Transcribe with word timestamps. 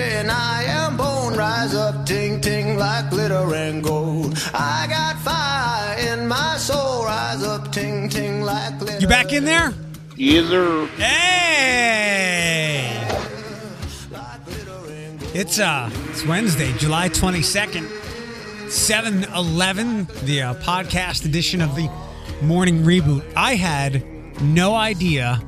and 0.00 0.30
I 0.30 0.64
am 0.64 0.96
born. 0.96 1.34
Rise 1.34 1.74
up, 1.74 2.06
ting 2.06 2.40
ting, 2.40 2.76
like 2.76 3.10
glitter 3.10 3.54
and 3.54 3.82
gold. 3.82 4.36
I 4.54 4.86
got 4.88 5.18
fire 5.18 5.98
in 5.98 6.28
my 6.28 6.56
soul. 6.56 7.04
Rise 7.04 7.42
up, 7.42 7.72
ting 7.72 8.08
ting, 8.08 8.42
like 8.42 8.78
glitter. 8.78 9.00
You 9.00 9.08
back 9.08 9.32
in 9.32 9.44
there? 9.44 9.72
Yes, 10.16 10.48
sir. 10.48 10.86
Hey! 10.96 12.98
It's 15.34 15.58
uh, 15.58 15.88
it's 16.10 16.26
Wednesday, 16.26 16.74
July 16.74 17.08
twenty 17.08 17.40
second, 17.40 17.88
seven 18.68 19.24
eleven, 19.34 20.06
the 20.24 20.42
uh, 20.42 20.54
podcast 20.56 21.24
edition 21.24 21.62
of 21.62 21.74
the 21.74 21.88
morning 22.42 22.82
reboot. 22.82 23.24
I 23.34 23.54
had 23.54 24.04
no 24.42 24.74
idea 24.74 25.40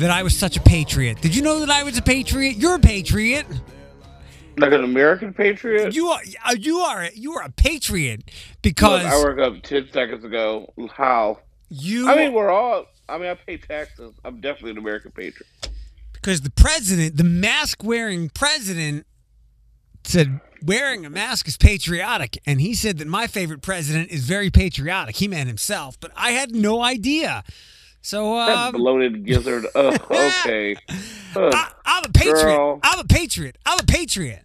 that 0.00 0.10
I 0.10 0.22
was 0.22 0.36
such 0.36 0.56
a 0.56 0.60
patriot. 0.60 1.20
Did 1.20 1.34
you 1.36 1.42
know 1.42 1.60
that 1.60 1.70
I 1.70 1.82
was 1.82 1.96
a 1.96 2.02
patriot? 2.02 2.56
You're 2.56 2.76
a 2.76 2.80
patriot. 2.80 3.46
Like 4.58 4.72
an 4.72 4.84
American 4.84 5.32
patriot. 5.32 5.94
You 5.94 6.08
are 6.08 6.20
uh, 6.44 6.54
you 6.58 6.78
are 6.80 7.08
you 7.14 7.34
are 7.34 7.44
a 7.44 7.50
patriot 7.50 8.30
because 8.62 9.04
Look, 9.04 9.12
I 9.12 9.16
woke 9.16 9.38
up 9.38 9.62
ten 9.62 9.88
seconds 9.92 10.24
ago. 10.24 10.72
How? 10.92 11.38
you 11.70 12.08
I 12.08 12.16
mean, 12.16 12.32
we're 12.32 12.50
all. 12.50 12.86
I 13.08 13.18
mean, 13.18 13.28
I 13.28 13.34
pay 13.34 13.56
taxes. 13.56 14.14
I'm 14.24 14.40
definitely 14.40 14.72
an 14.72 14.78
American 14.78 15.12
patriot. 15.12 15.48
because 16.12 16.42
the 16.42 16.50
president, 16.50 17.16
the 17.16 17.24
mask 17.24 17.82
wearing 17.82 18.28
president, 18.28 19.06
said 20.04 20.40
wearing 20.62 21.06
a 21.06 21.10
mask 21.10 21.48
is 21.48 21.56
patriotic. 21.56 22.38
And 22.46 22.60
he 22.60 22.74
said 22.74 22.98
that 22.98 23.06
my 23.06 23.26
favorite 23.26 23.62
president 23.62 24.10
is 24.10 24.24
very 24.24 24.50
patriotic. 24.50 25.16
He 25.16 25.28
meant 25.28 25.48
himself, 25.48 25.98
but 26.00 26.10
I 26.16 26.32
had 26.32 26.54
no 26.54 26.82
idea. 26.82 27.44
So 28.02 28.36
That 28.36 28.56
um, 28.56 28.72
bloated 28.72 29.24
gizzard. 29.26 29.66
Ugh, 29.74 30.00
okay. 30.10 30.76
Ugh. 31.36 31.52
I, 31.54 31.70
I'm 31.84 32.04
a 32.04 32.08
patriot. 32.08 32.42
Girl. 32.42 32.80
I'm 32.82 32.98
a 32.98 33.04
patriot. 33.04 33.58
I'm 33.66 33.78
a 33.78 33.84
patriot. 33.84 34.44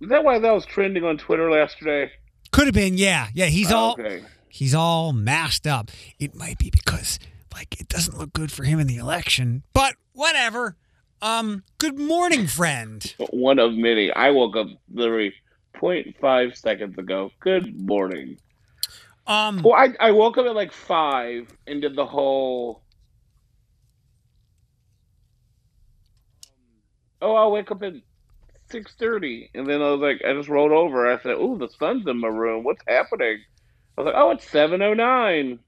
Is 0.00 0.08
that 0.08 0.24
why 0.24 0.38
that 0.38 0.50
was 0.50 0.66
trending 0.66 1.04
on 1.04 1.16
Twitter 1.16 1.48
yesterday? 1.50 2.10
Could 2.50 2.66
have 2.66 2.74
been, 2.74 2.98
yeah, 2.98 3.28
yeah. 3.32 3.46
He's 3.46 3.70
all 3.70 3.92
okay. 3.92 4.24
he's 4.48 4.74
all 4.74 5.12
mashed 5.12 5.66
up. 5.66 5.90
It 6.18 6.34
might 6.34 6.58
be 6.58 6.70
because 6.70 7.18
like 7.54 7.80
it 7.80 7.88
doesn't 7.88 8.18
look 8.18 8.32
good 8.32 8.50
for 8.50 8.64
him 8.64 8.80
in 8.80 8.88
the 8.88 8.96
election, 8.96 9.62
but 9.72 9.94
whatever. 10.12 10.76
Um, 11.22 11.62
good 11.78 12.00
morning, 12.00 12.48
friend. 12.48 13.14
One 13.30 13.60
of 13.60 13.74
many. 13.74 14.10
I 14.12 14.30
woke 14.30 14.56
up 14.56 14.66
literally 14.92 15.32
0.5 15.76 16.56
seconds 16.56 16.98
ago. 16.98 17.30
Good 17.38 17.80
morning. 17.80 18.38
Um, 19.26 19.62
Well, 19.62 19.74
I, 19.74 19.90
I 20.00 20.10
woke 20.12 20.38
up 20.38 20.46
at 20.46 20.54
like 20.54 20.72
5 20.72 21.48
and 21.66 21.80
did 21.82 21.94
the 21.96 22.06
whole. 22.06 22.82
Oh, 27.20 27.34
I'll 27.34 27.52
wake 27.52 27.70
up 27.70 27.82
at 27.82 27.94
6.30. 28.72 29.50
And 29.54 29.66
then 29.66 29.80
I 29.80 29.90
was 29.90 30.00
like, 30.00 30.22
I 30.28 30.32
just 30.34 30.48
rolled 30.48 30.72
over. 30.72 31.10
I 31.12 31.22
said, 31.22 31.32
Ooh, 31.36 31.56
the 31.58 31.68
sun's 31.78 32.06
in 32.06 32.18
my 32.18 32.28
room. 32.28 32.64
What's 32.64 32.82
happening? 32.88 33.38
I 33.96 34.00
was 34.00 34.06
like, 34.06 34.14
Oh, 34.16 34.30
it's 34.30 34.46
7.09. 34.50 35.58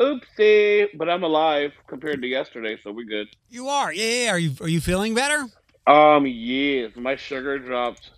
Oopsie. 0.00 0.86
But 0.96 1.10
I'm 1.10 1.22
alive 1.24 1.72
compared 1.88 2.22
to 2.22 2.28
yesterday, 2.28 2.78
so 2.82 2.90
we're 2.92 3.04
good. 3.04 3.28
you 3.50 3.68
are, 3.68 3.92
yeah, 3.92 4.24
yeah. 4.24 4.30
Are 4.32 4.38
you 4.38 4.52
are 4.60 4.68
you 4.68 4.80
feeling 4.80 5.14
better? 5.14 5.46
Um, 5.86 6.26
yes, 6.26 6.92
my 6.96 7.16
sugar 7.16 7.58
dropped 7.58 8.10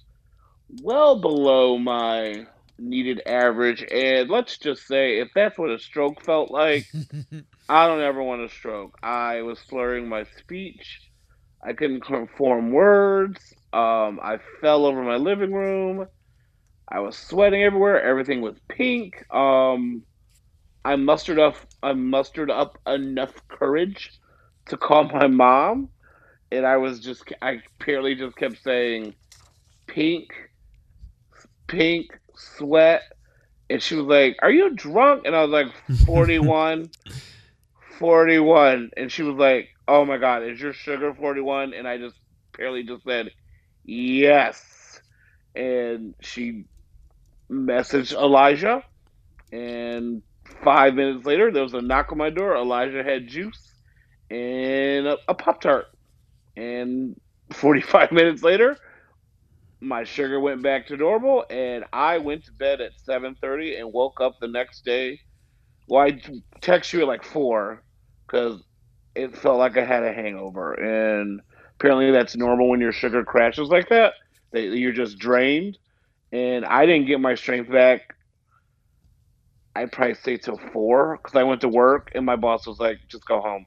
well 0.83 1.21
below 1.21 1.77
my 1.79 2.47
needed 2.85 3.23
average, 3.27 3.85
and 3.91 4.29
let's 4.31 4.59
just 4.59 4.87
say 4.87 5.19
if 5.21 5.29
that's 5.35 5.59
what 5.59 5.71
a 5.71 5.79
stroke 5.79 6.23
felt 6.25 6.51
like, 6.51 6.87
I 7.69 7.87
don't 7.87 8.03
ever 8.03 8.23
want 8.23 8.43
a 8.45 8.49
stroke. 8.49 8.97
I 9.03 9.43
was 9.43 9.59
slurring 9.61 10.09
my 10.09 10.25
speech. 10.39 11.01
I 11.67 11.73
couldn't 11.73 12.05
form 12.37 12.73
words. 12.73 13.41
Um, 13.73 14.21
I 14.23 14.39
fell 14.61 14.87
over 14.87 15.03
my 15.03 15.17
living 15.17 15.53
room. 15.53 16.07
I 16.91 17.01
was 17.01 17.17
sweating 17.17 17.63
everywhere. 17.63 18.03
Everything 18.03 18.43
was 18.43 18.57
pink. 18.69 19.15
Um, 19.35 20.03
I 20.85 20.97
mustered 20.97 21.39
up. 21.39 21.57
I 21.83 21.95
mustered 21.95 22.51
up 22.51 22.79
enough 22.87 23.33
courage 23.49 24.11
to 24.67 24.77
call 24.77 25.05
my 25.05 25.27
mom 25.27 25.89
and 26.55 26.67
I 26.67 26.77
was 26.77 27.01
just 27.01 27.25
I 27.43 27.59
purely 27.81 28.15
just 28.15 28.37
kept 28.37 28.63
saying 28.63 29.15
pink, 29.89 30.29
pink, 31.69 32.07
sweat, 32.37 33.03
and 33.71 33.83
she 33.83 33.97
was 33.97 34.07
like, 34.07 34.37
"Are 34.43 34.51
you 34.51 34.75
drunk?" 34.75 35.23
And 35.27 35.35
I 35.37 35.43
was 35.43 35.51
like, 35.51 35.69
"41, 36.07 36.91
41," 37.99 38.91
and 38.97 39.13
she 39.13 39.23
was 39.23 39.37
like, 39.37 39.69
"Oh 39.89 40.05
my 40.05 40.19
God, 40.19 40.43
is 40.43 40.61
your 40.61 40.73
sugar 40.73 41.15
41?" 41.15 41.75
And 41.75 41.89
I 41.89 41.99
just 41.99 42.17
purely 42.53 42.85
just 42.85 43.05
said, 43.05 43.31
"Yes," 43.85 45.01
and 45.55 46.15
she 46.21 46.65
messaged 47.51 48.15
Elijah, 48.15 48.85
and 49.53 50.23
five 50.63 50.95
minutes 50.95 51.27
later 51.27 51.53
there 51.53 51.63
was 51.63 51.75
a 51.75 51.83
knock 51.83 52.13
on 52.13 52.19
my 52.19 52.31
door. 52.31 52.57
Elijah 52.57 53.03
had 53.03 53.29
juice 53.29 53.73
and 54.31 55.07
a, 55.07 55.17
a 55.29 55.35
pop 55.35 55.61
tart 55.61 55.87
and 56.57 57.17
45 57.53 58.13
minutes 58.13 58.43
later 58.43 58.77
my 59.85 60.05
sugar 60.05 60.41
went 60.41 60.63
back 60.63 60.87
to 60.87 60.97
normal 60.97 61.45
and 61.51 61.85
i 61.93 62.19
went 62.19 62.45
to 62.45 62.53
bed 62.53 62.81
at 62.81 62.93
7.30 63.09 63.79
and 63.79 63.93
woke 63.93 64.21
up 64.21 64.37
the 64.41 64.49
next 64.49 64.85
day. 64.85 65.21
Well 65.89 66.03
i 66.07 66.21
text 66.61 66.93
you 66.93 67.03
at 67.03 67.09
like 67.09 67.25
4 67.25 67.83
because 68.27 68.63
it 69.15 69.37
felt 69.37 69.59
like 69.59 69.77
i 69.77 69.85
had 69.85 70.03
a 70.03 70.13
hangover. 70.13 70.75
And 70.75 71.41
apparently 71.79 72.11
that's 72.11 72.37
normal 72.37 72.69
when 72.69 72.81
your 72.81 72.93
sugar 72.93 73.25
crashes 73.25 73.69
like 73.69 73.89
that 73.91 74.15
that 74.53 74.63
you're 74.63 74.93
just 74.93 75.19
drained. 75.19 75.79
And 76.33 76.65
i 76.65 76.87
didn't 76.87 77.07
get 77.07 77.21
my 77.21 77.35
strength 77.35 77.71
back 77.71 78.01
i'd 79.77 79.91
probably 79.91 80.15
say 80.15 80.37
till 80.37 80.61
4 80.73 81.19
because 81.19 81.37
i 81.37 81.43
went 81.43 81.61
to 81.63 81.69
work 81.69 82.13
and 82.15 82.25
my 82.25 82.37
boss 82.37 82.67
was 82.67 82.79
like 82.79 82.99
just 83.09 83.27
go 83.27 83.41
home. 83.41 83.67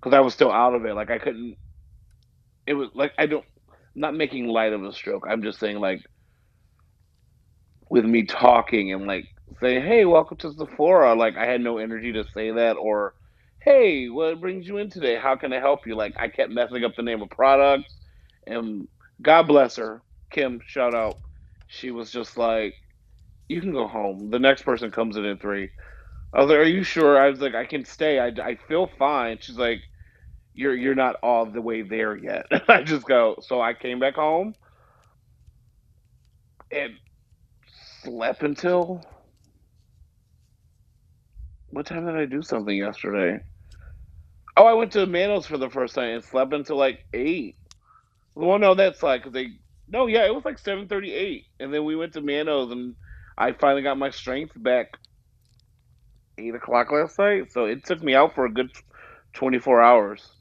Because 0.00 0.16
i 0.16 0.20
was 0.20 0.34
still 0.34 0.50
out 0.50 0.74
of 0.74 0.84
it. 0.84 0.94
Like 0.94 1.10
i 1.10 1.18
couldn't 1.18 1.56
it 2.66 2.74
was 2.74 2.88
like 2.94 3.12
I 3.18 3.26
don't 3.26 3.44
not 3.96 4.14
making 4.14 4.48
light 4.48 4.72
of 4.74 4.84
a 4.84 4.92
stroke. 4.92 5.26
I'm 5.28 5.42
just 5.42 5.60
saying 5.60 5.80
like 5.80 6.02
with 7.90 8.04
me 8.06 8.24
talking 8.24 8.92
and 8.92 9.06
like 9.06 9.26
saying, 9.60 9.84
"Hey, 9.86 10.04
welcome 10.06 10.38
to 10.38 10.52
Sephora." 10.52 11.14
Like 11.14 11.36
I 11.36 11.46
had 11.46 11.62
no 11.62 11.78
energy 11.78 12.12
to 12.14 12.24
say 12.34 12.52
that 12.52 12.74
or 12.74 13.14
"Hey, 13.60 14.08
what 14.08 14.40
brings 14.40 14.68
you 14.68 14.78
in 14.78 14.90
today? 14.90 15.16
How 15.18 15.36
can 15.36 15.52
I 15.52 15.60
help 15.60 15.86
you?" 15.86 15.96
Like 15.96 16.14
I 16.18 16.28
kept 16.28 16.52
messing 16.52 16.84
up 16.84 16.96
the 16.96 17.02
name 17.04 17.22
of 17.22 17.30
products 17.30 17.94
and 18.46 18.88
God 19.22 19.44
bless 19.44 19.76
her, 19.76 20.02
Kim, 20.32 20.60
shout 20.66 20.94
out. 20.94 21.18
She 21.68 21.90
was 21.92 22.10
just 22.12 22.36
like, 22.38 22.74
"You 23.48 23.60
can 23.62 23.72
go 23.72 23.88
home. 23.88 24.30
The 24.30 24.40
next 24.40 24.64
person 24.64 24.90
comes 24.92 25.16
in 25.16 25.24
in 25.26 25.38
3." 25.38 25.70
I 26.34 26.40
was 26.40 26.50
like, 26.50 26.58
"Are 26.60 26.64
you 26.64 26.84
sure?" 26.84 27.18
I 27.18 27.30
was 27.30 27.40
like, 27.40 27.54
"I 27.56 27.66
can 27.66 27.84
stay. 27.84 28.18
I, 28.20 28.28
I 28.28 28.56
feel 28.68 28.88
fine." 28.98 29.38
She's 29.40 29.58
like, 29.58 29.80
you're 30.54 30.74
you're 30.76 30.96
not 30.96 31.16
all 31.22 31.46
the 31.46 31.62
way 31.62 31.82
there 31.82 32.16
yet. 32.16 32.46
I 32.68 32.82
just 32.84 33.06
go. 33.06 33.36
So 33.42 33.60
I 33.60 33.74
came 33.74 34.00
back 34.00 34.16
home 34.16 34.54
and 36.72 36.94
slept 38.04 38.42
until 38.42 39.02
what 41.70 41.86
time 41.86 42.06
did 42.06 42.16
I 42.16 42.26
do 42.26 42.42
something 42.42 42.76
yesterday? 42.76 43.40
Oh, 44.56 44.66
I 44.66 44.74
went 44.74 44.92
to 44.92 45.06
Manos 45.06 45.46
for 45.46 45.58
the 45.58 45.70
first 45.70 45.96
time 45.96 46.10
and 46.16 46.24
slept 46.24 46.54
until 46.54 46.76
like 46.76 47.00
eight. 47.14 47.56
Well, 48.36 48.58
no, 48.60 48.74
that's 48.74 49.02
like 49.02 49.32
they. 49.32 49.48
No, 49.88 50.06
yeah, 50.06 50.26
it 50.26 50.34
was 50.34 50.46
like 50.46 50.58
seven 50.58 50.88
thirty-eight, 50.88 51.46
and 51.60 51.74
then 51.74 51.84
we 51.84 51.96
went 51.96 52.14
to 52.14 52.22
Manos, 52.22 52.72
and 52.72 52.96
I 53.38 53.52
finally 53.52 53.82
got 53.82 53.98
my 53.98 54.10
strength 54.10 54.52
back 54.56 54.88
eight 56.38 56.54
o'clock 56.54 56.92
last 56.92 57.18
night. 57.18 57.52
So 57.52 57.66
it 57.66 57.84
took 57.84 58.02
me 58.02 58.14
out 58.14 58.34
for 58.34 58.46
a 58.46 58.52
good 58.52 58.70
twenty-four 59.34 59.82
hours. 59.82 60.33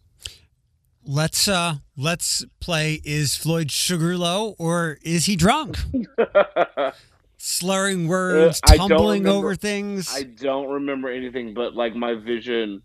Let's 1.05 1.47
uh 1.47 1.75
let's 1.97 2.45
play 2.61 3.01
is 3.03 3.35
Floyd 3.35 3.71
sugar 3.71 4.17
low 4.17 4.55
or 4.57 4.97
is 5.03 5.25
he 5.25 5.35
drunk? 5.35 5.77
Slurring 7.37 8.07
words, 8.07 8.61
Uh, 8.69 8.75
tumbling 8.77 9.23
remember- 9.23 9.29
over 9.47 9.55
things. 9.55 10.13
I 10.15 10.23
don't 10.23 10.69
remember 10.69 11.09
anything, 11.09 11.53
but 11.53 11.75
like 11.75 11.93
my 11.93 12.13
vision, 12.13 12.81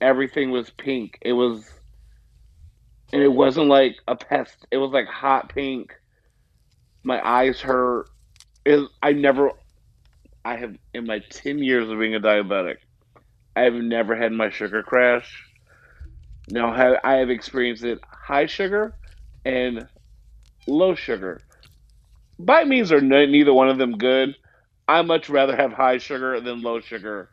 everything 0.00 0.50
was 0.50 0.70
pink. 0.70 1.18
It 1.20 1.34
was, 1.34 1.70
and 3.12 3.22
it 3.22 3.32
wasn't 3.32 3.66
like 3.66 3.96
a 4.08 4.16
pest. 4.16 4.66
It 4.70 4.78
was 4.78 4.92
like 4.92 5.06
hot 5.06 5.50
pink. 5.54 5.92
My 7.02 7.20
eyes 7.26 7.60
hurt. 7.60 8.08
It, 8.64 8.88
I 9.02 9.12
never, 9.12 9.50
I 10.42 10.56
have 10.56 10.74
in 10.94 11.06
my 11.06 11.18
ten 11.30 11.58
years 11.58 11.88
of 11.90 11.98
being 11.98 12.14
a 12.14 12.20
diabetic, 12.20 12.76
I 13.54 13.60
have 13.62 13.74
never 13.74 14.16
had 14.16 14.32
my 14.32 14.48
sugar 14.48 14.82
crash. 14.82 15.45
Now 16.48 16.72
have, 16.72 16.96
I 17.02 17.14
have 17.14 17.30
experienced 17.30 17.84
it 17.84 17.98
high 18.08 18.46
sugar 18.46 18.94
and 19.44 19.88
low 20.66 20.94
sugar. 20.94 21.40
By 22.38 22.64
means 22.64 22.92
are 22.92 23.00
ne- 23.00 23.26
neither 23.26 23.52
one 23.52 23.68
of 23.68 23.78
them 23.78 23.98
good. 23.98 24.36
I 24.88 25.02
much 25.02 25.28
rather 25.28 25.56
have 25.56 25.72
high 25.72 25.98
sugar 25.98 26.40
than 26.40 26.62
low 26.62 26.80
sugar 26.80 27.30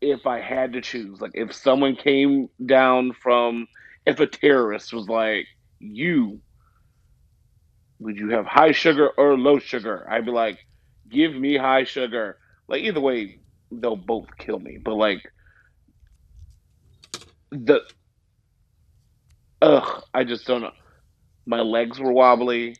if 0.00 0.26
I 0.26 0.40
had 0.40 0.72
to 0.74 0.80
choose. 0.80 1.20
Like 1.20 1.32
if 1.34 1.52
someone 1.52 1.96
came 1.96 2.48
down 2.64 3.12
from 3.12 3.66
if 4.06 4.20
a 4.20 4.26
terrorist 4.26 4.92
was 4.92 5.08
like, 5.08 5.46
"You, 5.80 6.40
would 7.98 8.16
you 8.18 8.30
have 8.30 8.46
high 8.46 8.72
sugar 8.72 9.08
or 9.16 9.36
low 9.36 9.58
sugar?" 9.58 10.06
I'd 10.08 10.24
be 10.24 10.32
like, 10.32 10.58
"Give 11.08 11.34
me 11.34 11.56
high 11.56 11.84
sugar." 11.84 12.38
Like 12.68 12.82
either 12.82 13.00
way, 13.00 13.40
they'll 13.72 13.96
both 13.96 14.28
kill 14.38 14.60
me. 14.60 14.78
But 14.82 14.94
like 14.94 15.22
the 17.50 17.82
ugh, 19.62 20.04
I 20.12 20.24
just 20.24 20.46
don't 20.46 20.60
know. 20.60 20.72
My 21.46 21.60
legs 21.60 21.98
were 21.98 22.12
wobbly. 22.12 22.76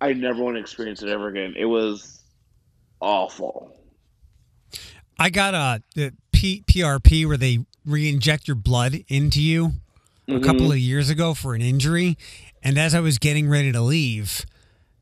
I 0.00 0.12
never 0.12 0.42
want 0.42 0.56
to 0.56 0.60
experience 0.60 1.02
it 1.02 1.08
ever 1.08 1.28
again. 1.28 1.54
It 1.56 1.64
was 1.64 2.22
awful. 3.00 3.74
I 5.18 5.30
got 5.30 5.54
a 5.54 5.82
the 5.96 6.14
P, 6.32 6.62
PRP 6.66 7.26
where 7.26 7.36
they 7.36 7.64
re-inject 7.84 8.46
your 8.46 8.54
blood 8.54 9.02
into 9.08 9.42
you 9.42 9.72
a 10.28 10.32
mm-hmm. 10.32 10.44
couple 10.44 10.70
of 10.70 10.78
years 10.78 11.10
ago 11.10 11.34
for 11.34 11.54
an 11.54 11.62
injury, 11.62 12.16
and 12.62 12.78
as 12.78 12.94
I 12.94 13.00
was 13.00 13.18
getting 13.18 13.48
ready 13.48 13.72
to 13.72 13.80
leave, 13.80 14.44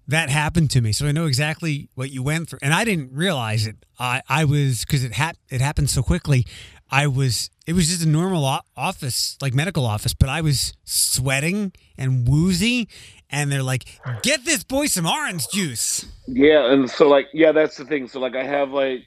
that 0.08 0.30
happened 0.30 0.70
to 0.70 0.80
me. 0.80 0.92
So 0.92 1.06
I 1.06 1.12
know 1.12 1.26
exactly 1.26 1.88
what 1.94 2.10
you 2.10 2.22
went 2.22 2.48
through, 2.48 2.60
and 2.62 2.72
I 2.72 2.84
didn't 2.84 3.12
realize 3.12 3.66
it. 3.66 3.76
I 3.98 4.22
I 4.28 4.44
was 4.44 4.84
because 4.84 5.04
it 5.04 5.12
hap- 5.12 5.36
it 5.50 5.60
happened 5.60 5.90
so 5.90 6.02
quickly. 6.02 6.46
I 6.90 7.06
was 7.06 7.50
it 7.66 7.72
was 7.72 7.88
just 7.88 8.04
a 8.04 8.08
normal 8.08 8.44
office, 8.76 9.36
like 9.40 9.54
medical 9.54 9.86
office, 9.86 10.14
but 10.14 10.28
I 10.28 10.40
was 10.40 10.72
sweating 10.84 11.72
and 11.98 12.28
woozy, 12.28 12.88
and 13.28 13.50
they're 13.50 13.62
like, 13.62 13.84
"Get 14.22 14.44
this 14.44 14.62
boy 14.62 14.86
some 14.86 15.06
orange 15.06 15.48
juice." 15.48 16.06
Yeah, 16.28 16.72
and 16.72 16.88
so 16.88 17.08
like 17.08 17.26
yeah, 17.32 17.52
that's 17.52 17.76
the 17.76 17.84
thing. 17.84 18.08
So 18.08 18.20
like 18.20 18.36
I 18.36 18.44
have 18.44 18.70
like 18.70 19.00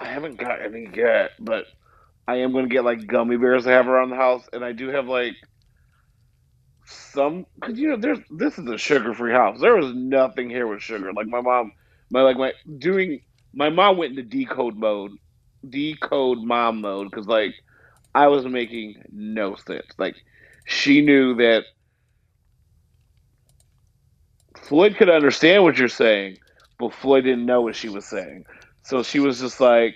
I 0.00 0.06
haven't 0.06 0.36
got 0.36 0.62
any 0.62 0.88
yet, 0.94 1.32
but 1.40 1.66
I 2.28 2.36
am 2.36 2.52
gonna 2.52 2.68
get 2.68 2.84
like 2.84 3.06
gummy 3.06 3.36
bears 3.36 3.66
I 3.66 3.72
have 3.72 3.88
around 3.88 4.10
the 4.10 4.16
house, 4.16 4.44
and 4.52 4.64
I 4.64 4.72
do 4.72 4.88
have 4.88 5.06
like 5.06 5.34
some 6.86 7.46
because 7.56 7.78
you 7.78 7.88
know 7.88 7.96
there's 7.96 8.20
this 8.30 8.58
is 8.58 8.66
a 8.68 8.78
sugar 8.78 9.14
free 9.14 9.32
house. 9.32 9.60
There 9.60 9.74
was 9.74 9.94
nothing 9.94 10.48
here 10.48 10.66
with 10.66 10.82
sugar. 10.82 11.12
Like 11.12 11.26
my 11.26 11.40
mom, 11.40 11.72
my 12.10 12.22
like 12.22 12.36
my 12.36 12.52
doing 12.78 13.20
my 13.52 13.70
mom 13.70 13.96
went 13.96 14.16
into 14.16 14.22
decode 14.22 14.76
mode, 14.76 15.12
decode 15.68 16.38
mom 16.42 16.80
mode 16.80 17.10
because 17.10 17.26
like 17.26 17.54
I 18.14 18.28
was 18.28 18.46
making 18.46 19.02
no 19.12 19.56
sense. 19.56 19.86
Like 19.98 20.16
she 20.66 21.00
knew 21.00 21.34
that 21.36 21.64
Floyd 24.56 24.96
could 24.96 25.08
understand 25.08 25.62
what 25.62 25.78
you're 25.78 25.88
saying, 25.88 26.38
but 26.78 26.92
Floyd 26.92 27.24
didn't 27.24 27.46
know 27.46 27.62
what 27.62 27.76
she 27.76 27.88
was 27.88 28.04
saying. 28.04 28.44
So 28.82 29.02
she 29.02 29.20
was 29.20 29.40
just 29.40 29.60
like, 29.60 29.94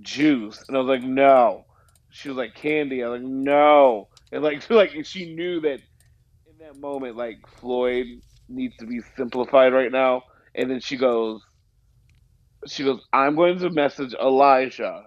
juice. 0.00 0.64
And 0.68 0.76
I 0.76 0.80
was 0.80 0.88
like, 0.88 1.08
no. 1.08 1.64
She 2.10 2.28
was 2.28 2.38
like, 2.38 2.54
candy. 2.54 3.02
I 3.02 3.08
was 3.08 3.20
like, 3.20 3.30
no. 3.30 4.08
And 4.32 4.42
like, 4.42 4.68
like 4.70 5.04
she 5.04 5.34
knew 5.34 5.60
that 5.60 5.80
in 6.46 6.58
that 6.60 6.76
moment, 6.76 7.16
like 7.16 7.38
Floyd 7.60 8.06
needs 8.48 8.76
to 8.78 8.86
be 8.86 9.00
simplified 9.16 9.72
right 9.72 9.92
now. 9.92 10.22
And 10.54 10.70
then 10.70 10.80
she 10.80 10.96
goes, 10.96 11.42
she 12.70 12.84
goes, 12.84 13.00
I'm 13.12 13.36
going 13.36 13.58
to 13.60 13.70
message 13.70 14.14
Elijah. 14.14 15.04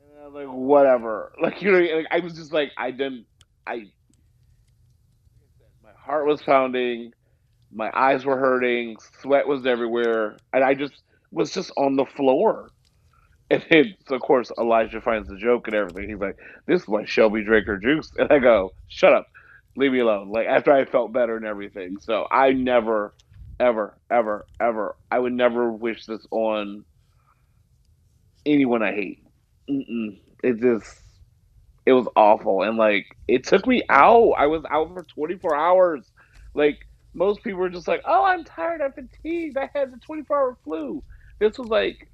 And 0.00 0.20
I 0.22 0.26
was 0.28 0.34
like, 0.34 0.48
whatever. 0.48 1.32
Like, 1.42 1.62
you 1.62 1.72
know, 1.72 1.78
like, 1.78 2.06
I 2.10 2.20
was 2.20 2.34
just 2.34 2.52
like, 2.52 2.72
I 2.78 2.90
didn't, 2.90 3.26
I, 3.66 3.86
my 5.82 5.90
heart 6.04 6.26
was 6.26 6.42
pounding 6.42 7.12
my 7.72 7.90
eyes 7.94 8.24
were 8.24 8.38
hurting, 8.38 8.96
sweat 9.20 9.46
was 9.48 9.66
everywhere, 9.66 10.40
and 10.52 10.64
I 10.64 10.74
just 10.74 10.94
was 11.32 11.52
just 11.52 11.72
on 11.78 11.96
the 11.96 12.06
floor. 12.06 12.70
And 13.50 13.64
then, 13.70 13.96
so 14.08 14.16
of 14.16 14.22
course, 14.22 14.50
Elijah 14.58 15.00
finds 15.02 15.28
the 15.28 15.36
joke 15.38 15.68
and 15.68 15.76
everything. 15.76 16.08
He's 16.10 16.18
like, 16.20 16.36
"This 16.66 16.82
is 16.82 16.88
why 16.88 17.04
Shelby 17.04 17.44
drank 17.44 17.66
her 17.66 17.78
juice," 17.78 18.10
and 18.18 18.32
I 18.32 18.38
go, 18.40 18.74
"Shut 18.88 19.12
up, 19.12 19.28
leave 19.76 19.92
me 19.92 20.00
alone." 20.00 20.30
Like 20.32 20.46
after 20.48 20.72
I 20.72 20.86
felt 20.86 21.12
better 21.12 21.36
and 21.36 21.46
everything, 21.46 21.98
so 22.00 22.26
I 22.30 22.52
never, 22.52 23.14
ever, 23.62 23.98
ever, 24.10 24.46
ever, 24.60 24.96
I 25.10 25.18
would 25.18 25.32
never 25.32 25.72
wish 25.72 26.06
this 26.06 26.26
on 26.30 26.84
anyone 28.44 28.82
I 28.82 28.92
hate. 28.92 29.24
Mm-mm. 29.70 30.18
It 30.42 30.60
just, 30.60 31.00
it 31.86 31.92
was 31.92 32.08
awful, 32.16 32.62
and 32.62 32.76
like 32.76 33.06
it 33.28 33.44
took 33.46 33.66
me 33.66 33.82
out. 33.88 34.32
I 34.32 34.46
was 34.46 34.64
out 34.70 34.92
for 34.92 35.04
twenty 35.04 35.38
four 35.38 35.56
hours, 35.56 36.10
like 36.54 36.78
most 37.14 37.42
people 37.44 37.60
were 37.60 37.70
just 37.70 37.88
like, 37.88 38.02
"Oh, 38.06 38.24
I'm 38.24 38.44
tired. 38.44 38.80
I'm 38.82 38.92
fatigued. 38.92 39.56
I 39.56 39.70
had 39.74 39.92
the 39.92 39.98
24 39.98 40.36
hour 40.36 40.58
flu." 40.64 41.04
This 41.40 41.58
was 41.58 41.68
like, 41.68 42.08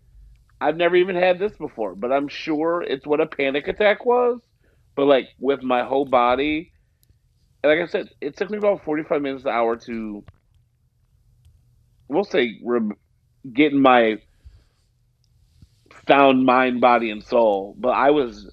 I've 0.61 0.77
never 0.77 0.97
even 0.97 1.17
had 1.17 1.39
this 1.39 1.57
before, 1.57 1.95
but 1.95 2.13
I'm 2.13 2.29
sure 2.29 2.83
it's 2.83 3.07
what 3.07 3.21
a 3.21 3.27
panic 3.27 3.69
attack 3.69 4.05
was. 4.05 4.41
But 4.97 5.07
like 5.07 5.29
with 5.39 5.63
my 5.63 5.85
whole 5.85 6.07
body, 6.07 6.73
like 7.65 7.79
I 7.81 7.87
said, 7.87 8.11
it 8.21 8.37
took 8.37 8.51
me 8.51 8.59
about 8.59 8.85
45 8.85 9.23
minutes 9.23 9.45
an 9.45 9.51
hour 9.51 9.77
to, 9.77 10.25
we'll 12.09 12.25
say, 12.25 12.61
getting 13.53 13.83
my 13.83 14.19
found 16.07 16.45
mind, 16.45 16.81
body, 16.81 17.11
and 17.11 17.23
soul. 17.23 17.75
But 17.79 17.91
I 17.91 18.11
was 18.11 18.53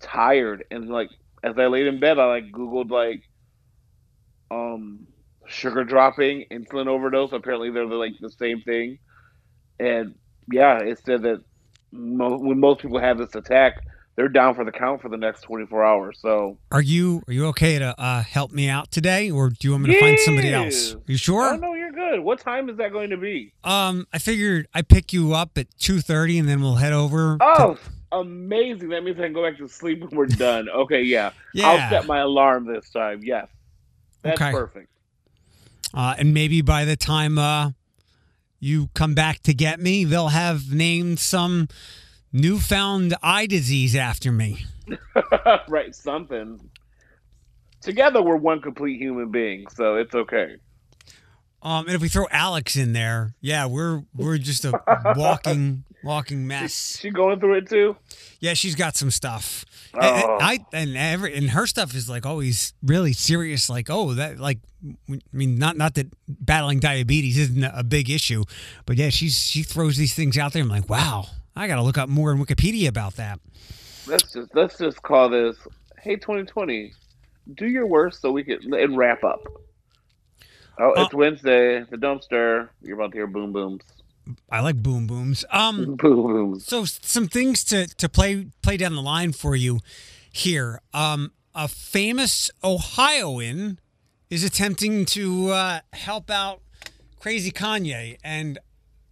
tired, 0.00 0.64
and 0.70 0.88
like 0.88 1.10
as 1.44 1.58
I 1.58 1.66
laid 1.66 1.86
in 1.86 2.00
bed, 2.00 2.18
I 2.18 2.26
like 2.26 2.52
Googled 2.52 2.90
like, 2.90 3.22
um 4.50 5.06
sugar 5.46 5.84
dropping, 5.84 6.44
insulin 6.52 6.86
overdose. 6.86 7.32
Apparently, 7.32 7.70
they're 7.70 7.86
like 7.86 8.12
the 8.20 8.30
same 8.30 8.62
thing. 8.62 8.98
And 9.78 10.14
yeah, 10.52 10.80
it 10.80 11.00
said 11.04 11.22
that 11.22 11.42
mo- 11.92 12.38
when 12.38 12.60
most 12.60 12.80
people 12.82 13.00
have 13.00 13.18
this 13.18 13.34
attack, 13.34 13.74
they're 14.16 14.28
down 14.28 14.54
for 14.54 14.64
the 14.64 14.72
count 14.72 15.00
for 15.00 15.08
the 15.08 15.16
next 15.16 15.42
24 15.42 15.84
hours. 15.84 16.18
So, 16.20 16.58
Are 16.70 16.82
you 16.82 17.22
are 17.28 17.32
you 17.32 17.46
okay 17.46 17.78
to 17.78 17.98
uh, 18.00 18.22
help 18.22 18.52
me 18.52 18.68
out 18.68 18.90
today, 18.90 19.30
or 19.30 19.48
do 19.50 19.56
you 19.62 19.70
want 19.72 19.84
me 19.84 19.94
to 19.94 20.00
find 20.00 20.18
somebody 20.20 20.52
else? 20.52 20.96
You 21.06 21.16
sure? 21.16 21.54
oh 21.54 21.56
no, 21.56 21.74
you're 21.74 21.92
good. 21.92 22.20
What 22.20 22.38
time 22.40 22.68
is 22.68 22.76
that 22.76 22.92
going 22.92 23.10
to 23.10 23.16
be? 23.16 23.52
Um, 23.64 24.06
I 24.12 24.18
figured 24.18 24.66
I 24.74 24.82
pick 24.82 25.12
you 25.12 25.32
up 25.34 25.56
at 25.56 25.66
two 25.78 26.00
thirty, 26.00 26.38
and 26.38 26.48
then 26.48 26.60
we'll 26.60 26.74
head 26.76 26.92
over. 26.92 27.38
to- 27.38 27.44
Oh, 27.44 27.78
amazing! 28.12 28.90
That 28.90 29.02
means 29.04 29.18
I 29.18 29.22
can 29.24 29.32
go 29.32 29.42
back 29.48 29.56
to 29.58 29.68
sleep 29.68 30.00
when 30.00 30.10
we're 30.10 30.26
done. 30.26 30.68
Okay, 30.68 31.02
yeah. 31.02 31.30
Yeah. 31.54 31.68
I'll 31.68 31.90
set 31.90 32.06
my 32.06 32.18
alarm 32.20 32.66
this 32.66 32.90
time. 32.90 33.20
Yes, 33.22 33.48
that's 34.22 34.40
Okay. 34.40 34.52
perfect. 34.52 34.88
uh, 35.94 36.14
and 36.18 36.34
maybe 36.34 36.60
by 36.62 36.84
the 36.84 36.96
time 36.96 37.38
uh, 37.38 37.70
you 38.60 38.88
come 38.94 39.14
back 39.14 39.40
to 39.44 39.54
get 39.54 39.80
me, 39.80 40.04
they'll 40.04 40.28
have 40.28 40.70
named 40.72 41.18
some 41.18 41.68
newfound 42.32 43.14
eye 43.22 43.46
disease 43.46 43.94
after 43.96 44.32
me. 44.32 44.64
right, 45.68 45.94
something. 45.94 46.58
Together, 47.80 48.22
we're 48.22 48.36
one 48.36 48.60
complete 48.60 48.98
human 49.00 49.30
being, 49.30 49.66
so 49.74 49.96
it's 49.96 50.14
okay. 50.14 50.56
Um, 51.62 51.86
and 51.86 51.94
if 51.94 52.02
we 52.02 52.08
throw 52.08 52.26
Alex 52.30 52.76
in 52.76 52.92
there, 52.92 53.34
yeah, 53.40 53.66
we're 53.66 54.02
we're 54.14 54.38
just 54.38 54.64
a 54.64 54.72
walking 55.16 55.84
walking 56.02 56.46
mess. 56.48 56.98
She 57.00 57.10
going 57.10 57.38
through 57.38 57.58
it 57.58 57.68
too. 57.68 57.96
Yeah, 58.40 58.54
she's 58.54 58.74
got 58.74 58.96
some 58.96 59.10
stuff. 59.10 59.64
And- 59.94 60.04
and 60.04 60.24
Oh. 60.24 60.38
I 60.40 60.58
and 60.72 60.96
every 60.96 61.34
and 61.36 61.50
her 61.50 61.66
stuff 61.66 61.94
is 61.94 62.08
like 62.08 62.24
always 62.26 62.72
really 62.82 63.12
serious. 63.12 63.68
Like, 63.68 63.90
oh, 63.90 64.14
that 64.14 64.38
like, 64.40 64.58
I 65.08 65.18
mean, 65.32 65.56
not 65.58 65.76
not 65.76 65.94
that 65.94 66.06
battling 66.28 66.80
diabetes 66.80 67.36
isn't 67.38 67.62
a 67.62 67.84
big 67.84 68.10
issue, 68.10 68.42
but 68.86 68.96
yeah, 68.96 69.10
she's 69.10 69.36
she 69.38 69.62
throws 69.62 69.96
these 69.96 70.14
things 70.14 70.36
out 70.38 70.52
there. 70.52 70.62
I'm 70.62 70.68
like, 70.68 70.88
wow, 70.88 71.26
I 71.54 71.66
got 71.66 71.76
to 71.76 71.82
look 71.82 71.98
up 71.98 72.08
more 72.08 72.32
in 72.32 72.38
Wikipedia 72.38 72.88
about 72.88 73.16
that. 73.16 73.40
Let's 74.06 74.32
just 74.32 74.54
let's 74.54 74.78
just 74.78 75.02
call 75.02 75.28
this. 75.28 75.56
Hey, 76.00 76.16
2020, 76.16 76.92
do 77.54 77.66
your 77.66 77.86
worst 77.86 78.20
so 78.20 78.32
we 78.32 78.42
can 78.42 78.72
and 78.74 78.96
wrap 78.96 79.22
up. 79.22 79.42
Oh, 80.78 80.92
it's 80.96 81.14
Wednesday. 81.14 81.84
The 81.88 81.96
dumpster. 81.96 82.70
You're 82.80 82.96
about 82.96 83.12
to 83.12 83.18
hear 83.18 83.26
boom 83.26 83.52
booms. 83.52 83.82
I 84.50 84.60
like 84.60 84.76
boom 84.76 85.06
booms. 85.06 85.44
Um, 85.50 85.96
Boom 85.96 85.96
booms. 85.98 86.66
so 86.66 86.84
some 86.84 87.28
things 87.28 87.64
to 87.64 87.86
to 87.96 88.08
play 88.08 88.46
play 88.62 88.76
down 88.76 88.94
the 88.94 89.02
line 89.02 89.32
for 89.32 89.54
you 89.54 89.80
here. 90.30 90.80
Um, 90.94 91.32
a 91.54 91.68
famous 91.68 92.50
Ohioan 92.64 93.78
is 94.30 94.42
attempting 94.44 95.04
to 95.06 95.50
uh, 95.50 95.80
help 95.92 96.30
out 96.30 96.62
Crazy 97.20 97.50
Kanye, 97.50 98.16
and 98.24 98.58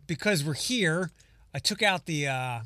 because 0.07 0.43
we're 0.45 0.55
here, 0.55 1.11
I 1.53 1.59
took 1.59 1.83
out 1.83 2.07
the. 2.07 2.29
Uh, 2.29 2.61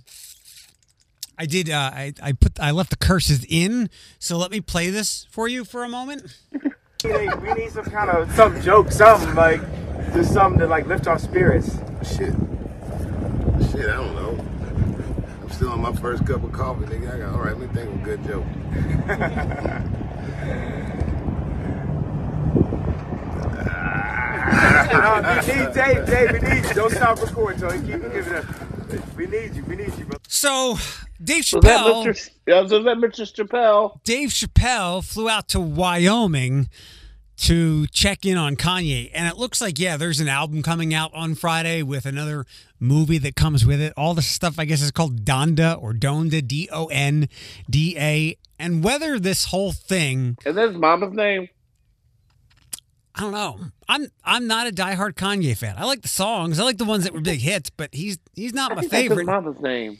I 1.38 1.46
did. 1.46 1.70
Uh, 1.70 1.90
I 1.92 2.12
I 2.22 2.32
put. 2.32 2.60
I 2.60 2.70
left 2.70 2.90
the 2.90 2.96
curses 2.96 3.44
in. 3.48 3.90
So 4.18 4.36
let 4.36 4.50
me 4.50 4.60
play 4.60 4.90
this 4.90 5.26
for 5.30 5.48
you 5.48 5.64
for 5.64 5.84
a 5.84 5.88
moment. 5.88 6.36
We 6.52 7.10
need, 7.10 7.42
we 7.42 7.52
need 7.52 7.70
some 7.70 7.84
kind 7.84 8.10
of 8.10 8.32
some 8.32 8.60
joke, 8.62 8.90
something 8.90 9.34
like 9.34 9.60
just 10.14 10.32
something 10.32 10.60
to 10.60 10.66
like 10.66 10.86
lift 10.86 11.06
our 11.06 11.18
spirits. 11.18 11.78
Shit. 12.02 12.34
Shit, 13.70 13.88
I 13.88 13.96
don't 13.96 14.14
know. 14.14 14.38
I'm 15.42 15.50
still 15.50 15.70
on 15.70 15.80
my 15.80 15.92
first 15.92 16.24
cup 16.26 16.44
of 16.44 16.52
coffee, 16.52 16.86
nigga. 16.86 17.14
I 17.14 17.18
got, 17.18 17.34
all 17.34 17.40
right, 17.40 17.58
let 17.58 17.68
me 17.68 17.74
think 17.74 17.88
of 17.90 18.00
a 18.00 18.04
good 18.04 18.24
joke. 18.24 18.44
We 24.94 25.54
need 25.54 25.72
Dave, 25.74 26.06
Dave, 26.06 26.32
we 26.32 26.38
need. 26.48 26.74
Don't 26.74 26.92
stop 26.92 27.20
recording, 27.20 27.60
Tony. 27.60 27.80
Keep 27.80 28.12
giving 28.12 28.34
up. 28.34 28.44
We 29.16 29.26
need 29.26 29.54
you, 29.54 29.64
we 29.64 29.76
need 29.76 29.96
you, 29.98 30.04
bro. 30.04 30.18
So 30.28 30.76
Dave 31.22 31.44
So 31.44 31.60
that 31.60 31.86
Chappelle. 31.86 32.06
Mr. 32.06 32.68
So 32.68 32.82
that 32.82 32.96
Mr. 32.96 33.34
Chappelle. 33.34 34.02
Dave 34.04 34.30
Chappelle 34.30 35.04
flew 35.04 35.28
out 35.28 35.48
to 35.48 35.60
Wyoming 35.60 36.68
to 37.36 37.86
check 37.88 38.24
in 38.24 38.36
on 38.36 38.56
Kanye. 38.56 39.10
And 39.12 39.28
it 39.28 39.36
looks 39.36 39.60
like, 39.60 39.78
yeah, 39.78 39.96
there's 39.96 40.20
an 40.20 40.28
album 40.28 40.62
coming 40.62 40.94
out 40.94 41.12
on 41.14 41.34
Friday 41.34 41.82
with 41.82 42.06
another 42.06 42.46
movie 42.78 43.18
that 43.18 43.34
comes 43.36 43.66
with 43.66 43.80
it. 43.80 43.92
All 43.96 44.14
the 44.14 44.22
stuff, 44.22 44.58
I 44.58 44.64
guess, 44.64 44.82
is 44.82 44.90
called 44.90 45.24
Donda 45.24 45.80
or 45.80 45.92
Donda, 45.92 46.46
D 46.46 46.68
O 46.72 46.86
N 46.86 47.28
D 47.68 47.96
A. 47.98 48.36
And 48.58 48.84
whether 48.84 49.18
this 49.18 49.46
whole 49.46 49.72
thing, 49.72 50.38
Is 50.46 50.54
that 50.54 50.68
his 50.68 50.76
mama's 50.76 51.12
name? 51.12 51.48
I 53.14 53.20
don't 53.20 53.32
know. 53.32 53.58
I'm 53.88 54.08
I'm 54.24 54.46
not 54.46 54.66
a 54.66 54.70
diehard 54.70 55.14
Kanye 55.14 55.56
fan. 55.56 55.76
I 55.78 55.84
like 55.84 56.02
the 56.02 56.08
songs. 56.08 56.58
I 56.58 56.64
like 56.64 56.78
the 56.78 56.84
ones 56.84 57.04
that 57.04 57.12
were 57.12 57.20
big 57.20 57.40
hits, 57.40 57.70
but 57.70 57.94
he's 57.94 58.18
he's 58.34 58.52
not 58.52 58.74
my 58.74 58.80
think 58.80 58.90
that's 58.90 59.02
his 59.02 59.08
favorite. 59.08 59.60
name. 59.62 59.98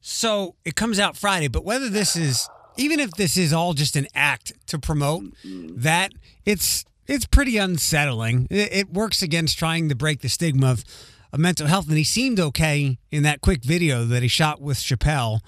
So 0.00 0.54
it 0.64 0.74
comes 0.74 0.98
out 0.98 1.16
Friday, 1.16 1.48
but 1.48 1.64
whether 1.64 1.90
this 1.90 2.16
is 2.16 2.48
even 2.76 3.00
if 3.00 3.10
this 3.12 3.36
is 3.36 3.52
all 3.52 3.74
just 3.74 3.96
an 3.96 4.06
act 4.14 4.52
to 4.68 4.78
promote 4.78 5.24
mm-hmm. 5.44 5.80
that, 5.80 6.12
it's 6.44 6.84
it's 7.06 7.26
pretty 7.26 7.58
unsettling. 7.58 8.46
It, 8.50 8.72
it 8.72 8.92
works 8.92 9.22
against 9.22 9.58
trying 9.58 9.88
to 9.88 9.94
break 9.94 10.20
the 10.20 10.28
stigma 10.28 10.70
of, 10.70 10.84
of 11.32 11.38
mental 11.38 11.66
health. 11.66 11.88
And 11.88 11.96
he 11.98 12.04
seemed 12.04 12.40
okay 12.40 12.98
in 13.10 13.22
that 13.22 13.40
quick 13.40 13.64
video 13.64 14.04
that 14.04 14.22
he 14.22 14.28
shot 14.28 14.60
with 14.60 14.78
Chappelle, 14.78 15.40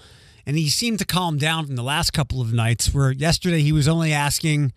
and 0.46 0.56
he 0.56 0.68
seemed 0.68 0.98
to 1.00 1.06
calm 1.06 1.38
down 1.38 1.66
from 1.66 1.76
the 1.76 1.82
last 1.82 2.12
couple 2.12 2.40
of 2.40 2.52
nights. 2.52 2.92
Where 2.92 3.12
yesterday 3.12 3.60
he 3.60 3.72
was 3.72 3.88
only 3.88 4.12
asking. 4.12 4.72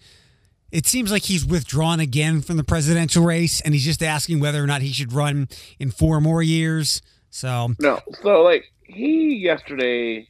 It 0.71 0.85
seems 0.85 1.11
like 1.11 1.23
he's 1.23 1.45
withdrawn 1.45 1.99
again 1.99 2.41
from 2.41 2.57
the 2.57 2.63
presidential 2.63 3.23
race, 3.23 3.61
and 3.61 3.73
he's 3.73 3.85
just 3.85 4.01
asking 4.01 4.39
whether 4.39 4.63
or 4.63 4.67
not 4.67 4.81
he 4.81 4.93
should 4.93 5.13
run 5.13 5.49
in 5.79 5.91
four 5.91 6.21
more 6.21 6.41
years. 6.41 7.01
So 7.29 7.73
No, 7.79 7.99
so 8.21 8.41
like 8.41 8.65
he 8.83 9.35
yesterday, 9.35 10.27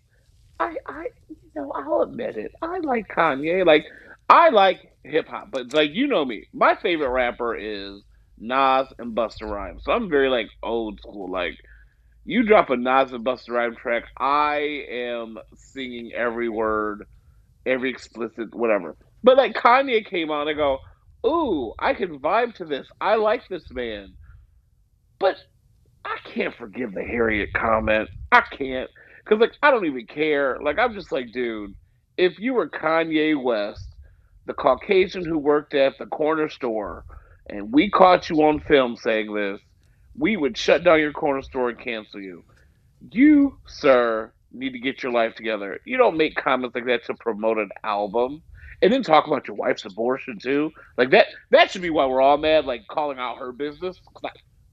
I 0.59 0.75
I 0.85 1.07
you 1.29 1.37
know 1.55 1.71
I'll 1.71 2.01
admit 2.01 2.37
it. 2.37 2.51
I 2.61 2.79
like 2.79 3.07
Kanye. 3.07 3.65
Like 3.65 3.85
I 4.29 4.49
like 4.49 4.91
hip 5.03 5.27
hop, 5.27 5.51
but 5.51 5.73
like 5.73 5.91
you 5.93 6.07
know 6.07 6.25
me, 6.25 6.47
my 6.53 6.75
favorite 6.75 7.09
rapper 7.09 7.55
is 7.55 8.01
Nas 8.37 8.87
and 8.97 9.15
Busta 9.15 9.49
Rhymes. 9.49 9.83
So 9.83 9.91
I'm 9.91 10.09
very 10.09 10.29
like 10.29 10.49
old 10.63 10.99
school. 10.99 11.29
Like 11.29 11.57
you 12.25 12.43
drop 12.43 12.69
a 12.69 12.77
Nas 12.77 13.11
and 13.11 13.25
Busta 13.25 13.49
Rhymes 13.49 13.77
track, 13.77 14.03
I 14.17 14.85
am 14.89 15.37
singing 15.55 16.11
every 16.15 16.49
word, 16.49 17.07
every 17.65 17.89
explicit 17.89 18.53
whatever. 18.53 18.95
But 19.23 19.37
like 19.37 19.53
Kanye 19.53 20.05
came 20.05 20.31
on, 20.31 20.47
I 20.47 20.53
go, 20.53 20.79
ooh, 21.25 21.73
I 21.79 21.93
can 21.93 22.19
vibe 22.19 22.55
to 22.55 22.65
this. 22.65 22.87
I 22.99 23.15
like 23.15 23.47
this 23.47 23.69
man. 23.71 24.13
But 25.19 25.37
I 26.05 26.17
can't 26.25 26.55
forgive 26.55 26.93
the 26.93 27.03
Harriet 27.03 27.53
comment. 27.53 28.09
I 28.31 28.41
can't. 28.41 28.89
Because, 29.23 29.39
like, 29.39 29.53
I 29.61 29.69
don't 29.69 29.85
even 29.85 30.07
care. 30.07 30.57
Like, 30.63 30.79
I'm 30.79 30.93
just 30.93 31.11
like, 31.11 31.31
dude, 31.31 31.75
if 32.17 32.39
you 32.39 32.55
were 32.55 32.67
Kanye 32.67 33.41
West, 33.41 33.87
the 34.47 34.53
Caucasian 34.53 35.23
who 35.23 35.37
worked 35.37 35.75
at 35.75 35.97
the 35.99 36.07
corner 36.07 36.49
store, 36.49 37.05
and 37.47 37.71
we 37.71 37.89
caught 37.89 38.29
you 38.29 38.41
on 38.43 38.59
film 38.61 38.95
saying 38.95 39.33
this, 39.33 39.59
we 40.17 40.37
would 40.37 40.57
shut 40.57 40.83
down 40.83 40.99
your 40.99 41.13
corner 41.13 41.41
store 41.43 41.69
and 41.69 41.79
cancel 41.79 42.19
you. 42.19 42.43
You, 43.11 43.57
sir, 43.67 44.31
need 44.51 44.73
to 44.73 44.79
get 44.79 45.03
your 45.03 45.11
life 45.11 45.35
together. 45.35 45.79
You 45.85 45.97
don't 45.97 46.17
make 46.17 46.35
comments 46.35 46.75
like 46.75 46.85
that 46.85 47.05
to 47.05 47.13
promote 47.13 47.57
an 47.57 47.69
album. 47.83 48.41
And 48.81 48.91
then 48.91 49.03
talk 49.03 49.27
about 49.27 49.47
your 49.47 49.55
wife's 49.55 49.85
abortion 49.85 50.39
too. 50.39 50.71
Like 50.97 51.11
that 51.11 51.27
that 51.51 51.71
should 51.71 51.81
be 51.81 51.89
why 51.89 52.05
we're 52.05 52.21
all 52.21 52.37
mad, 52.37 52.65
like 52.65 52.87
calling 52.87 53.19
out 53.19 53.37
her 53.37 53.51
business. 53.51 54.01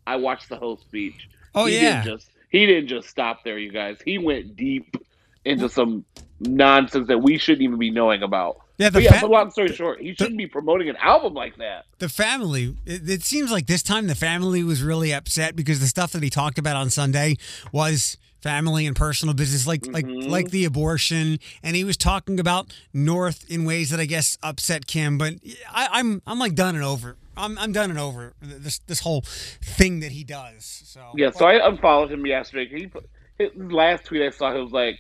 I, 0.06 0.16
watched 0.16 0.48
the 0.48 0.56
whole 0.56 0.78
speech. 0.78 1.28
Oh, 1.54 1.66
he 1.66 1.76
yeah. 1.76 2.02
Didn't 2.02 2.18
just, 2.18 2.30
he 2.50 2.66
didn't 2.66 2.88
just 2.88 3.08
stop 3.08 3.44
there, 3.44 3.58
you 3.58 3.70
guys. 3.70 3.98
He 4.04 4.16
went 4.16 4.56
deep 4.56 4.96
into 5.44 5.68
some 5.68 6.04
nonsense 6.40 7.08
that 7.08 7.18
we 7.18 7.36
shouldn't 7.36 7.62
even 7.62 7.78
be 7.78 7.90
knowing 7.90 8.22
about. 8.22 8.60
Yeah, 8.78 8.90
the 8.90 8.94
but 8.94 9.02
yeah, 9.02 9.12
fa- 9.14 9.18
but 9.22 9.30
long 9.30 9.50
story 9.50 9.74
short, 9.74 10.00
he 10.00 10.14
shouldn't 10.14 10.38
be 10.38 10.46
promoting 10.46 10.88
an 10.88 10.96
album 10.96 11.34
like 11.34 11.56
that. 11.56 11.84
the 11.98 12.08
family 12.08 12.76
it, 12.86 13.10
it 13.10 13.22
seems 13.22 13.50
like 13.50 13.66
this 13.66 13.82
time 13.82 14.06
the 14.06 14.14
family 14.14 14.62
was 14.62 14.82
really 14.82 15.12
upset 15.12 15.56
because 15.56 15.80
the 15.80 15.88
stuff 15.88 16.12
that 16.12 16.22
he 16.22 16.30
talked 16.30 16.58
about 16.58 16.76
on 16.76 16.88
sunday 16.88 17.36
was 17.72 18.16
family 18.40 18.86
and 18.86 18.94
personal 18.94 19.34
business 19.34 19.66
like 19.66 19.86
like 19.86 20.06
mm-hmm. 20.06 20.30
like 20.30 20.50
the 20.50 20.64
abortion 20.64 21.38
and 21.62 21.74
he 21.74 21.84
was 21.84 21.96
talking 21.96 22.38
about 22.38 22.72
north 22.92 23.44
in 23.50 23.64
ways 23.64 23.90
that 23.90 23.98
i 23.98 24.04
guess 24.04 24.38
upset 24.42 24.86
kim 24.86 25.18
but 25.18 25.34
I, 25.72 25.88
i'm 25.92 26.22
i'm 26.26 26.38
like 26.38 26.54
done 26.54 26.74
and 26.74 26.84
over 26.84 27.16
i'm, 27.36 27.58
I'm 27.58 27.72
done 27.72 27.90
and 27.90 27.98
over 27.98 28.34
this 28.40 28.78
this 28.86 29.00
whole 29.00 29.22
thing 29.22 30.00
that 30.00 30.12
he 30.12 30.22
does 30.22 30.78
so 30.98 31.12
Yeah, 31.14 31.30
so 31.30 31.46
I 31.46 31.66
unfollowed 31.68 32.10
him 32.10 32.26
yesterday. 32.26 32.66
He 32.80 32.86
put, 32.86 33.08
his 33.38 33.50
last 33.54 34.04
tweet 34.04 34.22
I 34.22 34.30
saw, 34.30 34.54
he 34.54 34.60
was 34.60 34.72
like, 34.72 34.98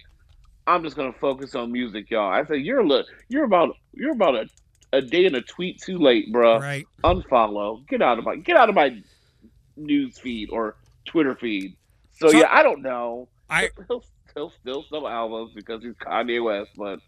"I'm 0.66 0.82
just 0.82 0.96
gonna 0.96 1.12
focus 1.12 1.54
on 1.54 1.72
music, 1.72 2.10
y'all." 2.10 2.30
I 2.30 2.44
said, 2.44 2.60
"You're 2.60 2.86
look, 2.86 3.06
you're 3.28 3.44
about 3.44 3.76
you're 3.94 4.12
about 4.12 4.34
a, 4.36 4.48
a 4.92 5.00
day 5.00 5.26
and 5.26 5.36
a 5.36 5.42
tweet 5.42 5.80
too 5.80 5.98
late, 5.98 6.32
bro. 6.32 6.58
right 6.58 6.86
Unfollow. 7.04 7.86
Get 7.88 8.02
out 8.02 8.18
of 8.18 8.24
my 8.24 8.36
get 8.36 8.56
out 8.56 8.68
of 8.68 8.74
my 8.74 9.02
news 9.76 10.18
feed 10.18 10.50
or 10.50 10.76
Twitter 11.04 11.34
feed." 11.34 11.74
So, 12.18 12.28
So- 12.28 12.38
yeah, 12.38 12.48
I 12.50 12.62
don't 12.62 12.82
know. 12.82 13.28
i 13.50 13.70
He'll, 13.88 14.04
he'll 14.34 14.52
still 14.60 14.84
sell 14.90 15.06
albums 15.08 15.52
because 15.54 15.82
he's 15.82 15.94
Kanye 15.94 16.42
West, 16.42 16.70
but 16.76 17.00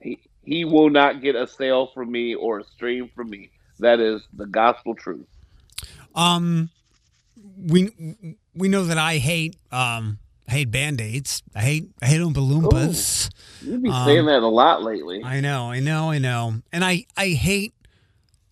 he 0.00 0.18
he 0.44 0.64
will 0.64 0.88
not 0.90 1.20
get 1.20 1.34
a 1.34 1.46
sale 1.46 1.88
from 1.92 2.10
me 2.10 2.34
or 2.34 2.60
a 2.60 2.64
stream 2.64 3.10
from 3.14 3.28
me. 3.30 3.50
That 3.80 4.00
is 4.00 4.22
the 4.32 4.46
gospel 4.46 4.94
truth. 4.94 5.26
um 6.14 6.70
we 7.56 7.90
we 8.54 8.68
know 8.68 8.84
that 8.84 8.98
i 8.98 9.18
hate 9.18 9.56
um 9.72 10.18
I 10.48 10.52
hate 10.52 10.70
band-aids 10.70 11.42
i 11.54 11.60
hate 11.60 11.84
i 12.02 12.06
hate 12.06 12.20
oompa 12.20 12.42
loompas 12.50 13.30
You've 13.62 13.82
been 13.82 13.92
Um, 13.92 14.04
saying 14.06 14.26
that 14.26 14.42
a 14.42 14.48
lot 14.48 14.82
lately. 14.82 15.22
I 15.24 15.40
know, 15.40 15.70
I 15.70 15.80
know, 15.80 16.10
I 16.10 16.18
know. 16.18 16.62
And 16.72 16.84
I, 16.84 17.06
I 17.16 17.28
hate 17.30 17.74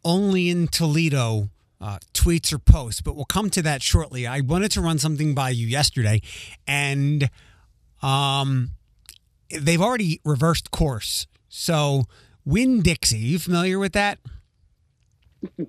only 0.04 0.50
in 0.50 0.66
Toledo 0.68 1.49
uh, 1.80 1.99
tweets 2.14 2.52
or 2.52 2.59
posts, 2.59 3.00
but 3.00 3.16
we'll 3.16 3.25
come 3.25 3.50
to 3.50 3.62
that 3.62 3.83
shortly. 3.83 4.26
I 4.26 4.40
wanted 4.40 4.71
to 4.73 4.80
run 4.80 4.99
something 4.99 5.35
by 5.35 5.50
you 5.50 5.66
yesterday, 5.66 6.21
and 6.66 7.28
um, 8.02 8.71
they've 9.50 9.80
already 9.80 10.21
reversed 10.25 10.71
course. 10.71 11.26
So, 11.49 12.04
Winn 12.45 12.83
Dixie, 12.83 13.18
you 13.18 13.38
familiar 13.38 13.78
with 13.78 13.92
that? 13.92 14.18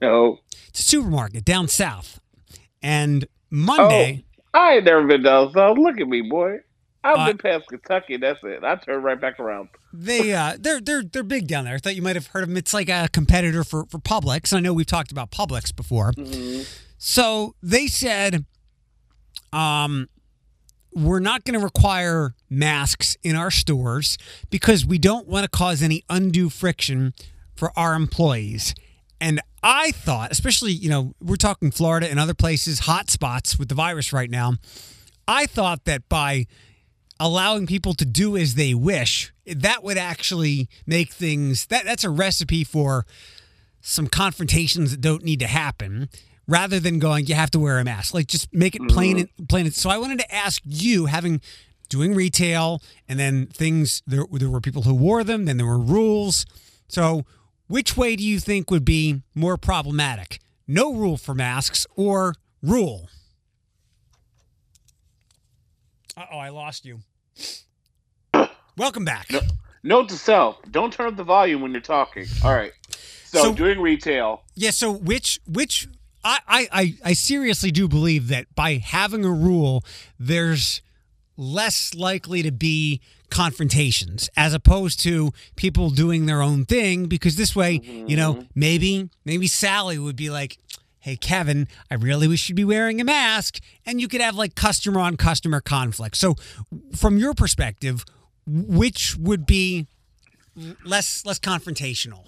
no. 0.02 0.40
It's 0.70 0.80
a 0.80 0.84
supermarket 0.84 1.46
down 1.46 1.68
south. 1.68 2.20
And 2.82 3.28
Monday, 3.50 4.24
Oh, 4.54 4.60
I 4.60 4.74
ain't 4.76 4.86
never 4.86 5.06
been 5.06 5.24
down 5.24 5.52
south. 5.54 5.78
Look 5.78 6.00
at 6.00 6.08
me, 6.08 6.22
boy. 6.22 6.60
I've 7.16 7.28
been 7.28 7.38
past 7.38 7.68
Kentucky. 7.68 8.18
That's 8.18 8.40
it. 8.44 8.64
I 8.64 8.76
turn 8.76 9.02
right 9.04 9.20
back 9.20 9.40
around. 9.40 9.70
they 9.94 10.34
uh, 10.34 10.58
they're 10.60 10.82
they're 10.82 11.04
they're 11.04 11.24
big 11.24 11.48
down 11.48 11.66
there. 11.66 11.76
I 11.76 11.78
thought 11.78 11.96
you 11.96 12.02
might 12.02 12.16
have 12.16 12.28
heard 12.28 12.44
of 12.44 12.50
them. 12.50 12.58
It's 12.58 12.74
like 12.74 12.90
a 12.90 13.08
competitor 13.12 13.64
for 13.64 13.86
for 13.86 14.00
Publix. 14.00 14.54
I 14.54 14.60
know 14.60 14.74
we've 14.74 14.86
talked 14.86 15.12
about 15.12 15.32
Publix 15.32 15.76
before. 15.76 16.12
So 16.98 17.56
they 17.62 17.88
said, 17.88 18.46
um, 19.54 20.10
we're 20.94 21.20
not 21.20 21.44
going 21.44 21.60
to 21.60 21.64
require 21.64 22.34
masks 22.50 23.16
in 23.24 23.36
our 23.36 23.52
stores 23.52 24.18
because 24.50 24.86
we 24.86 24.98
don't 24.98 25.28
want 25.28 25.44
to 25.44 25.50
cause 25.50 25.84
any 25.84 26.04
undue 26.10 26.50
friction 26.50 27.14
for 27.56 27.72
our 27.78 27.94
employees. 27.94 28.74
And 29.22 29.42
I 29.64 29.92
thought, 29.92 30.32
especially, 30.32 30.72
you 30.72 30.90
know, 30.90 31.14
we're 31.22 31.36
talking 31.36 31.72
Florida 31.72 32.10
and 32.10 32.20
other 32.20 32.34
places, 32.36 32.80
hot 32.80 33.10
spots 33.10 33.58
with 33.58 33.70
the 33.70 33.76
virus 33.76 34.14
right 34.14 34.30
now. 34.30 34.54
I 35.28 35.46
thought 35.46 35.86
that 35.86 36.08
by 36.10 36.46
allowing 37.20 37.68
people 37.68 37.94
to 37.96 38.06
do 38.06 38.38
as 38.38 38.56
they 38.56 38.74
wish, 38.74 39.32
that 39.46 39.84
would 39.84 39.98
actually 39.98 40.70
make 40.86 41.12
things 41.12 41.66
that 41.68 41.86
that's 41.86 42.04
a 42.04 42.10
recipe 42.10 42.64
for 42.64 43.06
some 43.82 44.08
confrontations 44.08 44.92
that 44.92 45.02
don't 45.02 45.24
need 45.24 45.40
to 45.40 45.48
happen 45.48 46.10
rather 46.48 46.80
than 46.80 47.00
going 47.00 47.26
you 47.26 47.36
have 47.36 47.52
to 47.52 47.60
wear 47.60 47.80
a 47.80 47.84
mask. 47.84 48.14
Like 48.14 48.28
just 48.28 48.54
make 48.54 48.76
it 48.76 48.88
plain 48.90 49.18
mm-hmm. 49.18 49.26
and 49.38 49.50
plain 49.50 49.66
and- 49.66 49.76
so 49.76 49.90
i 49.90 49.98
wanted 49.98 50.20
to 50.20 50.34
ask 50.34 50.62
you 50.66 51.06
having 51.06 51.42
doing 51.90 52.14
retail 52.14 52.82
and 53.08 53.18
then 53.20 53.48
things 53.48 54.02
there, 54.06 54.26
there 54.32 54.50
were 54.50 54.60
people 54.60 54.82
who 54.84 54.94
wore 54.94 55.24
them 55.24 55.46
then 55.46 55.58
there 55.58 55.66
were 55.66 55.80
rules. 55.80 56.46
So 56.88 57.26
which 57.68 57.98
way 57.98 58.16
do 58.16 58.24
you 58.24 58.40
think 58.40 58.72
would 58.72 58.86
be 58.86 59.22
more 59.36 59.58
problematic? 59.58 60.40
No 60.68 60.94
rule 60.94 61.18
for 61.18 61.34
masks 61.34 61.86
or 61.96 62.34
rule 62.62 63.10
uh-oh 66.18 66.38
i 66.38 66.50
lost 66.50 66.86
you 66.86 67.00
welcome 68.78 69.06
back 69.06 69.30
Note 69.88 70.10
to 70.10 70.16
self: 70.16 70.58
Don't 70.70 70.92
turn 70.92 71.08
up 71.08 71.16
the 71.16 71.24
volume 71.24 71.62
when 71.62 71.72
you're 71.72 71.80
talking. 71.80 72.26
All 72.44 72.54
right. 72.54 72.74
So, 73.24 73.44
So- 73.44 73.54
doing 73.54 73.80
retail. 73.80 74.44
Yeah, 74.54 74.72
so 74.72 74.92
which 74.92 75.40
which 75.48 75.88
I, 76.26 76.40
I 76.48 76.68
I 76.72 76.94
I 77.06 77.14
seriously 77.14 77.72
do 77.72 77.88
believe 77.88 78.28
that 78.28 78.54
by 78.54 78.76
having 78.76 79.24
a 79.24 79.32
rule, 79.32 79.86
there's 80.20 80.82
less 81.38 81.94
likely 81.94 82.44
to 82.44 82.52
be 82.52 83.00
confrontations 83.30 84.30
as 84.36 84.54
opposed 84.54 85.00
to 85.02 85.32
people 85.56 85.90
doing 85.90 86.26
their 86.26 86.42
own 86.42 86.66
thing 86.66 87.06
because 87.06 87.36
this 87.36 87.56
way, 87.56 87.80
you 87.84 88.18
know, 88.18 88.34
mm-hmm. 88.34 88.46
maybe 88.56 89.10
maybe 89.24 89.48
Sally 89.48 89.98
would 90.00 90.16
be 90.18 90.30
like, 90.30 90.58
hey, 91.08 91.16
Kevin, 91.16 91.70
I 91.90 91.96
really 91.96 92.28
wish 92.28 92.50
you'd 92.50 92.58
be 92.58 92.66
wearing 92.66 93.00
a 93.00 93.06
mask. 93.06 93.62
And 93.86 94.02
you 94.02 94.10
could 94.10 94.20
have 94.20 94.36
like 94.36 94.56
customer 94.56 95.00
on 95.00 95.16
customer 95.16 95.62
conflict. 95.62 96.18
So, 96.18 96.36
from 96.98 97.18
your 97.18 97.34
perspective, 97.34 98.04
which 98.46 99.16
would 99.16 99.46
be 99.46 99.88
less 100.84 101.26
less 101.26 101.40
confrontational? 101.40 102.28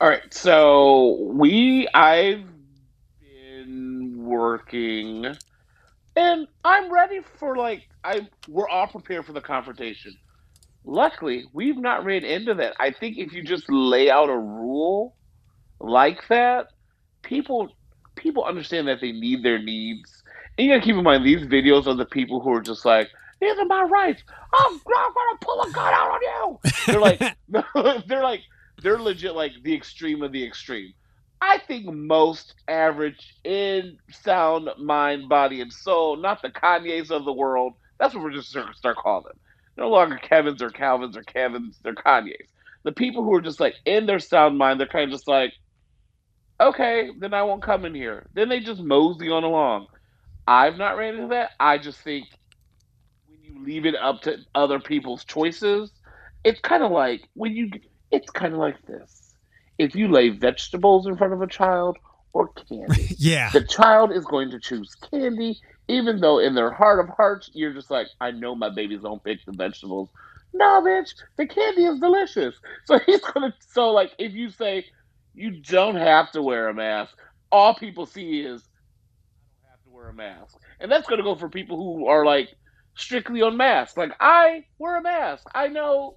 All 0.00 0.08
right, 0.08 0.34
so 0.34 1.16
we 1.32 1.86
I've 1.94 2.44
been 3.20 4.24
working 4.24 5.24
and 6.16 6.48
I'm 6.64 6.92
ready 6.92 7.20
for 7.38 7.56
like 7.56 7.88
I 8.02 8.26
we're 8.48 8.68
all 8.68 8.88
prepared 8.88 9.26
for 9.26 9.32
the 9.32 9.40
confrontation. 9.40 10.12
Luckily, 10.84 11.44
we've 11.52 11.78
not 11.78 12.04
ran 12.04 12.24
into 12.24 12.54
that. 12.54 12.74
I 12.80 12.90
think 12.90 13.16
if 13.16 13.32
you 13.32 13.44
just 13.44 13.70
lay 13.70 14.10
out 14.10 14.28
a 14.28 14.38
rule 14.38 15.14
like 15.78 16.26
that, 16.28 16.68
people 17.22 17.70
people 18.18 18.44
understand 18.44 18.88
that 18.88 19.00
they 19.00 19.12
need 19.12 19.42
their 19.42 19.58
needs. 19.58 20.22
And 20.56 20.66
you 20.66 20.72
gotta 20.72 20.84
keep 20.84 20.96
in 20.96 21.04
mind 21.04 21.24
these 21.24 21.46
videos 21.46 21.86
are 21.86 21.94
the 21.94 22.04
people 22.04 22.40
who 22.40 22.52
are 22.52 22.60
just 22.60 22.84
like, 22.84 23.08
these 23.40 23.56
are 23.58 23.64
my 23.64 23.82
rights. 23.82 24.22
I'm, 24.52 24.72
I'm 24.74 24.80
gonna 25.14 25.38
pull 25.40 25.62
a 25.62 25.70
gun 25.70 25.94
out 25.94 26.10
on 26.10 26.20
you. 26.22 26.58
They're 26.86 27.00
like 27.00 27.20
they're 28.08 28.22
like 28.22 28.42
they're 28.82 28.98
legit 28.98 29.34
like 29.34 29.52
the 29.62 29.74
extreme 29.74 30.22
of 30.22 30.32
the 30.32 30.44
extreme. 30.44 30.92
I 31.40 31.58
think 31.58 31.86
most 31.86 32.54
average 32.66 33.36
in 33.44 33.98
sound 34.10 34.68
mind, 34.78 35.28
body, 35.28 35.60
and 35.60 35.72
soul, 35.72 36.16
not 36.16 36.42
the 36.42 36.50
Kanyes 36.50 37.10
of 37.10 37.24
the 37.24 37.32
world. 37.32 37.74
That's 37.98 38.14
what 38.14 38.24
we're 38.24 38.32
just 38.32 38.54
gonna 38.54 38.74
start 38.74 38.96
calling 38.96 39.24
them. 39.24 39.38
No 39.76 39.88
longer 39.88 40.18
Kevin's 40.20 40.60
or 40.60 40.70
Calvin's 40.70 41.16
or 41.16 41.22
Kevin's, 41.22 41.78
they're 41.82 41.94
Kanye's. 41.94 42.48
The 42.82 42.92
people 42.92 43.22
who 43.22 43.34
are 43.34 43.40
just 43.40 43.60
like 43.60 43.74
in 43.84 44.06
their 44.06 44.18
sound 44.18 44.58
mind, 44.58 44.80
they're 44.80 44.88
kind 44.88 45.04
of 45.04 45.10
just 45.10 45.28
like, 45.28 45.52
okay, 46.60 47.10
then 47.18 47.34
I 47.34 47.42
won't 47.42 47.62
come 47.62 47.84
in 47.84 47.94
here. 47.94 48.26
Then 48.34 48.48
they 48.48 48.60
just 48.60 48.80
mosey 48.80 49.30
on 49.30 49.44
along. 49.44 49.86
I've 50.46 50.76
not 50.76 50.96
ran 50.96 51.14
into 51.14 51.28
that. 51.28 51.50
I 51.60 51.78
just 51.78 52.00
think 52.00 52.26
when 53.28 53.42
you 53.42 53.64
leave 53.64 53.86
it 53.86 53.94
up 53.94 54.22
to 54.22 54.38
other 54.54 54.80
people's 54.80 55.24
choices, 55.24 55.92
it's 56.44 56.60
kind 56.60 56.82
of 56.82 56.90
like 56.90 57.28
when 57.34 57.54
you, 57.54 57.70
it's 58.10 58.30
kind 58.30 58.54
of 58.54 58.58
like 58.58 58.80
this. 58.86 59.34
If 59.78 59.94
you 59.94 60.08
lay 60.08 60.30
vegetables 60.30 61.06
in 61.06 61.16
front 61.16 61.32
of 61.32 61.42
a 61.42 61.46
child 61.46 61.98
or 62.32 62.48
candy, 62.48 63.14
yeah. 63.18 63.50
the 63.50 63.62
child 63.62 64.12
is 64.12 64.24
going 64.24 64.50
to 64.50 64.58
choose 64.58 64.94
candy, 64.94 65.60
even 65.86 66.20
though 66.20 66.38
in 66.38 66.54
their 66.54 66.72
heart 66.72 66.98
of 66.98 67.14
hearts, 67.14 67.50
you're 67.52 67.72
just 67.72 67.90
like, 67.90 68.08
I 68.20 68.30
know 68.30 68.54
my 68.54 68.70
babies 68.70 69.02
don't 69.02 69.22
pick 69.22 69.44
the 69.44 69.52
vegetables. 69.52 70.08
No, 70.54 70.82
bitch, 70.82 71.14
the 71.36 71.46
candy 71.46 71.84
is 71.84 72.00
delicious. 72.00 72.54
So 72.86 72.98
he's 73.04 73.20
gonna. 73.20 73.54
So 73.60 73.90
like, 73.90 74.12
if 74.18 74.32
you 74.32 74.50
say 74.50 74.86
you 75.38 75.60
don't 75.62 75.96
have 75.96 76.30
to 76.32 76.42
wear 76.42 76.68
a 76.68 76.74
mask, 76.74 77.14
all 77.50 77.74
people 77.74 78.06
see 78.06 78.40
is 78.40 78.62
I 79.64 79.66
don't 79.66 79.70
have 79.70 79.84
to 79.84 79.90
wear 79.90 80.08
a 80.08 80.14
mask, 80.14 80.56
and 80.80 80.90
that's 80.90 81.08
gonna 81.08 81.22
go 81.22 81.34
for 81.34 81.48
people 81.48 81.76
who 81.76 82.06
are 82.06 82.24
like 82.24 82.50
strictly 82.96 83.42
on 83.42 83.56
masks. 83.56 83.96
Like 83.96 84.12
I 84.20 84.64
wear 84.78 84.96
a 84.96 85.02
mask. 85.02 85.46
I 85.54 85.68
know 85.68 86.16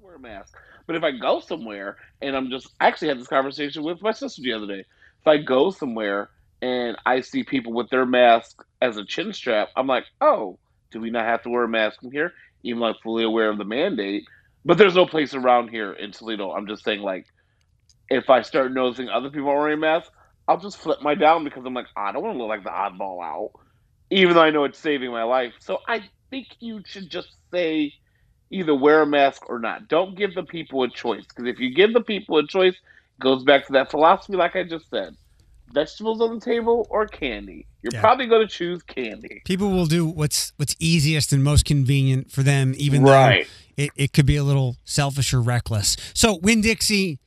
to 0.00 0.06
wear 0.06 0.16
a 0.16 0.20
mask. 0.20 0.56
But 0.86 0.96
if 0.96 1.02
I 1.02 1.12
go 1.12 1.40
somewhere 1.40 1.96
and 2.20 2.36
I'm 2.36 2.50
just, 2.50 2.68
I 2.80 2.88
actually 2.88 3.08
had 3.08 3.18
this 3.18 3.28
conversation 3.28 3.82
with 3.82 4.02
my 4.02 4.12
sister 4.12 4.42
the 4.42 4.52
other 4.52 4.66
day. 4.66 4.84
If 5.20 5.26
I 5.26 5.38
go 5.38 5.70
somewhere 5.70 6.30
and 6.62 6.96
I 7.06 7.20
see 7.20 7.44
people 7.44 7.72
with 7.72 7.90
their 7.90 8.06
mask 8.06 8.62
as 8.80 8.96
a 8.96 9.04
chin 9.04 9.32
strap, 9.32 9.68
I'm 9.76 9.86
like, 9.86 10.04
oh, 10.20 10.58
do 10.90 11.00
we 11.00 11.10
not 11.10 11.26
have 11.26 11.42
to 11.44 11.50
wear 11.50 11.64
a 11.64 11.68
mask 11.68 12.02
in 12.02 12.10
here? 12.10 12.32
Even 12.62 12.80
though 12.80 12.86
I'm 12.86 12.94
fully 13.02 13.24
aware 13.24 13.50
of 13.50 13.58
the 13.58 13.64
mandate. 13.64 14.24
But 14.64 14.78
there's 14.78 14.94
no 14.94 15.06
place 15.06 15.34
around 15.34 15.68
here 15.68 15.92
in 15.92 16.12
Toledo. 16.12 16.52
I'm 16.52 16.66
just 16.66 16.84
saying, 16.84 17.00
like, 17.00 17.26
if 18.10 18.28
I 18.28 18.42
start 18.42 18.72
noticing 18.72 19.08
other 19.08 19.30
people 19.30 19.48
are 19.48 19.58
wearing 19.60 19.80
masks, 19.80 20.10
I'll 20.48 20.58
just 20.58 20.78
flip 20.78 20.98
my 21.00 21.14
down 21.14 21.44
because 21.44 21.64
I'm 21.64 21.74
like, 21.74 21.86
ah, 21.96 22.06
I 22.08 22.12
don't 22.12 22.22
want 22.22 22.34
to 22.34 22.38
look 22.38 22.48
like 22.48 22.64
the 22.64 22.70
oddball 22.70 23.22
out, 23.22 23.50
even 24.10 24.34
though 24.34 24.42
I 24.42 24.50
know 24.50 24.64
it's 24.64 24.78
saving 24.78 25.10
my 25.10 25.22
life. 25.22 25.54
So 25.60 25.78
I 25.86 26.02
think 26.30 26.48
you 26.58 26.82
should 26.86 27.10
just 27.10 27.28
say 27.52 27.92
either 28.50 28.74
wear 28.74 29.02
a 29.02 29.06
mask 29.06 29.48
or 29.48 29.60
not. 29.60 29.88
Don't 29.88 30.16
give 30.16 30.34
the 30.34 30.42
people 30.42 30.82
a 30.82 30.90
choice 30.90 31.24
because 31.28 31.46
if 31.48 31.60
you 31.60 31.72
give 31.74 31.92
the 31.92 32.00
people 32.02 32.36
a 32.38 32.46
choice, 32.46 32.74
it 32.74 33.22
goes 33.22 33.44
back 33.44 33.66
to 33.68 33.74
that 33.74 33.90
philosophy, 33.90 34.34
like 34.36 34.56
I 34.56 34.64
just 34.64 34.90
said. 34.90 35.14
Vegetables 35.72 36.20
on 36.20 36.34
the 36.34 36.44
table 36.44 36.88
or 36.90 37.06
candy. 37.06 37.68
You're 37.82 37.92
Yeah. 37.92 38.00
probably 38.00 38.26
going 38.26 38.46
to 38.46 38.52
choose 38.52 38.82
candy. 38.82 39.42
People 39.44 39.70
will 39.70 39.86
do 39.86 40.04
what's 40.06 40.52
what's 40.56 40.74
easiest 40.80 41.32
and 41.32 41.44
most 41.44 41.64
convenient 41.64 42.32
for 42.32 42.42
them, 42.42 42.74
even 42.76 43.04
Right. 43.04 43.46
though 43.76 43.84
it, 43.84 43.92
it 43.94 44.12
could 44.12 44.26
be 44.26 44.34
a 44.34 44.42
little 44.42 44.76
selfish 44.84 45.32
or 45.32 45.40
reckless. 45.40 45.96
So 46.12 46.34
Winn 46.42 46.60
Dixie, 46.60 47.20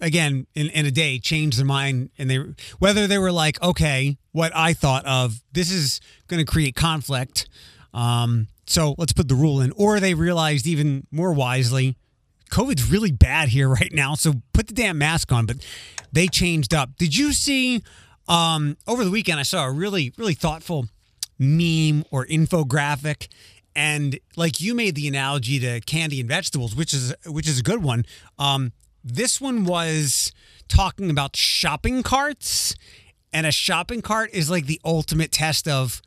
again, 0.00 0.46
in, 0.54 0.68
in 0.70 0.86
a 0.86 0.90
day, 0.90 1.18
changed 1.18 1.58
their 1.58 1.66
mind, 1.66 2.10
and 2.18 2.30
they 2.30 2.38
whether 2.78 3.06
they 3.06 3.18
were 3.18 3.32
like, 3.32 3.60
okay, 3.62 4.16
what 4.32 4.52
I 4.54 4.72
thought 4.72 5.04
of 5.06 5.42
this 5.52 5.70
is 5.70 6.00
going 6.28 6.44
to 6.44 6.50
create 6.50 6.74
conflict, 6.74 7.48
um, 7.92 8.48
so 8.66 8.94
let's 8.98 9.12
put 9.12 9.28
the 9.28 9.34
rule 9.34 9.60
in, 9.60 9.72
or 9.72 10.00
they 10.00 10.14
realized 10.14 10.66
even 10.66 11.06
more 11.10 11.32
wisely. 11.32 11.96
COVID's 12.50 12.90
really 12.90 13.12
bad 13.12 13.48
here 13.48 13.68
right 13.80 13.92
now, 13.92 14.14
so 14.14 14.34
put 14.52 14.68
the 14.68 14.74
damn 14.74 14.98
mask 14.98 15.32
on. 15.32 15.46
But 15.46 15.56
they 16.12 16.26
changed 16.26 16.74
up. 16.74 16.96
Did 16.96 17.16
you 17.16 17.32
see 17.32 17.82
um, 18.28 18.76
over 18.86 19.04
the 19.04 19.10
weekend? 19.10 19.40
I 19.40 19.44
saw 19.44 19.66
a 19.66 19.70
really, 19.72 20.12
really 20.16 20.34
thoughtful 20.34 20.86
meme 21.38 22.04
or 22.10 22.26
infographic, 22.26 23.28
and 23.74 24.18
like 24.36 24.60
you 24.60 24.74
made 24.74 24.94
the 24.94 25.08
analogy 25.08 25.58
to 25.60 25.80
candy 25.80 26.20
and 26.20 26.28
vegetables, 26.28 26.74
which 26.74 26.92
is 26.92 27.14
which 27.26 27.48
is 27.48 27.58
a 27.58 27.62
good 27.62 27.82
one. 27.82 28.04
Um, 28.38 28.72
this 29.04 29.40
one 29.40 29.64
was 29.64 30.32
talking 30.68 31.10
about 31.10 31.36
shopping 31.36 32.02
carts, 32.02 32.74
and 33.32 33.46
a 33.46 33.52
shopping 33.52 34.02
cart 34.02 34.30
is 34.32 34.50
like 34.50 34.66
the 34.66 34.80
ultimate 34.84 35.32
test 35.32 35.66
of 35.68 36.02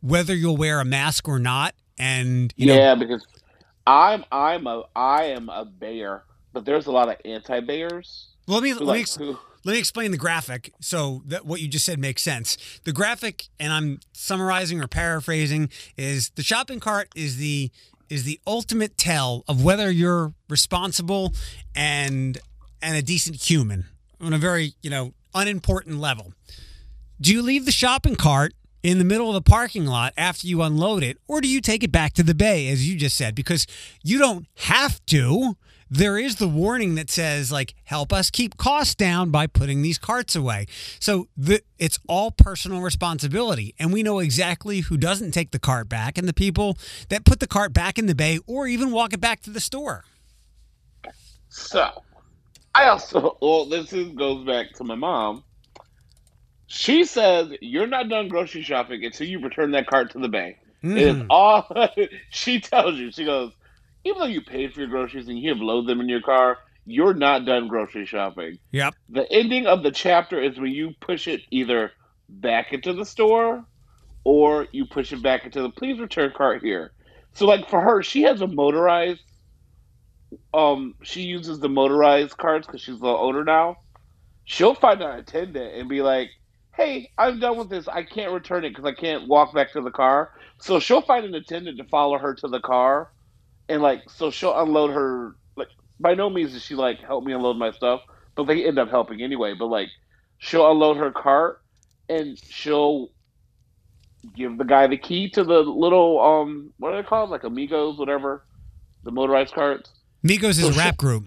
whether 0.00 0.34
you'll 0.34 0.56
wear 0.56 0.80
a 0.80 0.84
mask 0.84 1.28
or 1.28 1.38
not. 1.38 1.74
And 1.98 2.52
you 2.56 2.66
know, 2.66 2.76
yeah, 2.76 2.94
because 2.94 3.26
I'm 3.86 4.24
I'm 4.30 4.66
a 4.66 4.84
I 4.94 5.24
am 5.24 5.48
a 5.48 5.64
bear, 5.64 6.24
but 6.52 6.64
there's 6.64 6.86
a 6.86 6.92
lot 6.92 7.08
of 7.08 7.16
anti-bears. 7.24 8.28
Well, 8.46 8.58
let 8.60 8.62
me 8.62 8.74
let 8.74 8.94
me 8.94 9.00
ex- 9.00 9.16
who- 9.16 9.38
let 9.64 9.72
me 9.72 9.78
explain 9.80 10.12
the 10.12 10.16
graphic 10.16 10.72
so 10.80 11.22
that 11.26 11.44
what 11.44 11.60
you 11.60 11.66
just 11.66 11.84
said 11.84 11.98
makes 11.98 12.22
sense. 12.22 12.56
The 12.84 12.92
graphic, 12.92 13.48
and 13.58 13.72
I'm 13.72 13.98
summarizing 14.12 14.80
or 14.80 14.86
paraphrasing, 14.86 15.70
is 15.96 16.30
the 16.36 16.44
shopping 16.44 16.78
cart 16.78 17.08
is 17.16 17.38
the 17.38 17.72
is 18.08 18.24
the 18.24 18.40
ultimate 18.46 18.96
tell 18.96 19.44
of 19.48 19.62
whether 19.64 19.90
you're 19.90 20.34
responsible 20.48 21.34
and 21.74 22.38
and 22.82 22.96
a 22.96 23.02
decent 23.02 23.36
human 23.48 23.86
on 24.20 24.32
a 24.32 24.38
very 24.38 24.74
you 24.82 24.90
know 24.90 25.12
unimportant 25.34 25.98
level. 25.98 26.32
Do 27.20 27.32
you 27.32 27.42
leave 27.42 27.64
the 27.64 27.72
shopping 27.72 28.16
cart 28.16 28.52
in 28.82 28.98
the 28.98 29.04
middle 29.04 29.28
of 29.28 29.34
the 29.34 29.50
parking 29.50 29.86
lot 29.86 30.12
after 30.16 30.46
you 30.46 30.62
unload 30.62 31.02
it, 31.02 31.18
or 31.26 31.40
do 31.40 31.48
you 31.48 31.60
take 31.60 31.82
it 31.82 31.90
back 31.90 32.12
to 32.14 32.22
the 32.22 32.34
bay, 32.34 32.68
as 32.68 32.88
you 32.88 32.96
just 32.96 33.16
said? 33.16 33.34
Because 33.34 33.66
you 34.02 34.18
don't 34.18 34.46
have 34.56 35.04
to. 35.06 35.56
There 35.88 36.18
is 36.18 36.36
the 36.36 36.48
warning 36.48 36.96
that 36.96 37.10
says, 37.10 37.52
like, 37.52 37.74
help 37.84 38.12
us 38.12 38.28
keep 38.30 38.56
costs 38.56 38.94
down 38.94 39.30
by 39.30 39.46
putting 39.46 39.82
these 39.82 39.98
carts 39.98 40.34
away. 40.34 40.66
So 40.98 41.28
the, 41.36 41.62
it's 41.78 41.98
all 42.08 42.30
personal 42.32 42.80
responsibility. 42.80 43.74
And 43.78 43.92
we 43.92 44.02
know 44.02 44.18
exactly 44.18 44.80
who 44.80 44.96
doesn't 44.96 45.30
take 45.30 45.52
the 45.52 45.60
cart 45.60 45.88
back 45.88 46.18
and 46.18 46.26
the 46.26 46.32
people 46.34 46.76
that 47.08 47.24
put 47.24 47.38
the 47.38 47.46
cart 47.46 47.72
back 47.72 47.98
in 47.98 48.06
the 48.06 48.14
bay 48.16 48.40
or 48.46 48.66
even 48.66 48.90
walk 48.90 49.12
it 49.12 49.20
back 49.20 49.42
to 49.42 49.50
the 49.50 49.60
store. 49.60 50.04
So, 51.48 52.02
I 52.74 52.88
also 52.88 53.38
well, 53.40 53.64
this 53.66 53.92
is, 53.92 54.08
goes 54.12 54.44
back 54.44 54.72
to 54.74 54.84
my 54.84 54.96
mom. 54.96 55.44
She 56.66 57.04
says 57.04 57.52
you're 57.60 57.86
not 57.86 58.08
done 58.08 58.28
grocery 58.28 58.62
shopping 58.62 59.04
until 59.04 59.26
you 59.26 59.38
return 59.38 59.70
that 59.70 59.86
cart 59.86 60.10
to 60.12 60.18
the 60.18 60.28
bank. 60.28 60.58
It 60.82 60.98
is 60.98 61.16
Mhm. 61.16 61.26
all 61.30 61.66
she 62.30 62.60
tells 62.60 62.96
you. 62.96 63.10
She 63.12 63.24
goes, 63.24 63.52
even 64.06 64.20
though 64.20 64.26
you 64.26 64.40
paid 64.40 64.72
for 64.72 64.80
your 64.80 64.88
groceries 64.88 65.28
and 65.28 65.38
you 65.38 65.50
have 65.50 65.58
loaded 65.58 65.88
them 65.88 66.00
in 66.00 66.08
your 66.08 66.22
car, 66.22 66.58
you're 66.86 67.14
not 67.14 67.44
done 67.44 67.66
grocery 67.66 68.06
shopping. 68.06 68.58
Yep. 68.70 68.94
The 69.08 69.30
ending 69.32 69.66
of 69.66 69.82
the 69.82 69.90
chapter 69.90 70.40
is 70.40 70.58
when 70.58 70.70
you 70.70 70.92
push 71.00 71.26
it 71.26 71.42
either 71.50 71.90
back 72.28 72.72
into 72.72 72.92
the 72.92 73.04
store 73.04 73.64
or 74.24 74.66
you 74.72 74.86
push 74.86 75.12
it 75.12 75.22
back 75.22 75.44
into 75.44 75.62
the 75.62 75.70
please 75.70 75.98
return 75.98 76.32
cart 76.36 76.62
here. 76.62 76.92
So 77.32 77.46
like 77.46 77.68
for 77.68 77.80
her, 77.80 78.02
she 78.02 78.22
has 78.22 78.40
a 78.40 78.46
motorized 78.46 79.20
um 80.52 80.94
she 81.02 81.22
uses 81.22 81.60
the 81.60 81.68
motorized 81.68 82.36
carts 82.36 82.66
because 82.66 82.80
she's 82.80 83.00
a 83.00 83.02
little 83.02 83.18
older 83.18 83.44
now. 83.44 83.76
She'll 84.44 84.74
find 84.74 85.02
an 85.02 85.18
attendant 85.18 85.74
and 85.74 85.88
be 85.88 86.02
like, 86.02 86.30
"Hey, 86.74 87.10
I'm 87.18 87.40
done 87.40 87.58
with 87.58 87.68
this. 87.68 87.88
I 87.88 88.04
can't 88.04 88.32
return 88.32 88.64
it 88.64 88.70
because 88.70 88.84
I 88.84 88.92
can't 88.92 89.28
walk 89.28 89.52
back 89.54 89.72
to 89.72 89.80
the 89.80 89.90
car." 89.90 90.32
So 90.58 90.78
she'll 90.78 91.02
find 91.02 91.24
an 91.24 91.34
attendant 91.34 91.78
to 91.78 91.84
follow 91.84 92.18
her 92.18 92.34
to 92.34 92.48
the 92.48 92.60
car, 92.60 93.10
and 93.68 93.82
like 93.82 94.08
so 94.08 94.30
she'll 94.30 94.58
unload 94.58 94.90
her. 94.92 95.36
Like 95.56 95.68
by 96.00 96.14
no 96.14 96.30
means 96.30 96.52
does 96.52 96.64
she 96.64 96.74
like 96.74 97.00
help 97.00 97.24
me 97.24 97.32
unload 97.32 97.56
my 97.56 97.70
stuff, 97.70 98.02
but 98.34 98.44
they 98.44 98.66
end 98.66 98.78
up 98.78 98.90
helping 98.90 99.22
anyway. 99.22 99.54
But 99.58 99.66
like 99.66 99.88
she'll 100.38 100.70
unload 100.70 100.96
her 100.98 101.10
cart 101.10 101.62
and 102.08 102.38
she'll 102.38 103.10
give 104.34 104.58
the 104.58 104.64
guy 104.64 104.86
the 104.86 104.98
key 104.98 105.30
to 105.30 105.44
the 105.44 105.60
little 105.60 106.20
um 106.20 106.72
what 106.78 106.92
are 106.92 107.00
they 107.00 107.06
called 107.06 107.30
like 107.30 107.44
amigos 107.44 107.96
whatever 107.96 108.44
the 109.04 109.10
motorized 109.12 109.54
carts 109.54 109.92
Migos 110.26 110.58
is 110.58 110.64
a 110.64 110.72
rap 110.72 110.96
group. 110.96 111.26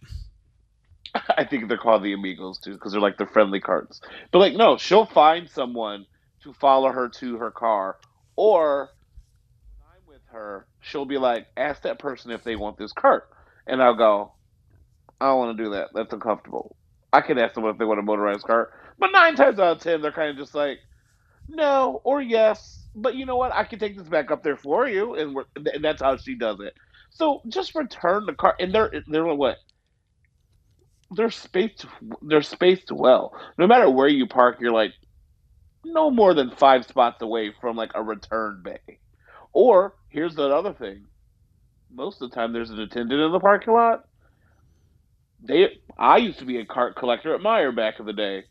I 1.37 1.45
think 1.45 1.69
they're 1.69 1.77
called 1.77 2.03
the 2.03 2.13
Amigos 2.13 2.59
too, 2.59 2.73
because 2.73 2.91
they're 2.91 3.01
like 3.01 3.17
the 3.17 3.25
friendly 3.25 3.61
carts. 3.61 4.01
But 4.31 4.39
like, 4.39 4.53
no, 4.53 4.77
she'll 4.77 5.05
find 5.05 5.49
someone 5.49 6.05
to 6.43 6.53
follow 6.53 6.91
her 6.91 7.07
to 7.07 7.37
her 7.37 7.51
car, 7.51 7.97
or 8.35 8.89
when 9.77 9.87
I'm 9.95 10.07
with 10.07 10.21
her, 10.31 10.67
she'll 10.89 11.05
be 11.05 11.17
like, 11.17 11.47
ask 11.57 11.83
that 11.83 11.99
person 11.99 12.31
if 12.31 12.43
they 12.43 12.55
want 12.55 12.77
this 12.77 12.93
cart, 12.93 13.29
and 13.67 13.81
I'll 13.81 13.95
go, 13.95 14.33
I 15.21 15.27
don't 15.27 15.39
want 15.39 15.57
to 15.57 15.63
do 15.63 15.71
that. 15.71 15.89
That's 15.93 16.13
uncomfortable. 16.13 16.75
I 17.13 17.21
can 17.21 17.39
ask 17.39 17.55
someone 17.55 17.73
if 17.73 17.79
they 17.79 17.85
want 17.85 17.99
a 17.99 18.03
motorized 18.03 18.43
cart, 18.43 18.71
but 18.99 19.11
nine 19.11 19.35
times 19.35 19.59
out 19.59 19.77
of 19.77 19.81
ten, 19.81 20.01
they're 20.01 20.11
kind 20.11 20.29
of 20.29 20.37
just 20.37 20.55
like, 20.55 20.79
no 21.47 22.01
or 22.03 22.21
yes. 22.21 22.87
But 22.95 23.15
you 23.15 23.25
know 23.25 23.37
what? 23.37 23.53
I 23.53 23.63
can 23.63 23.79
take 23.79 23.97
this 23.97 24.07
back 24.07 24.31
up 24.31 24.43
there 24.43 24.57
for 24.57 24.87
you, 24.87 25.15
and, 25.15 25.37
and 25.73 25.83
that's 25.83 26.01
how 26.01 26.17
she 26.17 26.35
does 26.35 26.59
it. 26.59 26.73
So 27.11 27.41
just 27.47 27.75
return 27.75 28.25
the 28.25 28.33
car, 28.33 28.55
and 28.59 28.73
they're 28.73 28.91
they're 29.07 29.27
like, 29.27 29.37
what 29.37 29.57
they're 31.15 31.31
spaced 31.31 31.85
they're 32.21 32.41
spaced 32.41 32.91
well. 32.91 33.33
No 33.57 33.67
matter 33.67 33.89
where 33.89 34.07
you 34.07 34.27
park, 34.27 34.57
you're 34.59 34.71
like 34.71 34.93
no 35.85 36.11
more 36.11 36.33
than 36.33 36.51
five 36.51 36.85
spots 36.85 37.21
away 37.21 37.53
from 37.61 37.75
like 37.75 37.91
a 37.95 38.03
return 38.03 38.61
bay. 38.63 38.99
Or 39.53 39.95
here's 40.09 40.35
the 40.35 40.43
other 40.49 40.73
thing: 40.73 41.05
most 41.91 42.21
of 42.21 42.29
the 42.29 42.35
time, 42.35 42.53
there's 42.53 42.71
an 42.71 42.79
attendant 42.79 43.21
in 43.21 43.31
the 43.31 43.39
parking 43.39 43.73
lot. 43.73 44.01
They, 45.41 45.69
I 45.97 46.17
used 46.17 46.39
to 46.39 46.45
be 46.45 46.57
a 46.59 46.65
cart 46.65 46.95
collector 46.95 47.33
at 47.35 47.41
Meijer 47.41 47.75
back 47.75 47.99
in 47.99 48.05
the 48.05 48.13
day. 48.13 48.43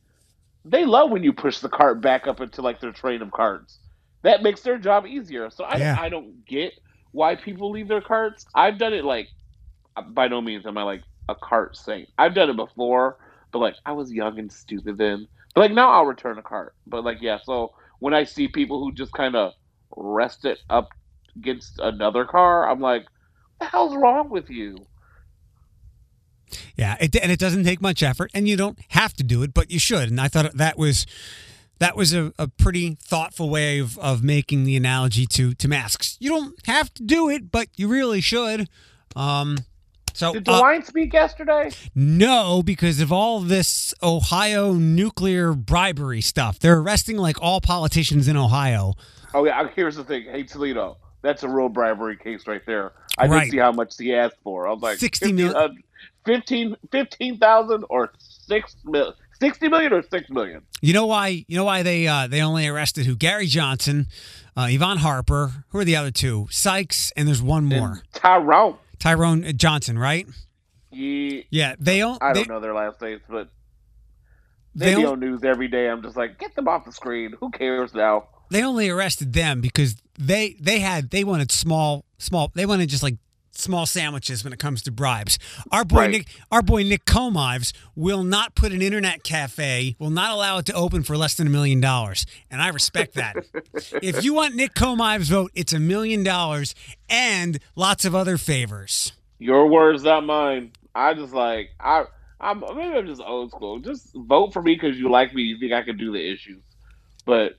They 0.64 0.84
love 0.84 1.10
when 1.10 1.22
you 1.24 1.32
push 1.32 1.60
the 1.60 1.68
cart 1.68 2.00
back 2.02 2.26
up 2.26 2.40
into 2.40 2.62
like 2.62 2.80
their 2.80 2.92
train 2.92 3.22
of 3.22 3.30
carts. 3.32 3.80
That 4.22 4.42
makes 4.42 4.62
their 4.62 4.78
job 4.78 5.06
easier. 5.06 5.50
So 5.50 5.64
I, 5.64 5.78
Yeah. 5.78 5.96
I 5.96 6.08
don't 6.08 6.44
get 6.46 6.74
why 7.12 7.36
people 7.36 7.70
leave 7.70 7.88
their 7.88 8.02
carts. 8.02 8.46
I've 8.54 8.78
done 8.78 8.94
it 8.94 9.04
like, 9.04 9.28
by 10.12 10.28
no 10.28 10.40
means 10.40 10.66
am 10.66 10.78
I 10.78 10.82
like 10.82 11.02
a 11.28 11.34
cart 11.34 11.76
saint. 11.76 12.08
I've 12.18 12.34
done 12.34 12.50
it 12.50 12.56
before, 12.56 13.18
but 13.52 13.58
like 13.60 13.76
I 13.86 13.92
was 13.92 14.12
young 14.12 14.38
and 14.38 14.52
stupid 14.52 14.98
then. 14.98 15.28
But 15.54 15.62
like 15.62 15.72
now 15.72 15.90
I'll 15.90 16.06
return 16.06 16.38
a 16.38 16.42
cart. 16.42 16.74
But 16.86 17.04
like 17.04 17.18
yeah, 17.20 17.38
so 17.44 17.72
when 18.00 18.14
I 18.14 18.24
see 18.24 18.48
people 18.48 18.80
who 18.80 18.92
just 18.92 19.12
kind 19.12 19.36
of 19.36 19.52
rest 19.96 20.44
it 20.44 20.58
up 20.70 20.88
against 21.38 21.78
another 21.78 22.24
car, 22.24 22.68
I'm 22.68 22.80
like, 22.80 23.02
what 23.02 23.60
the 23.60 23.66
hell's 23.66 23.96
wrong 23.96 24.30
with 24.30 24.50
you? 24.50 24.86
Yeah, 26.76 26.96
it, 27.00 27.14
and 27.16 27.30
it 27.30 27.38
doesn't 27.38 27.64
take 27.64 27.82
much 27.82 28.02
effort, 28.02 28.30
and 28.34 28.48
you 28.48 28.56
don't 28.56 28.78
have 28.88 29.12
to 29.14 29.22
do 29.22 29.42
it, 29.42 29.52
but 29.52 29.70
you 29.70 29.78
should. 29.78 30.08
And 30.08 30.20
I 30.20 30.28
thought 30.28 30.54
that 30.54 30.78
was 30.78 31.06
that 31.78 31.96
was 31.96 32.14
a, 32.14 32.32
a 32.38 32.48
pretty 32.48 32.96
thoughtful 33.00 33.50
way 33.50 33.78
of, 33.78 33.98
of 33.98 34.22
making 34.22 34.64
the 34.64 34.76
analogy 34.76 35.26
to 35.26 35.54
to 35.54 35.68
masks. 35.68 36.16
You 36.20 36.30
don't 36.30 36.66
have 36.66 36.92
to 36.94 37.02
do 37.02 37.28
it, 37.28 37.50
but 37.50 37.68
you 37.76 37.88
really 37.88 38.20
should. 38.20 38.68
Um, 39.14 39.58
so 40.14 40.32
Did 40.32 40.48
uh, 40.48 40.60
DeWine 40.60 40.84
speak 40.86 41.12
yesterday? 41.12 41.70
no, 41.94 42.62
because 42.62 43.00
of 43.00 43.12
all 43.12 43.40
this 43.40 43.92
Ohio 44.02 44.72
nuclear 44.72 45.52
bribery 45.52 46.20
stuff, 46.20 46.58
they're 46.58 46.78
arresting 46.78 47.16
like 47.18 47.40
all 47.42 47.60
politicians 47.60 48.26
in 48.26 48.36
Ohio. 48.36 48.94
Oh 49.34 49.44
yeah, 49.44 49.68
here's 49.76 49.96
the 49.96 50.04
thing. 50.04 50.24
Hey 50.24 50.42
Toledo, 50.44 50.96
that's 51.22 51.42
a 51.42 51.48
real 51.48 51.68
bribery 51.68 52.16
case 52.16 52.46
right 52.46 52.62
there. 52.66 52.92
I 53.16 53.26
Right. 53.26 53.40
didn't 53.40 53.50
see 53.52 53.58
how 53.58 53.72
much 53.72 53.94
he 53.98 54.14
asked 54.14 54.36
for. 54.44 54.66
I 54.68 54.72
was 54.72 54.82
like 54.82 54.98
60 54.98 55.32
mil- 55.32 55.52
15, 55.52 55.56
uh, 55.56 55.68
15 56.24 56.76
15,000 56.92 57.84
or 57.90 58.12
6 58.18 58.76
mil, 58.84 59.14
60 59.40 59.68
million 59.68 59.92
or 59.92 60.02
6 60.02 60.30
million. 60.30 60.62
You 60.80 60.92
know 60.92 61.06
why? 61.06 61.44
You 61.48 61.56
know 61.56 61.64
why 61.64 61.82
they 61.82 62.06
uh, 62.06 62.26
they 62.28 62.40
only 62.42 62.66
arrested 62.68 63.06
who? 63.06 63.16
Gary 63.16 63.46
Johnson, 63.46 64.06
uh, 64.56 64.66
Yvonne 64.70 64.98
Harper. 64.98 65.64
Who 65.70 65.78
are 65.78 65.84
the 65.84 65.96
other 65.96 66.10
two? 66.10 66.46
Sykes, 66.50 67.12
and 67.16 67.26
there's 67.26 67.42
one 67.42 67.64
more. 67.64 67.88
And 67.92 68.02
Tyrone. 68.12 68.76
Tyrone 68.98 69.44
Johnson, 69.56 69.98
right? 69.98 70.26
He, 70.90 71.46
Yeah, 71.50 71.74
they 71.78 71.98
don't. 71.98 72.22
I 72.22 72.32
don't 72.32 72.48
know 72.48 72.60
their 72.60 72.74
last 72.74 73.00
names, 73.00 73.20
but 73.28 73.48
They 74.74 74.94
they 74.94 75.04
on 75.04 75.20
news 75.20 75.44
every 75.44 75.68
day. 75.68 75.88
I'm 75.88 76.02
just 76.02 76.16
like, 76.16 76.38
get 76.38 76.54
them 76.54 76.66
off 76.68 76.84
the 76.84 76.92
screen. 76.92 77.34
Who 77.40 77.50
cares 77.50 77.92
now? 77.94 78.28
They 78.50 78.62
only 78.62 78.88
arrested 78.88 79.32
them 79.32 79.60
because 79.60 79.96
they 80.18 80.56
they 80.60 80.80
had 80.80 81.10
they 81.10 81.24
wanted 81.24 81.52
small 81.52 82.04
small. 82.18 82.50
They 82.54 82.66
wanted 82.66 82.88
just 82.88 83.02
like 83.02 83.16
small 83.58 83.86
sandwiches 83.86 84.44
when 84.44 84.52
it 84.52 84.58
comes 84.58 84.82
to 84.82 84.92
bribes. 84.92 85.38
Our 85.72 85.84
boy 85.84 85.98
Right. 85.98 86.10
Nick, 86.10 86.28
our 86.50 86.62
boy 86.62 86.84
Nick 86.84 87.04
Komives 87.04 87.72
will 87.96 88.22
not 88.22 88.54
put 88.54 88.72
an 88.72 88.80
internet 88.80 89.24
cafe, 89.24 89.96
will 89.98 90.10
not 90.10 90.30
allow 90.30 90.58
it 90.58 90.66
to 90.66 90.72
open 90.74 91.02
for 91.02 91.16
less 91.16 91.34
than 91.34 91.46
a 91.46 91.50
million 91.50 91.80
dollars, 91.80 92.24
and 92.50 92.62
I 92.62 92.68
respect 92.68 93.14
that. 93.14 93.36
if 94.02 94.24
you 94.24 94.32
want 94.32 94.54
Nick 94.54 94.74
Komives' 94.74 95.28
vote, 95.28 95.50
it's 95.54 95.72
a 95.72 95.80
million 95.80 96.22
dollars 96.22 96.74
and 97.08 97.58
lots 97.74 98.04
of 98.04 98.14
other 98.14 98.38
favors. 98.38 99.12
Your 99.38 99.66
words, 99.68 100.04
not 100.04 100.24
mine. 100.24 100.72
I 100.94 101.14
just 101.14 101.32
like 101.32 101.70
I. 101.80 102.04
I'm 102.40 102.60
maybe 102.60 102.96
I'm 102.96 103.06
just 103.06 103.20
old 103.20 103.50
school. 103.50 103.80
Just 103.80 104.14
vote 104.14 104.52
for 104.52 104.62
me 104.62 104.74
because 104.74 104.96
you 104.96 105.10
like 105.10 105.34
me. 105.34 105.42
You 105.42 105.58
think 105.58 105.72
I 105.72 105.82
can 105.82 105.96
do 105.96 106.12
the 106.12 106.32
issues. 106.32 106.62
But 107.26 107.54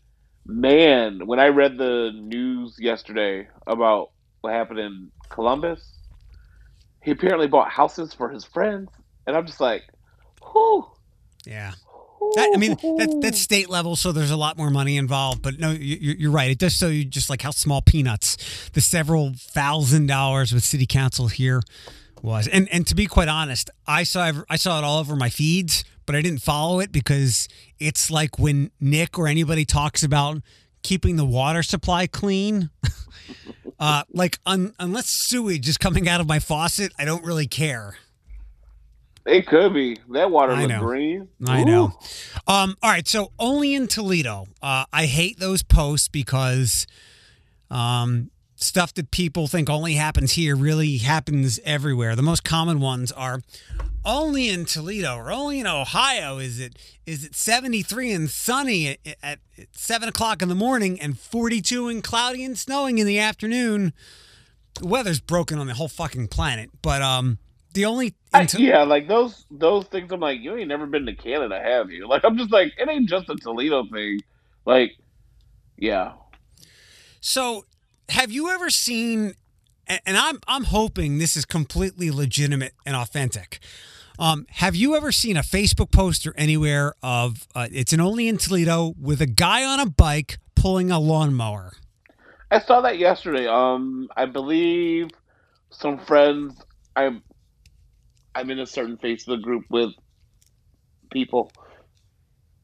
man, 0.45 1.25
when 1.27 1.39
I 1.39 1.47
read 1.47 1.77
the 1.77 2.11
news 2.15 2.75
yesterday 2.79 3.47
about 3.67 4.11
what 4.41 4.53
happened 4.53 4.79
in 4.79 5.11
Columbus, 5.29 5.81
he 7.03 7.11
apparently 7.11 7.47
bought 7.47 7.69
houses 7.69 8.13
for 8.13 8.29
his 8.29 8.43
friends, 8.45 8.89
and 9.27 9.35
I'm 9.35 9.45
just 9.45 9.59
like, 9.61 9.83
whew. 10.51 10.85
Yeah. 11.45 11.73
That, 12.35 12.51
I 12.53 12.57
mean, 12.57 12.71
that, 12.71 13.19
that's 13.21 13.39
state 13.39 13.69
level, 13.69 13.95
so 13.95 14.11
there's 14.11 14.29
a 14.31 14.35
lot 14.37 14.57
more 14.57 14.69
money 14.69 14.97
involved. 14.97 15.41
But 15.41 15.57
no, 15.57 15.71
you, 15.71 15.97
you- 15.99 16.15
you're 16.19 16.31
right. 16.31 16.51
It 16.51 16.57
does 16.59 16.73
show 16.75 16.87
you 16.87 17.05
just 17.05 17.29
like 17.29 17.41
how 17.41 17.51
small 17.51 17.81
peanuts 17.81 18.69
the 18.73 18.81
several 18.81 19.31
thousand 19.35 20.07
dollars 20.07 20.51
with 20.53 20.63
city 20.65 20.85
council 20.85 21.27
here 21.27 21.61
was. 22.21 22.47
And 22.49 22.67
and 22.73 22.85
to 22.87 22.93
be 22.93 23.05
quite 23.05 23.29
honest, 23.29 23.69
I 23.87 24.03
saw 24.03 24.31
I 24.49 24.57
saw 24.57 24.77
it 24.79 24.83
all 24.83 24.99
over 24.99 25.15
my 25.15 25.29
feeds, 25.29 25.85
but 26.09 26.15
I 26.15 26.23
didn't 26.23 26.41
follow 26.41 26.79
it 26.79 26.91
because 26.91 27.47
it's 27.77 28.09
like 28.09 28.39
when 28.39 28.71
Nick 28.79 29.19
or 29.19 29.27
anybody 29.27 29.63
talks 29.63 30.01
about 30.01 30.41
keeping 30.81 31.17
the 31.17 31.23
water 31.23 31.61
supply 31.61 32.07
clean. 32.07 32.71
uh, 33.79 34.01
like 34.11 34.39
un, 34.43 34.73
unless 34.79 35.05
sewage 35.05 35.69
is 35.69 35.77
coming 35.77 36.09
out 36.09 36.19
of 36.19 36.27
my 36.27 36.39
faucet, 36.39 36.93
I 36.97 37.05
don't 37.05 37.23
really 37.23 37.45
care. 37.45 37.97
It 39.23 39.45
could 39.45 39.71
be 39.71 39.97
that 40.09 40.31
water 40.31 40.53
I 40.53 40.65
know. 40.65 40.79
green. 40.79 41.27
I 41.47 41.61
Ooh. 41.61 41.65
know. 41.65 41.99
Um, 42.47 42.75
all 42.81 42.89
right, 42.89 43.07
so 43.07 43.31
only 43.37 43.75
in 43.75 43.87
Toledo. 43.87 44.47
Uh, 44.63 44.85
I 44.91 45.05
hate 45.05 45.37
those 45.37 45.61
posts 45.61 46.07
because 46.07 46.87
um, 47.69 48.31
stuff 48.55 48.95
that 48.95 49.11
people 49.11 49.45
think 49.45 49.69
only 49.69 49.93
happens 49.93 50.31
here 50.31 50.55
really 50.55 50.97
happens 50.97 51.59
everywhere. 51.63 52.15
The 52.15 52.23
most 52.23 52.43
common 52.43 52.79
ones 52.79 53.11
are 53.11 53.41
only 54.05 54.49
in 54.49 54.65
Toledo 54.65 55.15
or 55.15 55.31
only 55.31 55.59
in 55.59 55.67
Ohio. 55.67 56.37
Is 56.37 56.59
it 56.59 56.77
is 57.05 57.23
it 57.23 57.35
seventy 57.35 57.81
three 57.81 58.11
and 58.11 58.29
sunny 58.29 58.89
at, 58.89 58.99
at 59.21 59.39
seven 59.71 60.09
o'clock 60.09 60.41
in 60.41 60.49
the 60.49 60.55
morning 60.55 60.99
and 60.99 61.17
forty 61.19 61.61
two 61.61 61.87
and 61.87 62.03
cloudy 62.03 62.43
and 62.43 62.57
snowing 62.57 62.97
in 62.97 63.05
the 63.07 63.19
afternoon? 63.19 63.93
The 64.79 64.87
weather's 64.87 65.19
broken 65.19 65.59
on 65.59 65.67
the 65.67 65.73
whole 65.73 65.87
fucking 65.89 66.27
planet, 66.29 66.69
but 66.81 67.01
um, 67.01 67.37
the 67.73 67.85
only 67.85 68.15
I- 68.33 68.41
in 68.41 68.47
To- 68.47 68.61
yeah, 68.61 68.83
like 68.83 69.07
those 69.07 69.45
those 69.51 69.85
things. 69.87 70.11
I'm 70.11 70.19
like, 70.19 70.39
you 70.39 70.55
ain't 70.55 70.67
never 70.69 70.85
been 70.85 71.05
to 71.07 71.15
Canada, 71.15 71.59
have 71.61 71.91
you? 71.91 72.07
Like, 72.07 72.23
I'm 72.23 72.37
just 72.37 72.51
like, 72.51 72.73
it 72.77 72.87
ain't 72.87 73.09
just 73.09 73.29
a 73.29 73.35
Toledo 73.35 73.85
thing. 73.91 74.21
Like, 74.65 74.93
yeah, 75.77 76.13
So, 77.21 77.65
have 78.09 78.31
you 78.31 78.49
ever 78.49 78.69
seen? 78.69 79.33
A- 79.89 80.07
And 80.07 80.17
I'm 80.17 80.39
I'm 80.47 80.65
hoping 80.65 81.17
this 81.17 81.35
is 81.35 81.45
completely 81.45 82.11
legitimate 82.11 82.73
and 82.85 82.95
authentic. 82.95 83.59
Um, 84.17 84.45
have 84.49 84.75
you 84.75 84.95
ever 84.97 85.11
seen 85.13 85.37
a 85.37 85.41
Facebook 85.41 85.91
post 85.91 86.27
or 86.27 86.33
anywhere 86.37 86.93
of 87.01 87.47
uh, 87.55 87.67
it's 87.71 87.93
an 87.93 88.01
only 88.01 88.27
in 88.27 88.37
Toledo 88.37 88.93
with 88.99 89.21
a 89.21 89.25
guy 89.25 89.63
on 89.63 89.79
a 89.79 89.85
bike 89.85 90.39
pulling 90.55 90.91
a 90.91 90.99
lawnmower? 90.99 91.73
I 92.51 92.59
saw 92.59 92.81
that 92.81 92.97
yesterday. 92.97 93.47
Um, 93.47 94.09
I 94.17 94.25
believe 94.25 95.09
some 95.69 95.99
friends. 95.99 96.55
I'm 96.95 97.21
I'm 98.35 98.49
in 98.49 98.59
a 98.59 98.65
certain 98.65 98.97
Facebook 98.97 99.41
group 99.41 99.65
with 99.69 99.91
people 101.11 101.51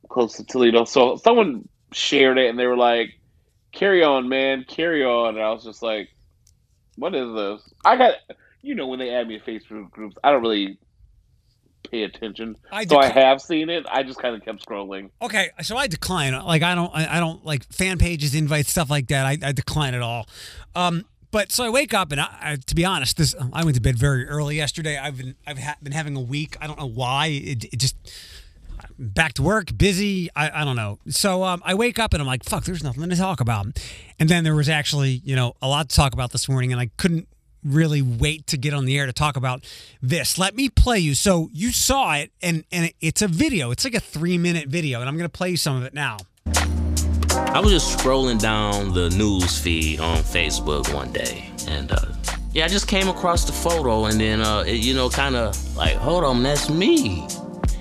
close 0.09 0.33
to 0.37 0.43
Toledo. 0.43 0.83
So 0.85 1.15
someone 1.17 1.67
shared 1.93 2.37
it, 2.37 2.49
and 2.49 2.59
they 2.59 2.67
were 2.67 2.75
like, 2.77 3.11
"Carry 3.71 4.03
on, 4.03 4.27
man, 4.27 4.65
carry 4.67 5.03
on." 5.05 5.35
And 5.35 5.43
I 5.43 5.51
was 5.51 5.63
just 5.63 5.81
like, 5.81 6.09
"What 6.95 7.15
is 7.15 7.33
this?" 7.33 7.73
I 7.83 7.97
got, 7.97 8.13
you 8.61 8.75
know, 8.75 8.87
when 8.87 8.99
they 8.99 9.11
add 9.11 9.27
me 9.27 9.39
to 9.39 9.45
Facebook 9.45 9.91
groups, 9.91 10.15
I 10.23 10.31
don't 10.31 10.41
really 10.41 10.77
pay 11.89 12.03
attention. 12.03 12.55
I 12.71 12.85
so 12.85 12.97
I 12.97 13.07
have 13.07 13.41
seen 13.41 13.69
it. 13.69 13.85
I 13.91 14.03
just 14.03 14.19
kind 14.19 14.35
of 14.35 14.43
kept 14.43 14.65
scrolling. 14.65 15.11
Okay, 15.21 15.49
so 15.61 15.77
I 15.77 15.87
decline. 15.87 16.33
Like 16.33 16.63
I 16.63 16.75
don't, 16.75 16.91
I 16.93 17.17
I 17.17 17.19
don't 17.19 17.45
like 17.45 17.71
fan 17.71 17.97
pages, 17.97 18.35
invites, 18.35 18.71
stuff 18.71 18.89
like 18.89 19.07
that. 19.07 19.25
I, 19.25 19.37
I 19.41 19.51
decline 19.51 19.93
it 19.93 20.01
all. 20.01 20.27
Um, 20.75 21.05
but 21.31 21.51
so 21.51 21.65
I 21.65 21.69
wake 21.69 21.93
up 21.93 22.11
and 22.13 22.21
I, 22.21 22.27
I, 22.41 22.55
to 22.65 22.75
be 22.75 22.85
honest, 22.85 23.17
this 23.17 23.35
I 23.51 23.63
went 23.63 23.75
to 23.75 23.81
bed 23.81 23.97
very 23.97 24.25
early 24.25 24.55
yesterday. 24.55 24.97
I've 24.97 25.17
been, 25.17 25.35
I've 25.45 25.59
ha- 25.59 25.75
been 25.83 25.91
having 25.91 26.15
a 26.15 26.21
week. 26.21 26.55
I 26.61 26.67
don't 26.67 26.79
know 26.79 26.85
why. 26.85 27.27
It, 27.27 27.65
it 27.65 27.77
just 27.77 27.97
back 28.97 29.33
to 29.33 29.41
work, 29.41 29.77
busy. 29.77 30.29
I, 30.35 30.61
I 30.61 30.65
don't 30.65 30.75
know. 30.75 30.99
So 31.07 31.43
um, 31.43 31.61
I 31.65 31.73
wake 31.75 31.99
up 31.99 32.13
and 32.13 32.21
I'm 32.21 32.27
like, 32.27 32.43
fuck, 32.43 32.63
there's 32.63 32.83
nothing 32.83 33.09
to 33.09 33.15
talk 33.15 33.39
about. 33.39 33.67
And 34.19 34.29
then 34.29 34.43
there 34.43 34.55
was 34.55 34.69
actually, 34.69 35.21
you 35.23 35.35
know, 35.35 35.53
a 35.61 35.67
lot 35.67 35.89
to 35.89 35.95
talk 35.95 36.13
about 36.13 36.31
this 36.31 36.47
morning, 36.47 36.71
and 36.71 36.79
I 36.79 36.89
couldn't 36.97 37.27
really 37.63 38.01
wait 38.01 38.45
to 38.47 38.57
get 38.57 38.73
on 38.73 38.85
the 38.85 38.97
air 38.97 39.07
to 39.07 39.13
talk 39.13 39.35
about 39.35 39.65
this. 40.01 40.37
Let 40.37 40.55
me 40.55 40.69
play 40.69 40.99
you. 40.99 41.15
So 41.15 41.49
you 41.51 41.71
saw 41.71 42.15
it, 42.15 42.31
and 42.41 42.63
and 42.71 42.91
it's 43.01 43.21
a 43.21 43.27
video. 43.27 43.71
It's 43.71 43.83
like 43.83 43.95
a 43.95 43.99
three 43.99 44.37
minute 44.37 44.67
video, 44.67 44.99
and 44.99 45.09
I'm 45.09 45.17
to 45.17 45.29
play 45.29 45.49
you 45.49 45.57
some 45.57 45.75
of 45.75 45.83
it 45.83 45.93
now. 45.93 46.17
I 46.47 47.59
was 47.59 47.71
just 47.71 47.97
scrolling 47.97 48.39
down 48.39 48.93
the 48.93 49.09
news 49.09 49.57
feed 49.57 49.99
on 49.99 50.17
Facebook 50.19 50.93
one 50.93 51.11
day, 51.11 51.49
and 51.67 51.91
uh, 51.91 52.05
yeah, 52.53 52.65
I 52.65 52.67
just 52.67 52.87
came 52.87 53.09
across 53.09 53.45
the 53.45 53.51
photo, 53.51 54.05
and 54.05 54.19
then 54.19 54.41
uh, 54.41 54.63
it, 54.65 54.75
you 54.75 54.93
know, 54.93 55.09
kind 55.09 55.35
of 55.35 55.75
like, 55.75 55.95
hold 55.95 56.23
on, 56.23 56.43
that's 56.43 56.69
me. 56.69 57.27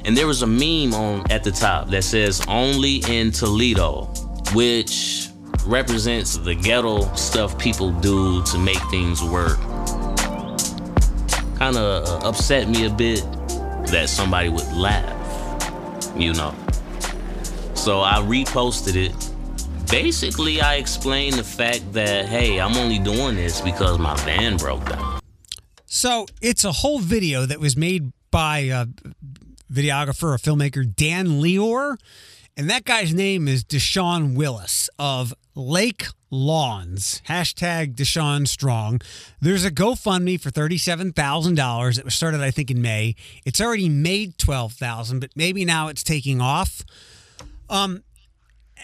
And 0.05 0.17
there 0.17 0.27
was 0.27 0.43
a 0.43 0.47
meme 0.47 0.95
on 0.95 1.31
at 1.31 1.45
the 1.45 1.51
top 1.51 1.88
that 1.88 2.05
says 2.05 2.43
"Only 2.47 3.03
in 3.09 3.33
Toledo," 3.33 4.05
which 4.53 5.29
represents 5.67 6.37
the 6.37 6.55
ghetto 6.55 7.12
stuff 7.14 7.59
people 7.59 7.90
do 7.90 8.43
to 8.45 8.59
make 8.59 8.81
things 8.90 9.23
work. 9.23 9.59
Kind 11.57 11.77
of 11.77 12.23
upset 12.25 12.69
me 12.69 12.85
a 12.85 12.90
bit 12.90 13.25
that 13.87 14.09
somebody 14.09 14.51
would 14.51 14.71
laugh, 14.73 16.12
you 16.17 16.35
know. 16.35 16.55
So 17.75 18.01
I 18.01 18.17
reposted 18.17 18.97
it. 18.97 19.31
Basically, 19.90 20.61
I 20.61 20.75
explained 20.75 21.35
the 21.35 21.45
fact 21.45 21.93
that, 21.93 22.27
hey, 22.27 22.61
I'm 22.61 22.77
only 22.77 22.99
doing 22.99 23.37
this 23.37 23.61
because 23.61 23.99
my 23.99 24.17
van 24.25 24.57
broke 24.57 24.85
down. 24.88 25.21
So 25.87 26.27
it's 26.43 26.64
a 26.64 26.73
whole 26.73 26.99
video 26.99 27.47
that 27.47 27.61
was 27.61 27.77
made 27.77 28.12
by 28.31 28.69
uh, 28.69 28.87
videographer, 29.72 30.35
a 30.35 30.38
filmmaker, 30.38 30.85
Dan 30.94 31.40
Leor. 31.40 31.96
And 32.57 32.70
that 32.70 32.85
guy's 32.85 33.12
name 33.12 33.48
is 33.48 33.64
Deshaun 33.64 34.37
Willis 34.37 34.88
of 34.98 35.35
Lake 35.57 36.07
Lawns. 36.31 37.20
Hashtag 37.29 37.94
Deshaun 37.96 38.46
Strong. 38.46 39.00
There's 39.40 39.64
a 39.64 39.70
GoFundMe 39.70 40.40
for 40.40 40.50
$37,000. 40.50 41.98
It 41.98 42.05
was 42.05 42.14
started, 42.14 42.40
I 42.40 42.50
think, 42.50 42.70
in 42.70 42.81
May. 42.81 43.16
It's 43.44 43.61
already 43.61 43.88
made 43.88 44.38
12000 44.38 45.20
but 45.20 45.31
maybe 45.35 45.64
now 45.64 45.88
it's 45.88 46.05
taking 46.05 46.40
off. 46.40 46.83
Um, 47.68 48.05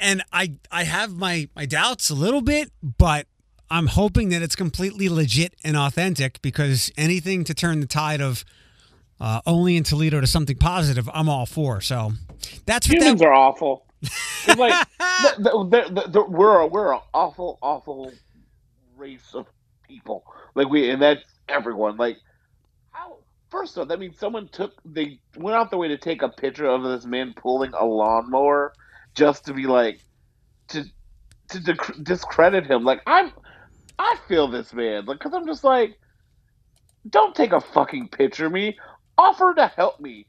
and 0.01 0.23
I 0.33 0.55
I 0.71 0.85
have 0.85 1.13
my 1.13 1.49
my 1.55 1.67
doubts 1.67 2.11
a 2.11 2.15
little 2.15 2.41
bit, 2.41 2.73
but 2.83 3.27
I'm 3.71 3.87
hoping 3.87 4.31
that 4.31 4.43
it's 4.43 4.57
completely 4.57 5.09
legit 5.09 5.55
and 5.63 5.77
authentic 5.77 6.43
because 6.43 6.91
anything 6.97 7.45
to 7.45 7.55
turn 7.55 7.81
the 7.81 7.87
tide 7.87 8.21
of 8.21 8.45
uh, 9.21 9.41
only 9.47 9.77
in 9.77 9.85
Toledo 9.85 10.21
to 10.21 10.27
something 10.27 10.57
positive, 10.57 11.09
I'm 11.13 11.29
all 11.29 11.47
for. 11.47 11.81
So 11.81 12.13
that's 12.67 12.89
what 12.89 12.99
Humans 12.99 13.21
that. 13.21 13.27
are 13.27 13.33
awful. 13.35 13.87
Like 14.57 14.87
the, 15.39 15.67
the, 15.71 16.03
the, 16.03 16.09
the, 16.11 16.25
we're 16.25 16.61
a, 16.61 16.67
we're 16.67 16.95
an 16.95 17.01
awful 17.13 17.59
awful 17.61 18.13
race 18.97 19.35
of 19.35 19.47
people. 19.87 20.25
Like 20.55 20.69
we 20.69 20.91
and 20.91 21.03
that's 21.03 21.23
everyone. 21.49 21.97
Like 21.97 22.17
how 22.93 23.19
first 23.51 23.77
off, 23.77 23.89
that 23.89 23.99
means 23.99 24.19
someone 24.19 24.49
took 24.49 24.73
they 24.85 25.21
went 25.37 25.57
out 25.57 25.71
the 25.71 25.77
way 25.77 25.89
to 25.89 25.99
take 25.99 26.23
a 26.23 26.29
picture 26.29 26.67
of 26.67 26.83
this 26.83 27.05
man 27.05 27.35
pulling 27.37 27.73
a 27.75 27.85
lawnmower 27.85 28.73
just 29.15 29.45
to 29.47 29.53
be 29.53 29.67
like 29.67 30.01
to 30.69 30.85
to 31.49 31.59
dec- 31.59 32.03
discredit 32.05 32.67
him. 32.67 32.85
Like 32.85 33.03
I'm 33.07 33.33
I 33.99 34.17
feel 34.29 34.49
this 34.49 34.73
man 34.73 35.05
like 35.05 35.19
because 35.19 35.35
I'm 35.35 35.47
just 35.47 35.65
like 35.65 35.99
don't 37.09 37.35
take 37.35 37.53
a 37.53 37.61
fucking 37.61 38.09
picture 38.09 38.47
of 38.47 38.53
me. 38.53 38.79
Offer 39.21 39.53
to 39.57 39.67
help 39.67 40.01
me. 40.01 40.25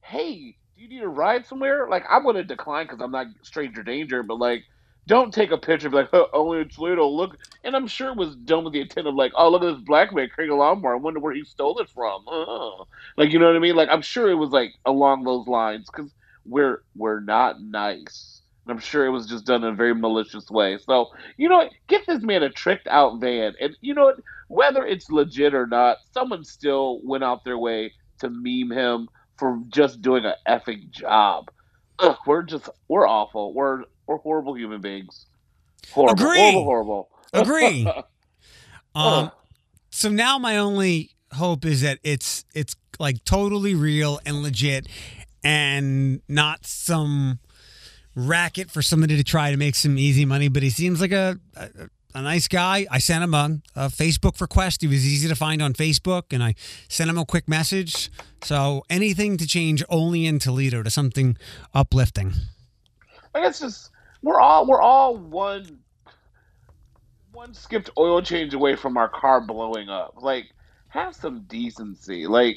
Hey, 0.00 0.56
do 0.76 0.82
you 0.82 0.88
need 0.88 1.02
a 1.02 1.08
ride 1.08 1.46
somewhere? 1.46 1.86
Like, 1.90 2.04
I'm 2.08 2.22
going 2.22 2.36
to 2.36 2.42
decline 2.42 2.86
because 2.86 3.02
I'm 3.02 3.10
not 3.10 3.26
stranger 3.42 3.82
danger, 3.82 4.22
but 4.22 4.38
like, 4.38 4.64
don't 5.06 5.32
take 5.32 5.50
a 5.50 5.58
picture 5.58 5.88
of 5.88 5.92
like, 5.92 6.08
oh, 6.14 6.28
only 6.32 6.64
Toledo, 6.64 7.06
look. 7.06 7.36
And 7.64 7.76
I'm 7.76 7.86
sure 7.86 8.08
it 8.08 8.16
was 8.16 8.34
done 8.34 8.64
with 8.64 8.72
the 8.72 8.80
intent 8.80 9.08
of 9.08 9.14
like, 9.14 9.32
oh, 9.36 9.50
look 9.50 9.62
at 9.62 9.74
this 9.74 9.84
black 9.84 10.14
man 10.14 10.30
carrying 10.34 10.50
a 10.52 10.56
lawnmower. 10.56 10.94
I 10.94 10.98
wonder 10.98 11.20
where 11.20 11.34
he 11.34 11.44
stole 11.44 11.78
it 11.80 11.90
from. 11.90 12.26
Uh, 12.26 12.84
like, 13.18 13.30
you 13.30 13.38
know 13.38 13.46
what 13.46 13.56
I 13.56 13.58
mean? 13.58 13.76
Like, 13.76 13.90
I'm 13.90 14.00
sure 14.00 14.30
it 14.30 14.36
was 14.36 14.52
like 14.52 14.72
along 14.86 15.24
those 15.24 15.46
lines 15.46 15.90
because 15.94 16.10
we're 16.46 16.82
we're 16.96 17.20
not 17.20 17.60
nice. 17.60 18.40
And 18.64 18.72
I'm 18.72 18.80
sure 18.80 19.04
it 19.04 19.10
was 19.10 19.26
just 19.26 19.44
done 19.44 19.64
in 19.64 19.74
a 19.74 19.76
very 19.76 19.94
malicious 19.94 20.50
way. 20.50 20.78
So, 20.78 21.10
you 21.36 21.50
know 21.50 21.58
what? 21.58 21.72
Get 21.88 22.06
this 22.06 22.22
man 22.22 22.42
a 22.42 22.48
tricked 22.48 22.88
out 22.88 23.20
van. 23.20 23.52
And 23.60 23.76
you 23.82 23.92
know 23.92 24.06
what? 24.06 24.20
Whether 24.48 24.86
it's 24.86 25.10
legit 25.10 25.52
or 25.52 25.66
not, 25.66 25.98
someone 26.12 26.42
still 26.42 27.00
went 27.02 27.22
out 27.22 27.44
their 27.44 27.58
way 27.58 27.92
to 28.18 28.30
meme 28.30 28.70
him 28.76 29.08
for 29.36 29.60
just 29.68 30.00
doing 30.02 30.24
an 30.24 30.34
effing 30.48 30.90
job. 30.90 31.50
Ugh, 31.98 32.16
we're 32.26 32.42
just 32.42 32.68
we're 32.88 33.06
awful. 33.06 33.52
We're 33.54 33.84
we're 34.06 34.18
horrible 34.18 34.54
human 34.54 34.80
beings. 34.80 35.26
Horrible, 35.92 36.14
Agree. 36.14 36.38
horrible, 36.38 36.64
horrible. 36.64 37.08
Agree. 37.32 37.88
Um, 38.96 39.32
so 39.90 40.08
now 40.08 40.38
my 40.38 40.56
only 40.56 41.10
hope 41.32 41.64
is 41.64 41.80
that 41.80 41.98
it's 42.04 42.44
it's 42.54 42.76
like 43.00 43.24
totally 43.24 43.74
real 43.74 44.20
and 44.24 44.40
legit, 44.40 44.86
and 45.42 46.22
not 46.28 46.64
some 46.64 47.40
racket 48.14 48.70
for 48.70 48.82
somebody 48.82 49.16
to 49.16 49.24
try 49.24 49.50
to 49.50 49.56
make 49.56 49.74
some 49.74 49.98
easy 49.98 50.24
money. 50.24 50.46
But 50.46 50.62
he 50.62 50.70
seems 50.70 51.00
like 51.00 51.10
a 51.10 51.40
a, 51.56 51.68
a 52.14 52.22
nice 52.22 52.46
guy. 52.46 52.86
I 52.90 52.98
sent 52.98 53.24
him 53.24 53.34
a, 53.34 53.58
a 53.74 53.86
Facebook 53.88 54.40
request. 54.40 54.82
He 54.82 54.86
was 54.86 55.04
easy 55.04 55.28
to 55.28 55.34
find 55.34 55.60
on 55.60 55.74
Facebook, 55.74 56.24
and 56.32 56.42
I 56.42 56.54
sent 56.88 57.10
him 57.10 57.18
a 57.18 57.26
quick 57.26 57.48
message. 57.48 58.10
So 58.42 58.84
anything 58.88 59.36
to 59.38 59.46
change 59.46 59.82
only 59.88 60.26
in 60.26 60.38
Toledo 60.38 60.82
to 60.82 60.90
something 60.90 61.36
uplifting. 61.74 62.32
I 63.34 63.40
guess 63.42 63.58
just 63.58 63.90
we're 64.22 64.40
all 64.40 64.66
we're 64.66 64.80
all 64.80 65.16
one 65.16 65.80
one 67.32 67.52
skipped 67.52 67.90
oil 67.98 68.22
change 68.22 68.54
away 68.54 68.76
from 68.76 68.96
our 68.96 69.08
car 69.08 69.40
blowing 69.40 69.88
up. 69.88 70.14
Like 70.22 70.46
have 70.88 71.16
some 71.16 71.42
decency. 71.48 72.26
Like 72.28 72.56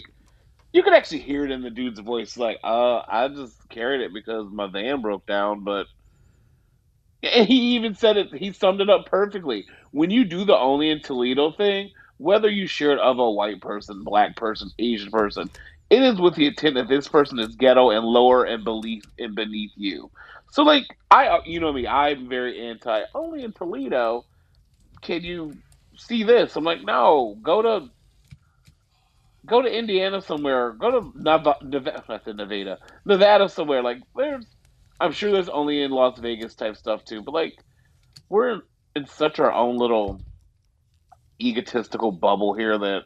you 0.71 0.83
could 0.83 0.93
actually 0.93 1.21
hear 1.21 1.45
it 1.45 1.51
in 1.51 1.63
the 1.63 1.71
dude's 1.71 1.99
voice. 1.99 2.37
Like 2.37 2.59
uh, 2.63 3.01
I 3.07 3.27
just 3.29 3.67
carried 3.69 4.01
it 4.01 4.13
because 4.13 4.51
my 4.51 4.67
van 4.67 5.01
broke 5.01 5.25
down, 5.25 5.63
but. 5.63 5.87
And 7.23 7.47
he 7.47 7.75
even 7.75 7.95
said 7.95 8.17
it. 8.17 8.33
He 8.35 8.53
summed 8.53 8.81
it 8.81 8.89
up 8.89 9.05
perfectly. 9.07 9.65
When 9.91 10.11
you 10.11 10.25
do 10.25 10.45
the 10.45 10.57
only 10.57 10.89
in 10.89 11.01
Toledo 11.01 11.51
thing, 11.51 11.91
whether 12.17 12.49
you 12.49 12.67
share 12.67 12.91
it 12.91 12.99
of 12.99 13.19
a 13.19 13.31
white 13.31 13.61
person, 13.61 14.03
black 14.03 14.35
person, 14.35 14.71
Asian 14.79 15.11
person, 15.11 15.49
it 15.89 16.01
is 16.01 16.19
with 16.21 16.35
the 16.35 16.47
intent 16.47 16.75
that 16.75 16.87
this 16.87 17.07
person 17.07 17.39
is 17.39 17.55
ghetto 17.55 17.89
and 17.91 18.05
lower 18.05 18.43
and 18.45 18.63
beneath 18.63 19.03
and 19.17 19.35
beneath 19.35 19.71
you. 19.75 20.11
So 20.51 20.63
like 20.63 20.85
I, 21.11 21.27
uh, 21.27 21.39
you 21.45 21.59
know 21.59 21.73
me, 21.73 21.87
I'm 21.87 22.29
very 22.29 22.67
anti. 22.69 23.01
Only 23.15 23.43
in 23.43 23.53
Toledo 23.53 24.25
can 25.03 25.23
you 25.23 25.59
see 25.97 26.23
this. 26.23 26.55
I'm 26.57 26.65
like, 26.65 26.83
no, 26.83 27.37
go 27.43 27.61
to 27.63 27.87
go 29.47 29.61
to 29.61 29.69
Indiana 29.69 30.21
somewhere. 30.21 30.73
Go 30.73 30.91
to 30.91 31.11
Nevada, 31.15 31.55
Nevada, 31.63 32.79
Nevada 33.05 33.49
somewhere. 33.49 33.83
Like 33.83 33.99
there's, 34.15 34.45
I'm 34.99 35.11
sure 35.11 35.31
there's 35.31 35.49
only 35.49 35.81
in 35.81 35.91
Las 35.91 36.19
Vegas 36.19 36.55
type 36.55 36.75
stuff 36.75 37.05
too. 37.05 37.21
But 37.21 37.33
like 37.33 37.57
we're 38.29 38.61
in 38.95 39.07
such 39.07 39.39
our 39.39 39.51
own 39.51 39.77
little 39.77 40.21
egotistical 41.39 42.11
bubble 42.11 42.53
here 42.53 42.77
that 42.77 43.01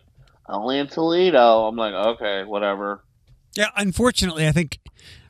oh, 0.47 0.61
only 0.61 0.79
in 0.79 0.87
Toledo. 0.87 1.67
I'm 1.67 1.75
like, 1.75 1.93
okay, 1.93 2.43
whatever. 2.43 3.03
Yeah, 3.55 3.67
unfortunately, 3.75 4.47
I 4.47 4.51
think, 4.51 4.79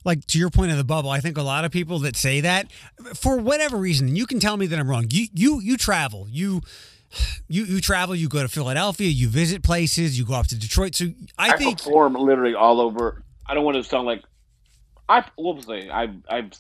like 0.06 0.26
to 0.28 0.38
your 0.38 0.52
point 0.52 0.72
of 0.72 0.78
the 0.78 0.84
bubble, 0.84 1.10
I 1.10 1.20
think 1.20 1.38
a 1.38 1.42
lot 1.42 1.66
of 1.66 1.72
people 1.72 2.00
that 2.00 2.16
say 2.16 2.42
that, 2.42 2.72
for 3.16 3.38
whatever 3.38 3.78
reason, 3.78 4.16
you 4.16 4.28
can 4.28 4.40
tell 4.40 4.58
me 4.58 4.68
that 4.68 4.78
I'm 4.78 4.90
wrong. 4.90 5.08
You 5.10 5.28
you 5.34 5.60
you 5.60 5.78
travel, 5.78 6.28
you 6.30 6.62
you 7.48 7.64
you 7.64 7.82
travel, 7.82 8.16
you 8.16 8.30
go 8.30 8.44
to 8.44 8.48
Philadelphia, 8.48 9.08
you 9.08 9.28
visit 9.28 9.64
places, 9.64 10.20
you 10.20 10.26
go 10.26 10.36
up 10.36 10.48
to 10.48 10.58
Detroit. 10.58 10.96
So 10.96 11.08
I, 11.38 11.54
I 11.54 11.58
think 11.58 11.82
perform 11.82 12.14
literally 12.14 12.54
all 12.54 12.80
over. 12.80 13.24
I 13.48 13.56
don't 13.56 13.66
want 13.66 13.78
to 13.78 13.84
sound 13.84 14.06
like 14.06 14.24
I. 15.20 15.26
I? 15.92 15.92
I 16.04 16.10
I've 16.30 16.52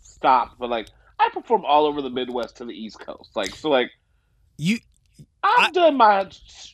stopped, 0.00 0.58
but 0.58 0.70
like 0.70 0.88
I 1.18 1.28
perform 1.32 1.64
all 1.64 1.86
over 1.86 2.02
the 2.02 2.10
Midwest 2.10 2.56
to 2.58 2.64
the 2.64 2.72
East 2.72 2.98
Coast. 3.00 3.30
Like 3.34 3.54
so, 3.54 3.70
like 3.70 3.90
you 4.56 4.78
I've 5.42 5.68
I- 5.68 5.70
done 5.70 5.96
my 5.96 6.28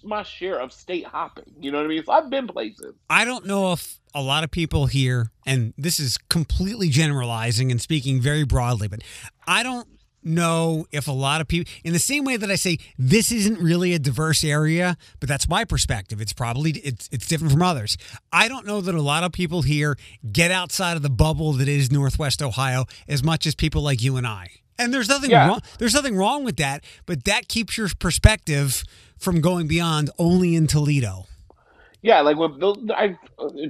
my 0.05 0.23
share 0.23 0.61
of 0.61 0.73
state 0.73 1.07
hopping. 1.07 1.53
You 1.61 1.71
know 1.73 1.79
what 1.79 1.85
I 1.87 1.89
mean? 1.89 2.05
So 2.05 2.13
I've 2.13 2.31
been 2.31 2.47
places. 2.47 2.95
I 3.09 3.25
don't 3.25 3.47
know 3.47 3.73
if 3.73 3.99
a 4.15 4.23
lot 4.23 4.45
of 4.45 4.51
people 4.51 4.87
here, 4.87 5.31
and 5.47 5.73
this 5.77 6.01
is 6.01 6.19
completely 6.29 6.89
generalizing 6.89 7.71
and 7.71 7.81
speaking 7.81 8.21
very 8.21 8.45
broadly, 8.45 8.89
but 8.89 9.03
I 9.47 9.63
don't 9.63 9.89
know 10.23 10.87
if 10.93 11.09
a 11.09 11.13
lot 11.13 11.41
of 11.41 11.49
people, 11.49 11.71
in 11.85 11.93
the 11.93 11.99
same 11.99 12.25
way 12.25 12.37
that 12.37 12.51
I 12.51 12.55
say 12.57 12.79
this 12.99 13.33
isn't 13.33 13.59
really 13.59 13.95
a 13.95 13.99
diverse 13.99 14.45
area, 14.45 14.97
but 15.19 15.29
that's 15.29 15.49
my 15.49 15.65
perspective. 15.65 16.21
It's 16.21 16.33
probably 16.33 16.73
it's 16.73 17.09
it's 17.13 17.27
different 17.27 17.53
from 17.53 17.63
others. 17.63 17.97
I 18.33 18.49
don't 18.49 18.67
know 18.67 18.81
that 18.81 18.95
a 18.95 19.03
lot 19.03 19.25
of 19.25 19.33
people 19.33 19.63
here 19.63 19.97
get 20.33 20.51
outside 20.51 20.97
of 20.97 21.03
the 21.03 21.11
bubble 21.11 21.53
that 21.55 21.69
is 21.69 21.91
Northwest 21.91 22.43
Ohio 22.43 22.85
as 23.09 23.23
much 23.23 23.47
as 23.47 23.55
people 23.55 23.83
like 23.83 24.03
you 24.03 24.17
and 24.17 24.27
I. 24.27 24.49
And 24.79 24.95
there's 24.95 25.09
nothing 25.09 25.31
Yeah. 25.31 25.47
wrong. 25.47 25.61
There's 25.79 25.95
nothing 25.95 26.17
wrong 26.17 26.45
with 26.45 26.57
that, 26.57 26.85
but 27.07 27.25
that 27.25 27.49
keeps 27.49 27.77
your 27.77 27.89
perspective 27.99 28.83
from 29.19 29.41
going 29.41 29.67
beyond 29.67 30.11
only 30.19 30.55
in 30.55 30.67
Toledo. 30.67 31.27
Yeah, 32.03 32.21
like 32.23 32.39
when 32.39 32.91
I 32.91 33.19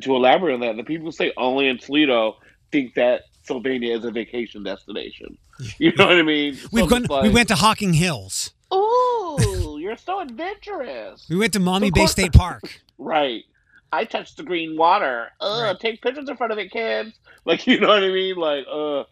to 0.00 0.14
elaborate 0.14 0.54
on 0.54 0.60
that, 0.60 0.76
the 0.76 0.84
people 0.84 1.06
who 1.06 1.12
say 1.12 1.32
only 1.36 1.66
in 1.66 1.78
Toledo 1.78 2.36
think 2.70 2.94
that 2.94 3.22
Sylvania 3.42 3.96
is 3.96 4.04
a 4.04 4.10
vacation 4.10 4.62
destination. 4.62 5.36
You 5.78 5.92
know 5.96 6.06
what 6.06 6.16
I 6.16 6.22
mean? 6.22 6.58
We've 6.72 6.84
it's 6.84 6.92
gone. 6.92 7.02
like, 7.04 7.22
we 7.22 7.28
went 7.30 7.48
to 7.48 7.54
Hocking 7.54 7.92
Hills. 7.94 8.52
Ooh, 8.72 9.78
you're 9.80 9.96
so 9.96 10.20
adventurous. 10.20 11.26
We 11.28 11.36
went 11.36 11.52
to 11.54 11.60
Maumee 11.60 11.90
Bay 11.90 12.06
State 12.06 12.32
Park. 12.32 12.62
Right. 12.98 13.44
I 13.92 14.04
touched 14.04 14.36
the 14.36 14.42
green 14.42 14.76
water. 14.76 15.28
Uh, 15.40 15.62
Right. 15.64 15.80
take 15.80 16.02
pictures 16.02 16.28
in 16.28 16.36
front 16.36 16.52
of 16.52 16.58
it, 16.58 16.70
kids. 16.70 17.12
Like, 17.46 17.66
you 17.66 17.80
know 17.80 17.88
what 17.88 18.04
I 18.04 18.08
mean? 18.08 18.36
Like, 18.36 18.66
uh, 18.70 19.04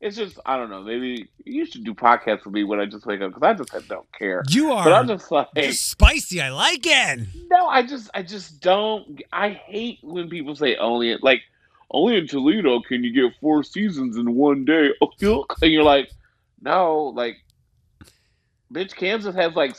it's 0.00 0.16
just, 0.16 0.38
I 0.46 0.56
don't 0.56 0.70
know. 0.70 0.80
Maybe 0.82 1.28
you 1.44 1.66
should 1.66 1.84
do 1.84 1.92
podcasts 1.92 2.46
with 2.46 2.54
me 2.54 2.64
when 2.64 2.80
I 2.80 2.86
just 2.86 3.04
wake 3.04 3.20
up 3.20 3.34
because 3.34 3.42
I 3.42 3.52
just 3.52 3.88
don't 3.88 4.10
care. 4.18 4.42
You 4.48 4.72
are 4.72 4.82
But 4.84 4.94
I'm 4.94 5.06
just 5.06 5.30
like, 5.30 5.48
just 5.54 5.90
spicy. 5.90 6.40
I 6.40 6.48
like 6.48 6.80
it. 6.86 7.26
no, 7.50 7.66
I 7.66 7.82
just, 7.82 8.08
I 8.14 8.22
just 8.22 8.60
don't. 8.62 9.20
I 9.30 9.50
hate 9.50 9.98
when 10.02 10.30
people 10.30 10.56
say 10.56 10.76
only, 10.76 11.14
like, 11.20 11.42
only 11.90 12.16
in 12.16 12.26
Toledo 12.26 12.80
can 12.80 13.04
you 13.04 13.12
get 13.12 13.38
four 13.40 13.62
seasons 13.62 14.16
in 14.16 14.34
one 14.34 14.64
day. 14.64 14.90
And 15.62 15.72
you're 15.72 15.82
like, 15.84 16.10
no, 16.60 17.12
like, 17.14 17.36
bitch, 18.72 18.94
Kansas 18.94 19.34
has 19.34 19.54
like. 19.54 19.76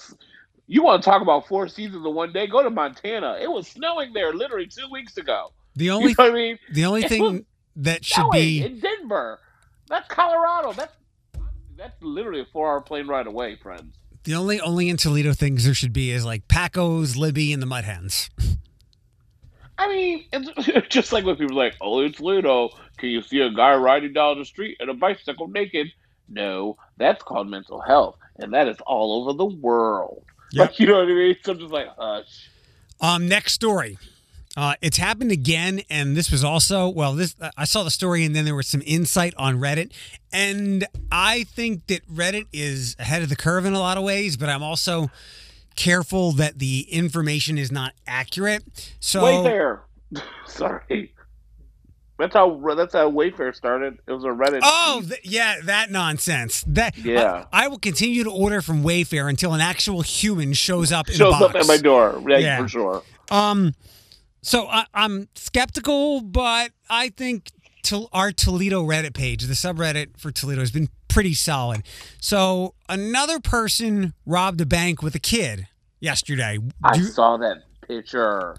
You 0.69 0.83
want 0.83 1.01
to 1.01 1.09
talk 1.09 1.21
about 1.21 1.47
four 1.47 1.69
seasons 1.69 2.05
in 2.05 2.13
one 2.13 2.33
day? 2.33 2.45
Go 2.45 2.61
to 2.61 2.69
Montana. 2.69 3.37
It 3.41 3.49
was 3.49 3.67
snowing 3.69 4.11
there 4.11 4.33
literally 4.33 4.67
two 4.67 4.89
weeks 4.91 5.15
ago. 5.15 5.53
The 5.77 5.85
You 5.85 5.91
only 5.91 6.07
know 6.09 6.25
what 6.25 6.31
I 6.31 6.33
mean? 6.33 6.59
the 6.73 6.85
only 6.85 7.03
It 7.03 7.09
thing 7.09 7.45
that 7.77 8.03
should 8.03 8.29
be 8.31 8.61
in 8.63 8.79
Denver. 8.81 9.39
That's 9.87 10.07
Colorado. 10.09 10.73
That's 10.73 10.93
that's 11.77 12.01
literally 12.01 12.41
a 12.41 12.45
four-hour 12.51 12.81
plane 12.81 13.07
ride 13.07 13.27
away, 13.27 13.55
friends. 13.55 13.95
the 14.25 14.33
only 14.35 14.59
only 14.59 14.89
in 14.89 14.97
Toledo 14.97 15.31
things 15.31 15.63
there 15.63 15.73
should 15.73 15.93
be 15.93 16.11
is 16.11 16.25
like 16.25 16.47
Packo's, 16.49 17.15
Libbey, 17.15 17.53
and 17.53 17.61
the 17.61 17.65
Mud 17.67 17.85
Hens. 17.85 18.29
I 19.77 19.87
mean, 19.87 20.25
it's 20.31 20.87
just 20.89 21.13
like 21.13 21.25
when 21.25 21.35
people 21.35 21.59
are 21.59 21.65
like, 21.65 21.75
"Oh, 21.81 21.99
it's 22.01 22.19
Ludo. 22.19 22.69
Can 22.97 23.09
you 23.09 23.21
see 23.21 23.41
a 23.41 23.51
guy 23.51 23.75
riding 23.75 24.13
down 24.13 24.39
the 24.39 24.45
street 24.45 24.77
in 24.79 24.89
a 24.89 24.93
bicycle 24.93 25.47
naked?" 25.47 25.91
No, 26.29 26.77
that's 26.97 27.23
called 27.23 27.49
mental 27.49 27.79
health, 27.79 28.17
and 28.37 28.53
that 28.53 28.67
is 28.67 28.77
all 28.85 29.21
over 29.21 29.37
the 29.37 29.45
world. 29.45 30.23
Yep. 30.51 30.67
Like, 30.69 30.79
you 30.79 30.87
know 30.87 30.95
what 30.95 31.03
I 31.03 31.13
mean? 31.13 31.35
So 31.43 31.53
I'm 31.53 31.59
just 31.59 31.71
like, 31.71 31.87
hush. 31.97 32.49
Um, 32.99 33.27
next 33.27 33.53
story. 33.53 33.97
Uh, 34.55 34.73
it's 34.81 34.97
happened 34.97 35.31
again, 35.31 35.81
and 35.87 36.17
this 36.17 36.31
was 36.31 36.43
also 36.43 36.89
well. 36.89 37.13
This 37.13 37.35
I 37.55 37.65
saw 37.65 37.83
the 37.83 37.91
story, 37.91 38.25
and 38.25 38.35
then 38.35 38.43
there 38.43 38.55
was 38.55 38.67
some 38.67 38.81
insight 38.87 39.35
on 39.37 39.59
Reddit, 39.59 39.91
and 40.33 40.87
I 41.11 41.43
think 41.43 41.85
that 41.87 42.07
Reddit 42.11 42.47
is 42.51 42.95
ahead 42.97 43.21
of 43.21 43.29
the 43.29 43.35
curve 43.35 43.65
in 43.65 43.73
a 43.73 43.79
lot 43.79 43.97
of 43.97 44.03
ways, 44.03 44.35
but 44.35 44.49
I'm 44.49 44.63
also 44.63 45.11
careful 45.77 46.33
that 46.33 46.59
the 46.59 46.81
information 46.91 47.57
is 47.57 47.71
not 47.71 47.93
accurate. 48.05 48.63
So 48.99 49.21
Wayfair. 49.23 49.79
Sorry. 50.45 51.13
That's 52.19 52.33
how 52.33 52.59
that's 52.75 52.93
how 52.93 53.11
Wayfair 53.11 53.55
started. 53.55 53.99
It 54.07 54.11
was 54.11 54.23
a 54.23 54.29
Reddit. 54.29 54.61
Oh, 54.63 55.03
th- 55.07 55.21
yeah, 55.23 55.57
that 55.65 55.91
nonsense. 55.91 56.63
That 56.67 56.97
Yeah. 56.97 57.45
I, 57.53 57.65
I 57.65 57.67
will 57.67 57.77
continue 57.77 58.23
to 58.23 58.31
order 58.31 58.61
from 58.61 58.83
Wayfair 58.83 59.29
until 59.29 59.53
an 59.53 59.61
actual 59.61 60.01
human 60.01 60.53
shows 60.53 60.91
up 60.91 61.07
in 61.09 61.13
shows 61.15 61.35
up 61.39 61.53
at 61.53 61.67
my 61.67 61.77
door. 61.77 62.21
Yeah, 62.27 62.37
Yeah. 62.39 62.61
for 62.63 62.67
sure. 62.67 63.03
Um, 63.29 63.75
so 64.41 64.67
I, 64.67 64.85
I'm 64.95 65.27
skeptical, 65.35 66.21
but 66.21 66.71
I 66.89 67.09
think 67.09 67.51
to 67.83 68.07
our 68.11 68.31
Toledo 68.31 68.83
Reddit 68.83 69.13
page, 69.13 69.43
the 69.43 69.53
subreddit 69.53 70.17
for 70.19 70.31
Toledo, 70.31 70.61
has 70.61 70.71
been 70.71 70.89
pretty 71.17 71.33
solid. 71.33 71.81
So 72.21 72.75
another 72.87 73.39
person 73.39 74.13
robbed 74.27 74.61
a 74.61 74.67
bank 74.67 75.01
with 75.01 75.15
a 75.15 75.19
kid 75.19 75.67
yesterday. 75.99 76.59
I 76.83 76.95
Do- 76.95 77.05
saw 77.05 77.37
that 77.37 77.63
picture. 77.87 78.55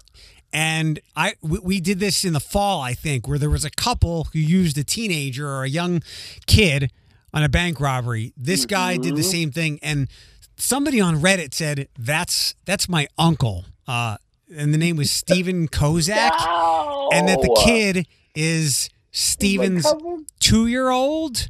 and 0.51 0.99
I 1.15 1.35
we, 1.41 1.59
we 1.59 1.79
did 1.79 2.01
this 2.01 2.25
in 2.25 2.33
the 2.33 2.41
fall, 2.41 2.81
I 2.81 2.93
think, 2.93 3.29
where 3.29 3.39
there 3.39 3.49
was 3.49 3.63
a 3.63 3.69
couple 3.69 4.25
who 4.33 4.39
used 4.39 4.77
a 4.77 4.83
teenager 4.83 5.47
or 5.47 5.63
a 5.63 5.69
young 5.69 6.03
kid 6.47 6.91
on 7.33 7.45
a 7.45 7.47
bank 7.47 7.79
robbery. 7.79 8.33
This 8.35 8.65
guy 8.65 8.97
did 8.97 9.15
the 9.15 9.23
same 9.23 9.51
thing, 9.51 9.79
and 9.81 10.09
somebody 10.57 10.99
on 10.99 11.21
Reddit 11.21 11.53
said 11.53 11.87
that's 11.97 12.55
that's 12.65 12.89
my 12.89 13.07
uncle, 13.17 13.63
uh, 13.87 14.17
and 14.53 14.73
the 14.73 14.77
name 14.77 14.97
was 14.97 15.11
Steven 15.11 15.67
Kozak, 15.79 16.33
and 17.13 17.29
that 17.29 17.39
the 17.41 17.61
kid 17.63 18.05
is 18.35 18.89
Steven's 19.11 19.87
two 20.41 20.67
year 20.67 20.89
old. 20.89 21.47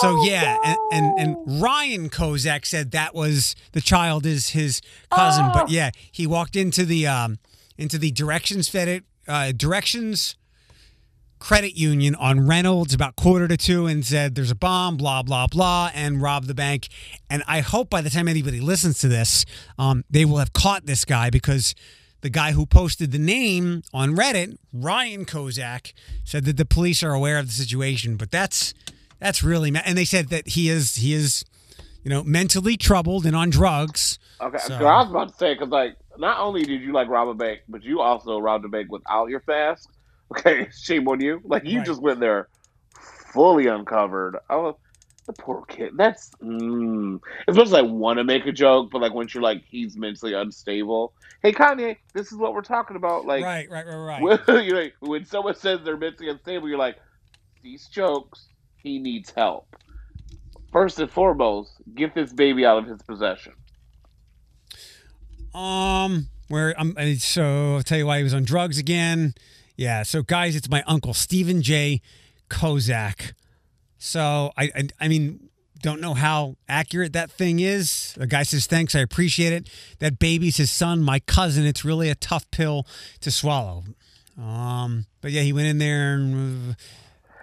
So 0.00 0.16
Oh, 0.18 0.24
yeah, 0.24 0.58
and, 0.64 0.78
and 0.92 1.18
and 1.20 1.62
Ryan 1.62 2.10
Kozak 2.10 2.66
said 2.66 2.90
that 2.92 3.14
was 3.14 3.54
the 3.72 3.80
child 3.80 4.26
is 4.26 4.50
his 4.50 4.80
cousin, 5.10 5.46
Oh. 5.46 5.52
but 5.54 5.70
yeah, 5.70 5.90
he 6.10 6.26
walked 6.26 6.56
into 6.56 6.84
the 6.84 7.06
um 7.06 7.38
into 7.78 7.98
the 7.98 8.10
directions 8.10 8.68
fed 8.68 9.02
uh, 9.28 9.52
directions 9.52 10.36
credit 11.38 11.76
union 11.76 12.14
on 12.14 12.46
Reynolds 12.46 12.94
about 12.94 13.16
quarter 13.16 13.46
to 13.48 13.56
two 13.56 13.86
and 13.86 14.04
said 14.04 14.34
there's 14.34 14.50
a 14.50 14.54
bomb, 14.54 14.96
blah 14.96 15.22
blah 15.22 15.46
blah, 15.46 15.90
and 15.94 16.20
robbed 16.22 16.46
the 16.46 16.54
bank. 16.54 16.88
And 17.28 17.42
I 17.46 17.60
hope 17.60 17.90
by 17.90 18.00
the 18.00 18.10
time 18.10 18.28
anybody 18.28 18.60
listens 18.60 18.98
to 19.00 19.08
this, 19.08 19.44
um, 19.78 20.04
they 20.10 20.24
will 20.24 20.38
have 20.38 20.52
caught 20.52 20.86
this 20.86 21.04
guy 21.04 21.30
because 21.30 21.74
the 22.22 22.30
guy 22.30 22.52
who 22.52 22.64
posted 22.64 23.12
the 23.12 23.18
name 23.18 23.82
on 23.92 24.16
Reddit, 24.16 24.56
Ryan 24.72 25.26
Kozak, 25.26 25.92
said 26.24 26.44
that 26.46 26.56
the 26.56 26.64
police 26.64 27.02
are 27.02 27.12
aware 27.12 27.38
of 27.38 27.46
the 27.46 27.52
situation. 27.52 28.16
But 28.16 28.30
that's 28.30 28.72
that's 29.24 29.42
really 29.42 29.70
ma- 29.70 29.80
and 29.86 29.96
they 29.96 30.04
said 30.04 30.28
that 30.28 30.48
he 30.48 30.68
is 30.68 30.96
he 30.96 31.14
is 31.14 31.44
you 32.02 32.10
know 32.10 32.22
mentally 32.22 32.76
troubled 32.76 33.24
and 33.24 33.34
on 33.34 33.48
drugs. 33.48 34.18
Okay, 34.40 34.58
So- 34.58 34.74
I 34.74 35.00
was 35.00 35.10
about 35.10 35.28
to 35.30 35.34
say 35.36 35.54
because 35.54 35.70
like 35.70 35.96
not 36.18 36.38
only 36.38 36.62
did 36.62 36.82
you 36.82 36.92
like 36.92 37.08
rob 37.08 37.28
a 37.28 37.34
bank, 37.34 37.60
but 37.68 37.82
you 37.82 38.00
also 38.00 38.38
robbed 38.38 38.64
a 38.66 38.68
bank 38.68 38.92
without 38.92 39.30
your 39.30 39.40
fast. 39.40 39.88
Okay, 40.34 40.68
shame 40.72 41.06
on 41.06 41.20
you. 41.20 41.40
Like 41.44 41.64
you 41.64 41.78
Right. 41.78 41.86
just 41.86 42.00
went 42.00 42.18
there 42.18 42.48
fully 43.32 43.66
uncovered. 43.66 44.36
Oh, 44.48 44.78
the 45.26 45.32
poor 45.34 45.64
kid. 45.66 45.92
That's 45.96 46.30
mm. 46.42 47.20
it's 47.46 47.54
supposed 47.54 47.72
to 47.72 47.82
like 47.82 47.90
want 47.90 48.16
to 48.18 48.24
make 48.24 48.46
a 48.46 48.52
joke, 48.52 48.90
but 48.90 49.00
like 49.02 49.12
once 49.12 49.34
you're 49.34 49.42
like 49.42 49.62
he's 49.68 49.96
mentally 49.96 50.32
unstable. 50.32 51.12
Hey 51.42 51.52
Kanye, 51.52 51.98
this 52.14 52.32
is 52.32 52.38
what 52.38 52.54
we're 52.54 52.62
talking 52.62 52.96
about. 52.96 53.26
Like 53.26 53.44
right, 53.44 53.70
right, 53.70 53.86
right, 53.86 54.20
right. 54.20 54.22
when, 54.48 54.68
like, 54.74 54.94
when 55.00 55.24
someone 55.26 55.54
says 55.54 55.80
they're 55.84 55.96
mentally 55.96 56.30
unstable, 56.30 56.68
you're 56.68 56.78
like, 56.78 56.96
these 57.62 57.86
jokes, 57.88 58.48
he 58.84 59.00
needs 59.00 59.32
help. 59.36 59.66
First 60.70 61.00
and 61.00 61.10
foremost, 61.10 61.72
get 61.94 62.14
this 62.14 62.32
baby 62.32 62.64
out 62.64 62.78
of 62.78 62.86
his 62.86 63.02
possession. 63.02 63.54
Um, 65.52 66.28
where 66.48 66.78
I'm 66.78 66.94
I- 66.96 67.14
so 67.14 67.76
I'll 67.76 67.82
tell 67.82 67.98
you 67.98 68.06
why 68.06 68.18
he 68.18 68.24
was 68.24 68.34
on 68.34 68.44
drugs 68.44 68.78
again. 68.78 69.34
Yeah, 69.76 70.02
so 70.04 70.22
guys, 70.22 70.54
it's 70.54 70.68
my 70.68 70.84
uncle 70.86 71.14
Stephen 71.14 71.62
J. 71.62 72.00
Kozak. 72.48 73.32
So 73.98 74.52
I, 74.56 74.70
I 74.76 74.88
I 75.00 75.08
mean 75.08 75.48
don't 75.80 76.00
know 76.00 76.14
how 76.14 76.56
accurate 76.68 77.12
that 77.12 77.30
thing 77.30 77.60
is. 77.60 78.14
The 78.16 78.26
guy 78.26 78.42
says 78.42 78.66
thanks, 78.66 78.94
I 78.94 79.00
appreciate 79.00 79.52
it. 79.52 79.68
That 79.98 80.18
baby's 80.18 80.56
his 80.56 80.70
son, 80.70 81.02
my 81.02 81.20
cousin. 81.20 81.64
It's 81.66 81.84
really 81.84 82.10
a 82.10 82.14
tough 82.14 82.50
pill 82.50 82.86
to 83.20 83.30
swallow. 83.30 83.84
Um, 84.40 85.06
but 85.20 85.30
yeah, 85.30 85.42
he 85.42 85.52
went 85.52 85.68
in 85.68 85.78
there 85.78 86.14
and 86.14 86.70
uh, 86.70 86.74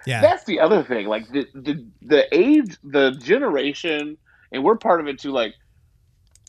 yeah, 0.06 0.20
That's 0.20 0.44
the 0.44 0.60
other 0.60 0.82
thing. 0.82 1.06
Like 1.06 1.30
the, 1.30 1.46
the 1.54 1.86
the 2.02 2.34
age, 2.36 2.76
the 2.82 3.12
generation, 3.12 4.16
and 4.52 4.64
we're 4.64 4.76
part 4.76 5.00
of 5.00 5.06
it 5.06 5.18
too. 5.18 5.30
Like, 5.32 5.54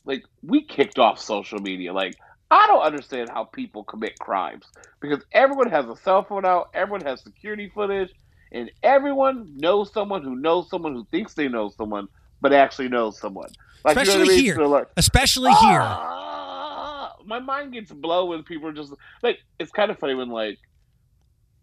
like 0.06 0.24
we 0.42 0.64
kicked 0.64 1.00
off 1.00 1.20
social 1.20 1.60
media. 1.60 1.94
Like 1.94 2.16
I 2.52 2.68
don't 2.68 2.82
understand 2.82 3.30
how 3.30 3.46
people 3.46 3.84
commit 3.84 4.18
crimes 4.20 4.66
because 5.02 5.24
everyone 5.32 5.70
has 5.70 5.88
a 5.88 5.96
cell 5.96 6.24
phone 6.24 6.46
out, 6.46 6.70
everyone 6.74 7.02
has 7.02 7.22
security 7.22 7.72
footage, 7.74 8.12
and 8.52 8.70
everyone 8.84 9.54
knows 9.58 9.92
someone 9.92 10.24
who 10.24 10.36
knows 10.36 10.70
someone 10.70 10.94
who 10.94 11.06
thinks 11.12 11.34
they 11.34 11.48
know 11.48 11.70
someone, 11.70 12.08
but 12.42 12.54
actually 12.54 12.90
knows 12.90 13.20
someone. 13.20 13.50
Like, 13.84 13.98
you 13.98 14.06
know 14.06 14.12
what 14.12 14.20
I 14.20 14.22
especially 14.22 14.36
mean? 14.36 14.46
here, 14.46 14.56
So, 14.56 14.70
like, 14.70 14.88
especially 14.98 15.52
here. 15.52 15.82
Ah, 15.82 17.14
my 17.26 17.40
mind 17.40 17.74
gets 17.74 17.92
blown 17.92 18.30
when 18.30 18.44
people 18.44 18.68
are 18.70 18.74
just 18.74 18.94
like 19.22 19.40
it's 19.60 19.72
kind 19.72 19.92
of 19.92 19.98
funny 20.00 20.14
when 20.14 20.30
like 20.30 20.58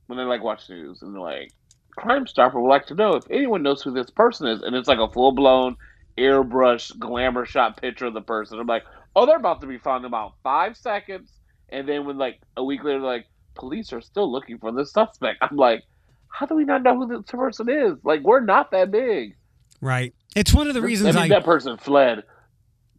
when 0.07 0.19
they 0.19 0.25
like 0.25 0.43
watch 0.43 0.69
news 0.69 1.03
and 1.03 1.15
they're 1.15 1.21
like 1.21 1.53
crime 1.97 2.27
stopper 2.27 2.61
would 2.61 2.69
like 2.69 2.87
to 2.87 2.95
know 2.95 3.15
if 3.15 3.25
anyone 3.31 3.63
knows 3.63 3.83
who 3.83 3.93
this 3.93 4.11
person 4.11 4.47
is 4.47 4.63
and 4.63 4.75
it's 4.75 4.89
like 4.89 4.99
a 4.99 5.13
full 5.13 5.33
blown 5.33 5.77
airbrush 6.19 6.97
glamour 6.99 7.45
shot 7.45 7.81
picture 7.81 8.07
of 8.07 8.15
the 8.15 8.21
person. 8.21 8.59
I'm 8.59 8.67
like 8.67 8.85
oh 9.17 9.27
they're 9.27 9.37
about 9.37 9.61
to 9.61 9.67
be 9.67 9.79
found 9.79 10.05
in 10.05 10.09
about 10.09 10.35
five 10.43 10.77
seconds 10.77 11.31
and 11.69 11.89
then 11.89 12.05
when 12.05 12.19
like 12.19 12.41
a 12.57 12.65
week 12.65 12.85
later 12.85 13.01
like 13.01 13.27
police 13.55 13.93
are 13.93 14.01
still 14.01 14.31
looking 14.31 14.59
for 14.59 14.73
this 14.73 14.93
suspect. 14.93 15.39
I'm 15.43 15.57
like 15.57 15.83
how 16.29 16.47
do 16.47 16.55
we 16.55 16.65
not 16.65 16.83
know 16.83 16.97
who 16.97 17.07
this 17.07 17.31
person 17.31 17.69
is? 17.69 17.99
Like 18.05 18.23
we're 18.23 18.41
not 18.41 18.71
that 18.71 18.91
big. 18.91 19.37
Right. 19.81 20.15
It's 20.37 20.55
one 20.55 20.69
of 20.69 20.75
the 20.75 20.81
I 20.81 20.85
reasons 20.85 21.15
mean, 21.17 21.25
I 21.25 21.29
that 21.29 21.45
person 21.45 21.77
fled. 21.77 22.25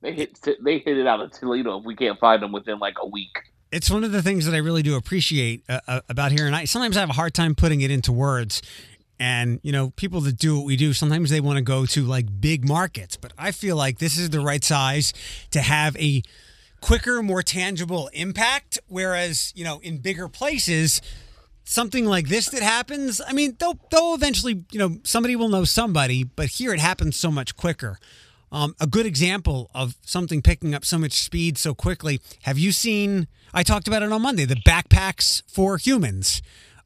They 0.01 0.13
hit 0.13 0.39
they 0.63 0.79
hit 0.79 0.97
it 0.97 1.07
out 1.07 1.21
of 1.21 1.31
Toledo 1.31 1.79
if 1.79 1.85
we 1.85 1.95
can't 1.95 2.19
find 2.19 2.41
them 2.41 2.51
within 2.51 2.79
like 2.79 2.95
a 3.01 3.07
week. 3.07 3.37
It's 3.71 3.89
one 3.89 4.03
of 4.03 4.11
the 4.11 4.21
things 4.21 4.45
that 4.45 4.53
I 4.53 4.57
really 4.57 4.83
do 4.83 4.95
appreciate 4.95 5.63
uh, 5.69 5.79
uh, 5.87 6.01
about 6.09 6.31
here. 6.31 6.45
And 6.45 6.55
I 6.55 6.65
sometimes 6.65 6.97
I 6.97 6.99
have 6.99 7.09
a 7.09 7.13
hard 7.13 7.33
time 7.33 7.55
putting 7.55 7.81
it 7.81 7.91
into 7.91 8.11
words. 8.11 8.61
And 9.19 9.59
you 9.63 9.71
know, 9.71 9.91
people 9.91 10.21
that 10.21 10.37
do 10.37 10.57
what 10.57 10.65
we 10.65 10.75
do, 10.75 10.93
sometimes 10.93 11.29
they 11.29 11.39
want 11.39 11.57
to 11.57 11.61
go 11.61 11.85
to 11.85 12.03
like 12.03 12.41
big 12.41 12.67
markets, 12.67 13.17
but 13.17 13.33
I 13.37 13.51
feel 13.51 13.75
like 13.75 13.99
this 13.99 14.17
is 14.17 14.31
the 14.31 14.39
right 14.39 14.63
size 14.63 15.13
to 15.51 15.61
have 15.61 15.95
a 15.97 16.23
quicker, 16.81 17.21
more 17.21 17.43
tangible 17.43 18.09
impact. 18.13 18.79
Whereas, 18.87 19.53
you 19.55 19.63
know, 19.63 19.79
in 19.83 19.99
bigger 19.99 20.27
places, 20.27 21.01
something 21.63 22.05
like 22.05 22.29
this 22.29 22.49
that 22.49 22.63
happens, 22.63 23.21
I 23.25 23.33
mean, 23.33 23.55
they'll 23.59 23.79
they'll 23.91 24.15
eventually, 24.15 24.65
you 24.71 24.79
know, 24.79 24.97
somebody 25.03 25.35
will 25.35 25.49
know 25.49 25.63
somebody, 25.63 26.23
but 26.23 26.47
here 26.47 26.73
it 26.73 26.79
happens 26.79 27.15
so 27.15 27.31
much 27.31 27.55
quicker. 27.55 27.99
Um, 28.51 28.75
a 28.79 28.87
good 28.87 29.05
example 29.05 29.71
of 29.73 29.95
something 30.01 30.41
picking 30.41 30.75
up 30.75 30.83
so 30.83 30.97
much 30.97 31.13
speed 31.13 31.57
so 31.57 31.73
quickly. 31.73 32.19
Have 32.43 32.57
you 32.59 32.71
seen? 32.71 33.27
I 33.53 33.63
talked 33.63 33.87
about 33.87 34.03
it 34.03 34.11
on 34.11 34.21
Monday. 34.21 34.45
The 34.45 34.55
backpacks 34.55 35.41
for 35.47 35.77
humans. 35.77 36.41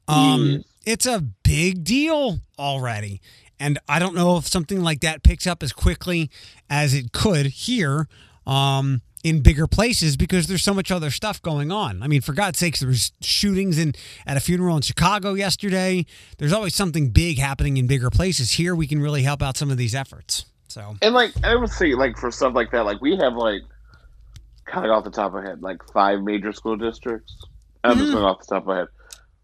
Um, 0.07 0.45
Yes. 0.45 0.63
It's 0.86 1.05
a 1.07 1.20
big 1.43 1.84
deal 1.84 2.41
already, 2.59 3.20
and 3.59 3.80
I 3.89 3.97
don't 3.97 4.13
know 4.13 4.38
if 4.38 4.47
something 4.47 4.82
like 4.82 4.99
that 4.99 5.24
picks 5.24 5.47
up 5.47 5.63
as 5.63 5.74
quickly 5.74 6.30
as 6.70 6.93
it 6.93 7.11
could 7.11 7.47
here. 7.47 8.07
Um, 8.45 9.01
in 9.24 9.41
bigger 9.41 9.66
places 9.66 10.16
because 10.16 10.45
there's 10.45 10.63
so 10.63 10.72
much 10.72 10.91
other 10.91 11.09
stuff 11.09 11.41
going 11.41 11.72
on. 11.72 12.03
I 12.03 12.07
mean, 12.07 12.22
for 12.22 12.34
God's 12.34 12.59
sakes, 12.59 12.82
there 12.82 12.89
was 12.89 13.11
shootings 13.22 13.80
in 13.80 13.95
at 14.28 14.38
a 14.38 14.39
funeral 14.39 14.76
in 14.76 14.84
Chicago 14.84 15.34
yesterday. 15.34 16.05
There's 16.38 16.53
always 16.53 16.76
something 16.76 17.09
big 17.09 17.39
happening 17.39 17.78
in 17.78 17.88
bigger 17.88 18.11
places. 18.11 18.51
Here, 18.51 18.76
we 18.76 18.86
can 18.86 19.01
really 19.01 19.24
help 19.24 19.41
out 19.41 19.57
some 19.57 19.72
of 19.72 19.78
these 19.78 19.95
efforts. 19.95 20.45
So, 20.76 20.97
And 21.01 21.15
like 21.15 21.36
I 21.43 21.55
would 21.55 21.71
say, 21.71 21.93
like 21.95 22.17
for 22.17 22.32
stuff 22.32 22.55
like 22.55 22.71
that, 22.71 22.86
like 22.86 23.01
we 23.01 23.17
have 23.17 23.36
like 23.36 23.63
kind 24.67 24.86
of 24.86 24.91
off 24.93 25.05
the 25.05 25.11
top 25.11 25.34
of 25.36 25.43
my 25.43 25.49
head, 25.49 25.61
like 25.63 25.80
five 25.93 26.21
major 26.21 26.53
school 26.53 26.78
districts. 26.78 27.38
I'm 27.84 27.99
just 27.99 28.11
Mhm. 28.11 28.13
going 28.13 28.26
off 28.26 28.39
the 28.47 28.55
top 28.55 28.63
of 28.63 28.67
my 28.67 28.78
head. 28.80 28.88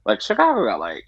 Like 0.05 0.21
Chicago 0.21 0.65
got 0.65 0.79
like 0.79 1.03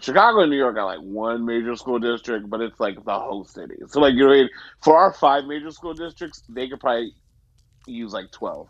Chicago 0.00 0.40
and 0.40 0.50
New 0.50 0.58
York 0.58 0.76
got 0.76 0.86
like 0.86 1.00
one 1.00 1.46
major 1.46 1.76
school 1.76 2.00
district, 2.00 2.50
but 2.50 2.60
it's 2.62 2.80
like 2.80 2.96
the 3.04 3.18
whole 3.20 3.44
city. 3.44 3.76
So 3.88 4.00
like 4.00 4.14
you 4.14 4.20
know, 4.20 4.28
what 4.28 4.34
I 4.34 4.40
mean? 4.42 4.50
for 4.82 4.98
our 4.98 5.12
five 5.14 5.44
major 5.46 5.70
school 5.72 5.94
districts, 5.94 6.42
they 6.48 6.68
could 6.68 6.80
probably 6.80 7.12
use 7.86 8.12
like 8.12 8.32
twelve. 8.32 8.68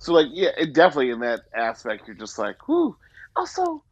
So 0.00 0.12
like 0.14 0.28
yeah, 0.32 0.50
it 0.58 0.74
definitely 0.74 1.10
in 1.10 1.20
that 1.20 1.42
aspect, 1.56 2.08
you're 2.08 2.16
just 2.16 2.38
like, 2.38 2.56
whoo. 2.68 2.96
Also, 3.36 3.84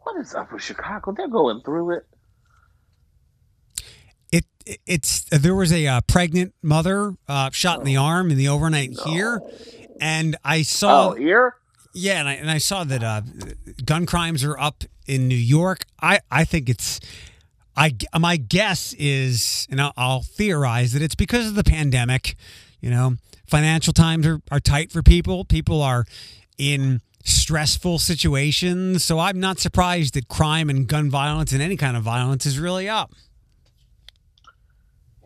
what 0.00 0.20
is 0.20 0.34
up 0.34 0.52
with 0.52 0.62
Chicago? 0.62 1.14
They're 1.16 1.28
going 1.28 1.62
through 1.64 1.98
it. 1.98 2.04
It 4.68 4.80
it's 4.86 5.24
there 5.30 5.54
was 5.54 5.72
a 5.72 5.86
uh, 5.86 6.00
pregnant 6.06 6.54
mother 6.62 7.14
uh, 7.26 7.50
shot 7.52 7.78
in 7.80 7.84
the 7.84 7.96
arm 7.96 8.30
in 8.30 8.36
the 8.36 8.48
overnight 8.48 8.90
here, 9.06 9.40
and 10.00 10.36
I 10.44 10.62
saw 10.62 11.10
Oh, 11.10 11.14
here. 11.14 11.54
Yeah, 11.94 12.20
and 12.20 12.28
I, 12.28 12.34
and 12.34 12.50
I 12.50 12.58
saw 12.58 12.84
that 12.84 13.02
uh, 13.02 13.22
gun 13.84 14.06
crimes 14.06 14.44
are 14.44 14.58
up 14.58 14.84
in 15.06 15.26
New 15.26 15.34
York. 15.34 15.84
I, 16.00 16.20
I 16.30 16.44
think 16.44 16.68
it's 16.68 17.00
I 17.76 17.94
my 18.18 18.36
guess 18.36 18.94
is, 18.98 19.66
and 19.70 19.80
I'll, 19.80 19.92
I'll 19.96 20.22
theorize 20.22 20.92
that 20.92 21.02
it's 21.02 21.14
because 21.14 21.48
of 21.48 21.54
the 21.54 21.64
pandemic. 21.64 22.36
You 22.80 22.90
know, 22.90 23.14
financial 23.48 23.92
times 23.92 24.26
are, 24.26 24.40
are 24.50 24.60
tight 24.60 24.92
for 24.92 25.02
people. 25.02 25.44
People 25.44 25.82
are 25.82 26.04
in 26.58 27.00
stressful 27.24 27.98
situations, 27.98 29.04
so 29.04 29.18
I'm 29.18 29.40
not 29.40 29.58
surprised 29.58 30.14
that 30.14 30.28
crime 30.28 30.70
and 30.70 30.86
gun 30.86 31.10
violence 31.10 31.52
and 31.52 31.60
any 31.62 31.76
kind 31.76 31.96
of 31.96 32.02
violence 32.02 32.46
is 32.46 32.58
really 32.58 32.88
up. 32.88 33.12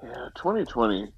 Yeah, 0.03 0.29
2020. 0.37 1.13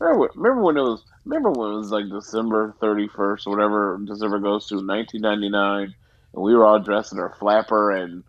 Remember, 0.00 0.20
when- 0.20 0.30
remember 0.36 0.62
when 0.62 0.76
it 0.76 0.82
was? 0.82 1.04
Remember 1.24 1.50
when 1.50 1.72
it 1.72 1.76
was 1.76 1.90
like 1.90 2.08
December 2.08 2.74
31st 2.80 3.46
or 3.46 3.50
whatever 3.50 4.00
December 4.04 4.38
goes 4.38 4.66
to 4.68 4.76
1999, 4.76 5.94
and 6.34 6.42
we 6.42 6.54
were 6.54 6.64
all 6.64 6.78
dressed 6.78 7.12
in 7.12 7.18
our 7.18 7.34
flapper 7.38 7.90
and 7.90 8.22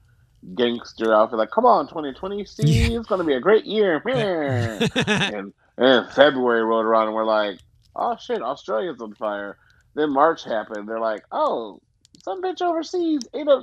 gangster 0.55 1.13
outfit. 1.13 1.37
Like, 1.37 1.51
come 1.51 1.65
on, 1.65 1.87
2020, 1.87 2.43
see, 2.45 2.93
it's 2.95 3.07
gonna 3.07 3.23
be 3.23 3.35
a 3.35 3.39
great 3.39 3.65
year. 3.65 4.01
and 4.05 5.53
and 5.77 6.11
February 6.11 6.63
rolled 6.63 6.85
around, 6.85 7.07
and 7.07 7.15
we're 7.15 7.23
like, 7.25 7.59
oh 7.95 8.17
shit, 8.19 8.41
Australia's 8.41 8.99
on 9.01 9.13
fire. 9.13 9.57
Then 9.95 10.11
March 10.11 10.43
happened. 10.43 10.87
They're 10.89 10.99
like, 10.99 11.23
oh, 11.31 11.81
some 12.23 12.41
bitch 12.41 12.61
overseas 12.61 13.21
ate 13.33 13.47
a, 13.47 13.61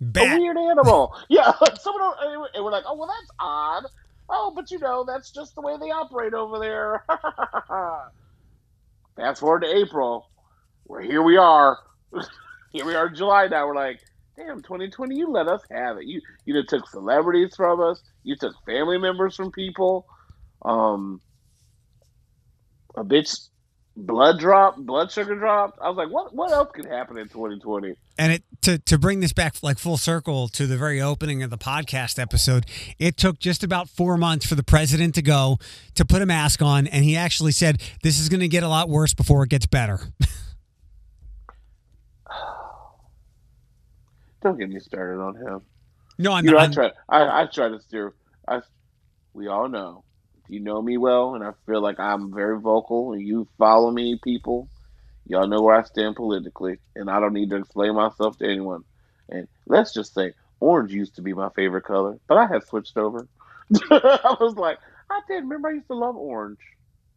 a 0.00 0.38
weird 0.38 0.56
animal. 0.58 1.14
yeah, 1.28 1.52
someone, 1.80 2.12
and 2.54 2.64
we're 2.64 2.72
like, 2.72 2.84
oh 2.86 2.94
well, 2.96 3.06
that's 3.08 3.30
odd. 3.38 3.84
Oh, 4.28 4.52
but 4.54 4.70
you 4.70 4.78
know, 4.78 5.04
that's 5.04 5.30
just 5.30 5.54
the 5.54 5.62
way 5.62 5.76
they 5.78 5.90
operate 5.90 6.34
over 6.34 6.58
there. 6.58 7.04
Fast 9.16 9.40
forward 9.40 9.60
to 9.60 9.76
April. 9.76 10.28
Where 10.84 11.00
here 11.00 11.22
we 11.22 11.36
are. 11.36 11.78
here 12.72 12.84
we 12.84 12.94
are 12.94 13.08
July 13.08 13.48
now. 13.48 13.66
We're 13.66 13.74
like, 13.74 14.00
damn, 14.36 14.62
2020, 14.62 15.16
you 15.16 15.30
let 15.30 15.48
us 15.48 15.62
have 15.70 15.98
it. 15.98 16.04
You 16.04 16.20
you 16.44 16.62
took 16.64 16.88
celebrities 16.88 17.54
from 17.56 17.80
us. 17.80 18.02
You 18.22 18.36
took 18.36 18.54
family 18.66 18.98
members 18.98 19.34
from 19.34 19.50
people. 19.50 20.06
Um, 20.62 21.20
a 22.96 23.04
bitch 23.04 23.48
blood 23.98 24.38
drop, 24.38 24.76
blood 24.76 25.10
sugar 25.10 25.34
dropped. 25.34 25.80
I 25.80 25.88
was 25.88 25.96
like, 25.96 26.08
what 26.10 26.34
what 26.34 26.52
else 26.52 26.70
could 26.72 26.86
happen 26.86 27.18
in 27.18 27.28
2020? 27.28 27.94
And 28.18 28.32
it 28.32 28.42
to 28.62 28.78
to 28.78 28.98
bring 28.98 29.20
this 29.20 29.32
back 29.32 29.56
like 29.62 29.78
full 29.78 29.96
circle 29.96 30.48
to 30.48 30.66
the 30.66 30.76
very 30.76 31.00
opening 31.00 31.42
of 31.42 31.50
the 31.50 31.58
podcast 31.58 32.18
episode, 32.18 32.66
it 32.98 33.16
took 33.16 33.38
just 33.38 33.64
about 33.64 33.88
four 33.88 34.16
months 34.16 34.46
for 34.46 34.54
the 34.54 34.62
president 34.62 35.14
to 35.16 35.22
go 35.22 35.58
to 35.94 36.04
put 36.04 36.22
a 36.22 36.26
mask 36.26 36.62
on, 36.62 36.86
and 36.86 37.04
he 37.04 37.16
actually 37.16 37.52
said 37.52 37.82
this 38.02 38.18
is 38.20 38.28
going 38.28 38.40
to 38.40 38.48
get 38.48 38.62
a 38.62 38.68
lot 38.68 38.88
worse 38.88 39.14
before 39.14 39.42
it 39.42 39.50
gets 39.50 39.66
better. 39.66 40.00
Don't 44.42 44.58
get 44.58 44.68
me 44.68 44.78
started 44.78 45.20
on 45.20 45.34
him. 45.34 45.62
no, 46.16 46.32
I'm 46.32 46.44
you 46.44 46.52
know, 46.52 46.58
not. 46.58 46.70
I 46.70 46.72
try. 46.72 46.90
I, 47.08 47.42
I 47.42 47.46
try 47.46 47.68
to 47.68 47.80
steer. 47.80 48.14
I. 48.46 48.60
We 49.34 49.48
all 49.48 49.68
know. 49.68 50.04
You 50.48 50.60
know 50.60 50.80
me 50.80 50.96
well, 50.96 51.34
and 51.34 51.44
I 51.44 51.52
feel 51.66 51.82
like 51.82 52.00
I'm 52.00 52.32
very 52.32 52.58
vocal, 52.58 53.12
and 53.12 53.22
you 53.22 53.46
follow 53.58 53.90
me, 53.90 54.18
people, 54.22 54.68
y'all 55.26 55.46
know 55.46 55.60
where 55.60 55.76
I 55.76 55.82
stand 55.82 56.16
politically, 56.16 56.78
and 56.96 57.10
I 57.10 57.20
don't 57.20 57.34
need 57.34 57.50
to 57.50 57.56
explain 57.56 57.94
myself 57.94 58.38
to 58.38 58.48
anyone. 58.48 58.84
And 59.28 59.46
let's 59.66 59.92
just 59.92 60.14
say, 60.14 60.32
orange 60.60 60.92
used 60.92 61.16
to 61.16 61.22
be 61.22 61.34
my 61.34 61.50
favorite 61.50 61.84
color, 61.84 62.18
but 62.26 62.38
I 62.38 62.46
have 62.46 62.64
switched 62.64 62.96
over. 62.96 63.28
I 63.90 64.36
was 64.40 64.56
like, 64.56 64.78
I 65.10 65.20
did. 65.28 65.42
Remember, 65.42 65.68
I 65.68 65.72
used 65.72 65.88
to 65.88 65.94
love 65.94 66.16
orange. 66.16 66.58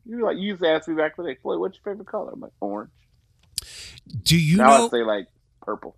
You 0.05 0.23
like, 0.23 0.37
you 0.37 0.49
used 0.49 0.61
to 0.61 0.69
ask 0.69 0.87
me 0.87 0.95
back 0.95 1.13
in 1.17 1.23
the 1.23 1.33
day, 1.33 1.39
Floyd, 1.41 1.59
what's 1.59 1.77
your 1.77 1.93
favorite 1.93 2.07
color? 2.07 2.31
I'm 2.33 2.39
like, 2.41 2.51
orange. 2.59 2.91
do 4.23 4.37
you 4.37 4.57
now 4.57 4.77
know? 4.77 4.85
I 4.87 4.89
say 4.89 5.03
like 5.03 5.27
purple. 5.61 5.95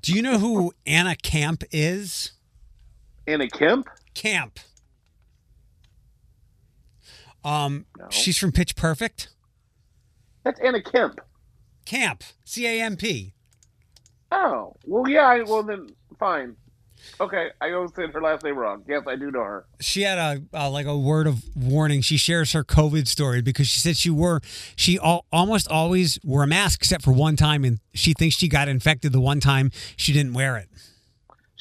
Do 0.00 0.12
you 0.12 0.22
know 0.22 0.38
who 0.38 0.72
Anna 0.86 1.14
Camp 1.14 1.62
is? 1.70 2.32
Anna 3.26 3.48
Kemp? 3.48 3.88
Camp. 4.14 4.58
Um, 7.44 7.86
No. 7.98 8.06
she's 8.10 8.38
from 8.38 8.52
Pitch 8.52 8.76
Perfect. 8.76 9.28
That's 10.44 10.60
Anna 10.60 10.82
Kemp. 10.82 11.20
Camp. 11.84 12.22
C 12.44 12.66
A 12.66 12.80
M 12.82 12.96
P. 12.96 13.34
Oh, 14.30 14.74
well, 14.86 15.08
yeah. 15.08 15.26
I, 15.26 15.42
well, 15.42 15.62
then 15.62 15.88
fine. 16.18 16.56
Okay, 17.20 17.48
I 17.60 17.72
always 17.72 17.90
said 17.96 18.10
her 18.12 18.22
last 18.22 18.44
name 18.44 18.56
wrong. 18.56 18.84
Yes, 18.88 19.02
I 19.08 19.16
do 19.16 19.30
know 19.32 19.42
her. 19.42 19.66
she 19.80 20.02
had 20.02 20.18
a 20.18 20.42
uh, 20.56 20.70
like 20.70 20.86
a 20.86 20.96
word 20.96 21.26
of 21.26 21.42
warning. 21.56 22.00
She 22.00 22.16
shares 22.16 22.52
her 22.52 22.62
COVID 22.62 23.08
story 23.08 23.42
because 23.42 23.66
she 23.66 23.80
said 23.80 23.96
she 23.96 24.08
wore 24.08 24.40
she 24.76 24.98
al- 25.00 25.26
almost 25.32 25.66
always 25.68 26.18
wore 26.24 26.44
a 26.44 26.46
mask 26.46 26.80
except 26.80 27.02
for 27.02 27.10
one 27.12 27.34
time, 27.36 27.64
and 27.64 27.80
she 27.92 28.14
thinks 28.14 28.36
she 28.36 28.46
got 28.48 28.68
infected 28.68 29.12
the 29.12 29.20
one 29.20 29.40
time 29.40 29.70
she 29.96 30.12
didn't 30.12 30.32
wear 30.32 30.56
it. 30.56 30.68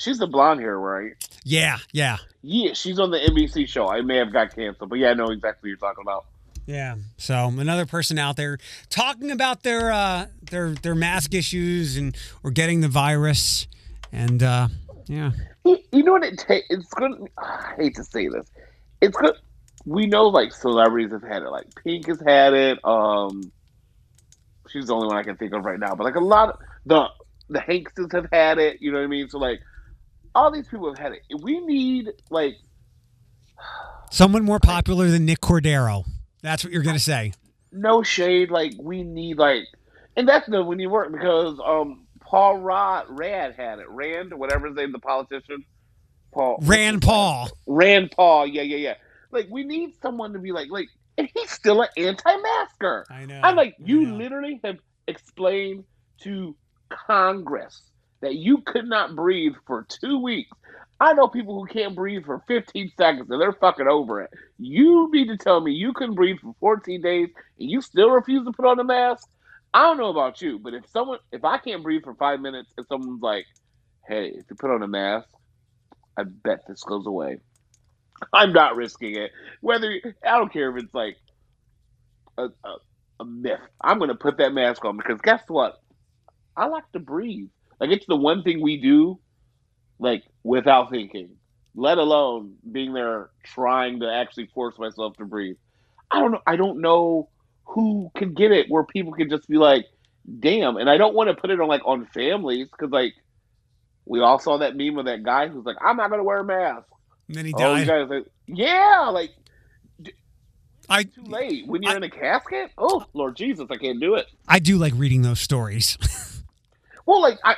She's 0.02 0.18
the 0.18 0.28
blonde 0.28 0.60
hair, 0.60 0.80
right? 0.80 1.14
Yeah, 1.44 1.78
yeah, 1.92 2.18
Yeah, 2.42 2.74
she's 2.74 2.98
on 3.00 3.12
the 3.12 3.20
NBC 3.20 3.68
show. 3.68 3.88
I 3.88 4.02
may 4.02 4.18
have 4.18 4.34
got 4.34 4.56
canceled, 4.56 4.90
but 4.90 4.98
yeah, 4.98 5.10
I 5.12 5.14
know 5.14 5.30
exactly 5.30 5.68
what 5.68 5.70
you're 5.70 5.78
talking 5.78 6.02
about. 6.02 6.26
yeah. 6.66 6.96
So 7.18 7.36
another 7.58 7.86
person 7.86 8.18
out 8.18 8.36
there 8.36 8.58
talking 8.90 9.30
about 9.30 9.62
their 9.64 9.92
uh, 9.92 10.26
their 10.50 10.72
their 10.72 10.96
mask 10.96 11.34
issues 11.36 11.98
and 11.98 12.16
or 12.44 12.50
getting 12.50 12.82
the 12.82 12.88
virus, 12.88 13.68
and 14.12 14.42
uh, 14.42 14.70
yeah, 15.06 15.32
You, 15.66 15.78
you 15.92 16.04
know 16.04 16.14
what 16.14 16.24
it 16.24 16.40
takes? 16.40 16.66
It's 16.72 16.92
good. 16.96 17.12
I 17.38 17.74
hate 17.78 17.96
to 17.96 18.04
say 18.04 18.28
this. 18.28 18.48
It's 19.02 19.16
good. 19.18 19.36
We 19.86 20.08
know 20.08 20.28
like 20.28 20.52
celebrities 20.52 21.12
have 21.12 21.24
had 21.24 21.44
it. 21.44 21.50
Like 21.50 21.68
Pink 21.84 22.08
has 22.08 22.20
had 22.26 22.54
it. 22.54 22.80
Um, 22.84 23.52
she's 24.70 24.88
the 24.88 24.96
only 24.96 25.08
one 25.08 25.18
I 25.18 25.24
can 25.24 25.38
think 25.38 25.54
of 25.54 25.64
right 25.64 25.80
now. 25.80 25.94
But 25.94 26.06
like 26.06 26.16
a 26.16 26.20
lot 26.20 26.50
of 26.50 26.60
the 26.88 27.08
the 27.50 27.60
Hankses 27.60 28.12
have 28.14 28.28
had 28.32 28.58
it. 28.58 28.82
You 28.82 28.92
know 28.92 28.98
what 29.00 29.04
I 29.04 29.08
mean? 29.08 29.30
So 29.30 29.38
like 29.38 29.60
all 30.36 30.52
these 30.52 30.68
people 30.68 30.90
have 30.90 30.98
had 30.98 31.14
it. 31.14 31.22
We 31.42 31.60
need 31.60 32.10
like 32.30 32.56
someone 34.10 34.44
more 34.44 34.60
popular 34.60 35.10
than 35.10 35.26
Nick 35.26 35.42
Cordero. 35.42 36.06
That's 36.42 36.64
what 36.64 36.74
you're 36.74 36.84
gonna 36.84 37.00
say. 37.00 37.34
no 37.72 38.04
shade. 38.04 38.50
Like 38.52 38.74
we 38.80 39.04
need 39.04 39.38
like, 39.38 39.64
and 40.16 40.28
that's 40.28 40.48
no 40.50 40.64
when 40.64 40.80
you 40.80 40.90
work 40.90 41.12
because 41.12 41.60
um 41.66 42.06
Paul 42.22 42.58
Rod 42.58 43.06
Rad 43.10 43.56
had 43.56 43.80
it. 43.80 43.90
Rand, 43.90 44.34
whatever 44.34 44.68
his 44.68 44.76
name, 44.76 44.92
the 44.92 45.00
politician. 45.00 45.66
Paul 46.34 46.60
Rand 46.62 47.02
Paul. 47.02 47.50
Rand 47.68 48.12
Paul. 48.12 48.48
Yeah, 48.48 48.62
yeah, 48.62 48.78
yeah. 48.78 48.94
Like 49.32 49.48
we 49.50 49.64
need 49.64 49.94
someone 50.02 50.34
to 50.34 50.40
be 50.40 50.52
like 50.52 50.70
like, 50.70 50.88
and 51.18 51.30
he's 51.34 51.52
still 51.52 51.82
an 51.82 51.90
anti-masker. 51.98 53.06
I 53.10 53.26
know. 53.26 53.40
I'm 53.44 53.56
like, 53.56 53.76
you 53.80 54.06
know. 54.06 54.16
literally 54.16 54.60
have 54.64 54.78
explained 55.08 55.84
to 56.22 56.56
Congress 56.90 57.82
that 58.22 58.36
you 58.36 58.60
could 58.66 58.86
not 58.88 59.16
breathe 59.16 59.54
for 59.68 59.86
two 59.90 60.20
weeks. 60.22 60.52
I 61.00 61.14
know 61.14 61.28
people 61.28 61.60
who 61.60 61.68
can't 61.68 61.96
breathe 61.96 62.26
for 62.26 62.44
15 62.48 62.92
seconds 62.98 63.30
and 63.30 63.42
they're 63.42 63.54
fucking 63.54 63.88
over 63.88 64.22
it. 64.22 64.32
You 64.60 65.10
need 65.12 65.28
to 65.30 65.38
tell 65.38 65.62
me 65.62 65.74
you 65.74 65.94
can 65.94 66.16
breathe 66.16 66.38
for 66.42 66.56
14 66.60 67.02
days 67.02 67.30
and 67.60 67.70
you 67.72 67.82
still 67.82 68.12
refuse 68.12 68.46
to 68.46 68.54
put 68.54 68.66
on 68.68 68.80
a 68.80 68.84
mask. 68.84 69.28
I 69.74 69.84
don't 69.84 69.98
know 69.98 70.10
about 70.10 70.42
you, 70.42 70.60
but 70.60 70.74
if 70.74 70.88
someone, 70.90 71.20
if 71.32 71.46
I 71.46 71.58
can't 71.60 71.84
breathe 71.84 72.04
for 72.04 72.16
five 72.16 72.42
minutes 72.42 72.74
and 72.78 72.88
someone's 72.88 73.22
like, 73.22 73.46
hey, 74.08 74.28
if 74.28 74.46
you 74.50 74.56
put 74.60 74.72
on 74.72 74.84
a 74.84 74.88
mask, 74.88 75.30
I 76.18 76.24
bet 76.24 76.62
this 76.68 76.84
goes 76.84 77.08
away. 77.08 77.40
I'm 78.34 78.54
not 78.54 78.76
risking 78.76 79.18
it. 79.18 79.32
Whether 79.62 80.00
I 80.26 80.38
don't 80.38 80.54
care 80.54 80.76
if 80.76 80.84
it's 80.84 80.94
like 80.94 81.18
a, 82.38 82.46
a, 82.66 82.76
a 83.22 83.26
myth. 83.26 83.62
I'm 83.82 84.00
going 84.00 84.10
to 84.10 84.16
put 84.16 84.40
that 84.40 84.54
mask 84.54 84.86
on 84.86 84.98
because 84.98 85.22
guess 85.24 85.44
what? 85.50 85.76
I 86.58 86.68
like 86.68 86.86
to 86.94 87.00
breathe. 87.00 87.50
Like 87.82 87.90
it's 87.90 88.06
the 88.06 88.16
one 88.16 88.44
thing 88.44 88.62
we 88.62 88.80
do, 88.80 89.20
like 90.00 90.24
without 90.44 90.90
thinking. 90.92 91.32
Let 91.76 91.98
alone 91.98 92.56
being 92.72 92.94
there 92.94 93.30
trying 93.44 94.00
to 94.02 94.10
actually 94.14 94.48
force 94.54 94.78
myself 94.78 95.18
to 95.18 95.26
breathe. 95.26 95.56
I 96.12 96.20
don't 96.20 96.32
know. 96.32 96.42
I 96.46 96.56
don't 96.58 96.80
know 96.80 97.30
who 97.66 98.12
can 98.16 98.34
get 98.34 98.52
it 98.52 98.68
where 98.70 98.84
people 98.84 99.14
can 99.14 99.30
just 99.30 99.48
be 99.50 99.58
like, 99.58 99.86
"Damn!" 100.40 100.78
And 100.78 100.90
I 100.90 100.98
don't 100.98 101.16
want 101.16 101.30
to 101.30 101.34
put 101.34 101.50
it 101.50 101.60
on 101.60 101.68
like 101.68 101.82
on 101.86 102.06
families 102.14 102.68
because 102.70 102.92
like 102.92 103.14
we 104.06 104.20
all 104.20 104.38
saw 104.40 104.58
that 104.60 104.76
meme 104.76 104.98
of 104.98 105.06
that 105.06 105.24
guy 105.24 105.48
who's 105.48 105.66
like, 105.66 105.78
"I'm 105.82 105.98
not 105.98 106.10
going 106.10 106.20
to 106.20 106.24
wear 106.26 106.40
a 106.40 106.44
mask." 106.44 106.88
And 107.30 107.38
then 107.38 107.46
he 107.46 107.54
Oh, 107.56 107.58
died. 107.60 107.88
guys, 107.88 108.08
like, 108.10 108.26
yeah, 108.48 109.10
like 109.12 109.32
I 110.90 111.04
too 111.04 111.24
late 111.24 111.66
when 111.68 111.82
you're 111.84 111.94
I- 111.94 111.98
in 111.98 112.04
a 112.04 112.10
casket. 112.10 112.72
Oh, 112.78 113.06
Lord 113.14 113.38
Jesus, 113.38 113.68
I 113.72 113.78
can't 113.78 114.02
do 114.02 114.16
it. 114.16 114.28
I 114.48 114.60
do 114.60 114.78
like 114.78 114.94
reading 114.98 115.22
those 115.22 115.40
stories. 115.40 115.98
Well, 117.06 117.22
like 117.22 117.40
I, 117.44 117.56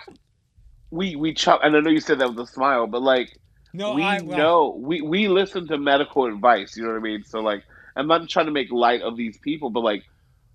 we 0.92 1.16
we 1.16 1.34
chuck, 1.34 1.62
and 1.64 1.76
I 1.76 1.80
know 1.80 1.90
you 1.90 2.00
said 2.00 2.20
that 2.20 2.30
with 2.30 2.40
a 2.40 2.52
smile, 2.52 2.88
but 2.88 3.02
like 3.02 3.30
no, 3.74 3.94
we 3.94 4.04
I 4.04 4.22
well, 4.22 4.38
know 4.38 4.78
we 4.80 5.02
we 5.02 5.28
listen 5.28 5.68
to 5.68 5.78
medical 5.78 6.26
advice. 6.26 6.76
You 6.76 6.84
know 6.84 6.90
what 6.90 6.98
I 6.98 7.02
mean? 7.02 7.24
So 7.26 7.40
like, 7.40 7.64
I'm 7.96 8.08
not 8.08 8.28
trying 8.30 8.48
to 8.48 8.52
make 8.52 8.72
light 8.72 9.02
of 9.02 9.18
these 9.18 9.38
people, 9.40 9.70
but 9.70 9.82
like, 9.82 10.04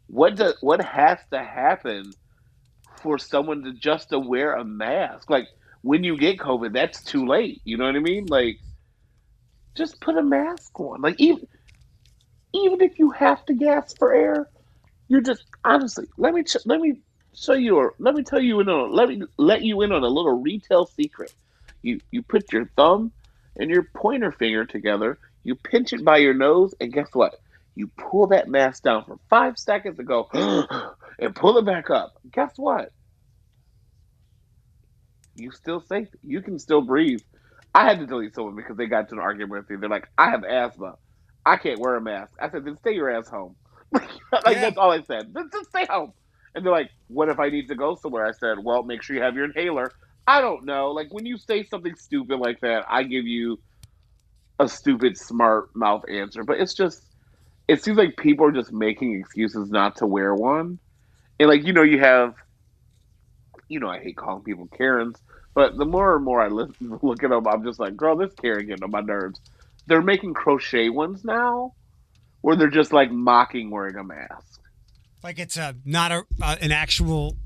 what 0.09 0.37
does 0.37 0.55
what 0.61 0.83
has 0.83 1.19
to 1.33 1.39
happen 1.43 2.15
for 3.03 3.19
someone 3.19 3.63
to 3.65 3.73
just 3.73 4.11
to 4.11 4.19
wear 4.19 4.55
a 4.55 4.65
mask? 4.65 5.31
Like 5.31 5.49
when 5.83 6.05
you 6.05 6.17
get 6.19 6.39
COVID, 6.39 6.73
that's 6.73 7.03
too 7.03 7.27
late. 7.27 7.61
You 7.65 7.77
know 7.77 7.87
what 7.87 7.97
I 7.97 8.01
mean? 8.01 8.29
Like, 8.29 8.59
just 9.77 10.01
put 10.01 10.17
a 10.17 10.23
mask 10.23 10.79
on. 10.81 11.01
Like 11.03 11.17
even 11.19 11.47
even 12.55 12.81
if 12.83 12.99
you 12.99 13.11
have 13.11 13.45
to 13.47 13.55
gasp 13.55 13.97
for 13.99 14.13
air, 14.15 14.49
you're 15.09 15.21
just 15.21 15.45
honestly. 15.65 16.07
Let 16.17 16.35
me 16.35 16.43
ch- 16.45 16.65
let 16.67 16.81
me 16.81 17.01
show 17.45 17.55
you 17.55 17.77
or 17.77 17.95
let 17.99 18.15
me 18.15 18.23
tell 18.25 18.41
you 18.43 18.61
in 18.61 18.69
on 18.69 18.93
let 18.93 19.09
me 19.09 19.23
let 19.39 19.63
you 19.63 19.83
in 19.83 19.93
on 19.93 20.05
a 20.05 20.09
little 20.09 20.41
retail 20.41 20.87
secret. 20.87 21.33
You 21.83 22.01
you 22.11 22.23
put 22.23 22.53
your 22.53 22.71
thumb 22.77 23.13
and 23.57 23.71
your 23.71 23.89
pointer 23.97 24.33
finger 24.33 24.67
together, 24.67 25.19
you 25.45 25.57
pinch 25.57 25.93
it 25.93 26.05
by 26.05 26.19
your 26.19 26.35
nose, 26.35 26.75
and 26.81 26.93
guess 26.93 27.09
what? 27.15 27.35
You 27.77 27.91
pull 27.99 28.29
that 28.29 28.49
mask 28.49 28.85
down 28.85 29.05
for 29.05 29.19
five 29.31 29.59
seconds 29.59 29.99
and 29.99 30.09
go 30.09 30.29
and 31.19 31.35
pull 31.37 31.59
it 31.59 31.67
back 31.67 31.91
up. 31.91 32.15
Guess 32.33 32.53
what? 32.57 32.93
You 35.37 35.51
still 35.53 35.81
safe. 35.81 36.09
You 36.23 36.43
can 36.43 36.59
still 36.59 36.83
breathe. 36.83 37.21
I 37.75 37.85
had 37.87 38.01
to 38.01 38.07
delete 38.07 38.35
someone 38.35 38.57
because 38.57 38.77
they 38.77 38.87
got 38.87 39.09
to 39.11 39.15
an 39.17 39.21
argument 39.21 39.63
with 39.63 39.71
me. 39.71 39.77
They're 39.81 39.89
like, 39.91 40.09
I 40.19 40.31
have 40.31 40.45
asthma. 40.45 40.97
I 41.47 41.57
can't 41.57 41.79
wear 41.81 41.97
a 41.97 42.01
mask. 42.01 42.35
I 42.41 42.51
said, 42.51 42.65
then 42.65 42.77
stay 42.79 42.95
your 42.95 43.11
ass 43.11 43.29
home. 43.29 43.57
like 43.93 44.09
Yeah. 44.47 44.61
that's 44.61 44.77
all 44.79 44.91
I 44.93 45.03
said. 45.03 45.35
Just 45.53 45.71
stay 45.71 45.87
home. 45.89 46.13
And 46.55 46.65
they're 46.65 46.73
like, 46.73 46.91
what 47.09 47.29
if 47.29 47.39
I 47.39 47.51
need 47.51 47.69
to 47.69 47.75
go 47.75 47.95
somewhere? 47.95 48.27
I 48.27 48.33
said, 48.33 48.59
well, 48.63 48.83
make 48.83 49.03
sure 49.03 49.17
you 49.17 49.23
have 49.23 49.35
your 49.35 49.45
inhaler. 49.45 49.93
I 50.27 50.41
don't 50.41 50.65
know. 50.65 50.91
Like 50.91 51.09
when 51.11 51.27
you 51.27 51.39
say 51.39 51.65
something 51.65 51.95
stupid 51.95 52.39
like 52.39 52.61
that, 52.61 52.85
I 52.89 53.03
give 53.03 53.27
you 53.27 53.59
a 54.59 54.69
stupid 54.69 55.17
smart 55.17 55.75
mouth 55.75 56.05
answer. 56.09 56.43
But 56.45 56.61
it's 56.61 56.75
just, 56.75 57.03
it 57.69 57.83
seems 57.83 57.97
like 57.97 58.17
people 58.17 58.47
are 58.47 58.53
just 58.53 58.73
making 58.73 59.15
excuses 59.19 59.71
not 59.71 59.97
to 59.97 60.07
wear 60.07 60.35
one. 60.35 60.79
And 61.39 61.49
like, 61.49 61.65
you 61.65 61.73
know, 61.73 61.83
you 61.83 62.01
have, 62.01 62.35
you 63.69 63.81
know, 63.81 63.89
I 63.89 64.01
hate 64.01 64.17
calling 64.17 64.43
people 64.43 64.69
Karens, 64.77 65.17
but 65.55 65.77
the 65.77 65.85
more 65.85 66.17
and 66.17 66.25
more 66.25 66.41
I 66.41 66.49
listen, 66.49 66.99
look 67.03 67.23
at 67.23 67.31
them, 67.31 67.47
I'm 67.47 67.65
just 67.65 67.79
like, 67.79 67.97
girl, 67.97 68.17
this 68.17 68.35
Karen 68.35 68.67
getting 68.67 68.85
on 68.85 68.91
my 68.91 69.01
nerves. 69.01 69.41
They're 69.87 70.03
making 70.03 70.35
crochet 70.35 70.89
ones 70.91 71.25
now 71.25 71.73
where 72.43 72.57
they're 72.57 72.69
just 72.69 72.93
like 72.93 73.11
mocking 73.11 73.71
wearing 73.71 73.97
a 73.97 74.05
mask. 74.05 74.58
Like 75.29 75.39
it's 75.39 75.59
a 75.59 75.77
not 75.85 76.11
a 76.11 76.25
uh, 76.41 76.57
an 76.63 76.73
actual 76.73 77.37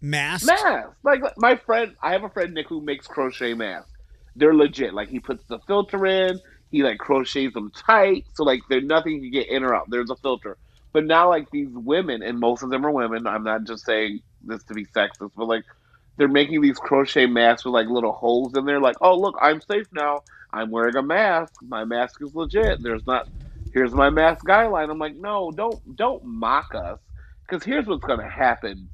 mask. 0.00 0.46
Mask. 0.46 0.88
Like 1.02 1.20
my 1.36 1.56
friend, 1.56 1.94
I 2.02 2.12
have 2.12 2.24
a 2.24 2.30
friend 2.30 2.54
Nick 2.54 2.66
who 2.66 2.80
makes 2.80 3.06
crochet 3.06 3.52
masks. 3.52 3.90
They're 4.36 4.54
legit. 4.54 4.94
Like 4.94 5.10
he 5.10 5.20
puts 5.20 5.44
the 5.44 5.58
filter 5.66 6.06
in, 6.06 6.40
he 6.70 6.82
like 6.82 6.96
crochets 6.96 7.52
them 7.52 7.70
tight, 7.72 8.24
so 8.32 8.42
like 8.42 8.62
there's 8.70 8.84
nothing 8.84 9.20
can 9.20 9.30
get 9.30 9.50
in 9.50 9.64
or 9.64 9.74
out. 9.74 9.90
There's 9.90 10.08
a 10.08 10.16
filter. 10.16 10.56
But 10.94 11.04
now 11.04 11.28
like 11.28 11.50
these 11.50 11.68
women, 11.68 12.22
and 12.22 12.40
most 12.40 12.62
of 12.62 12.70
them 12.70 12.86
are 12.86 12.90
women. 12.90 13.26
I'm 13.26 13.44
not 13.44 13.64
just 13.64 13.84
saying 13.84 14.20
this 14.42 14.64
to 14.64 14.74
be 14.74 14.86
sexist, 14.86 15.32
but 15.36 15.44
like 15.44 15.64
they're 16.16 16.28
making 16.28 16.62
these 16.62 16.78
crochet 16.78 17.26
masks 17.26 17.66
with 17.66 17.74
like 17.74 17.88
little 17.88 18.12
holes 18.12 18.56
in 18.56 18.64
there. 18.64 18.80
Like, 18.80 18.96
oh 19.02 19.14
look, 19.14 19.36
I'm 19.42 19.60
safe 19.60 19.88
now. 19.92 20.22
I'm 20.54 20.70
wearing 20.70 20.96
a 20.96 21.02
mask. 21.02 21.52
My 21.60 21.84
mask 21.84 22.22
is 22.22 22.34
legit. 22.34 22.82
There's 22.82 23.06
not. 23.06 23.28
Here's 23.74 23.92
my 23.92 24.08
mask 24.08 24.46
guideline. 24.46 24.88
I'm 24.90 24.98
like, 24.98 25.16
no, 25.16 25.50
don't 25.50 25.96
don't 25.96 26.24
mock 26.24 26.74
us, 26.74 26.98
because 27.48 27.64
here's 27.64 27.86
what's 27.86 28.04
gonna 28.04 28.28
happen. 28.28 28.88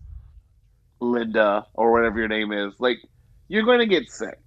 Linda 1.03 1.67
or 1.75 1.93
whatever 1.93 2.19
your 2.19 2.29
name 2.29 2.53
is, 2.53 2.75
like 2.79 2.99
you're 3.49 3.65
going 3.65 3.81
to 3.81 3.87
get 3.87 4.11
sick. 4.11 4.39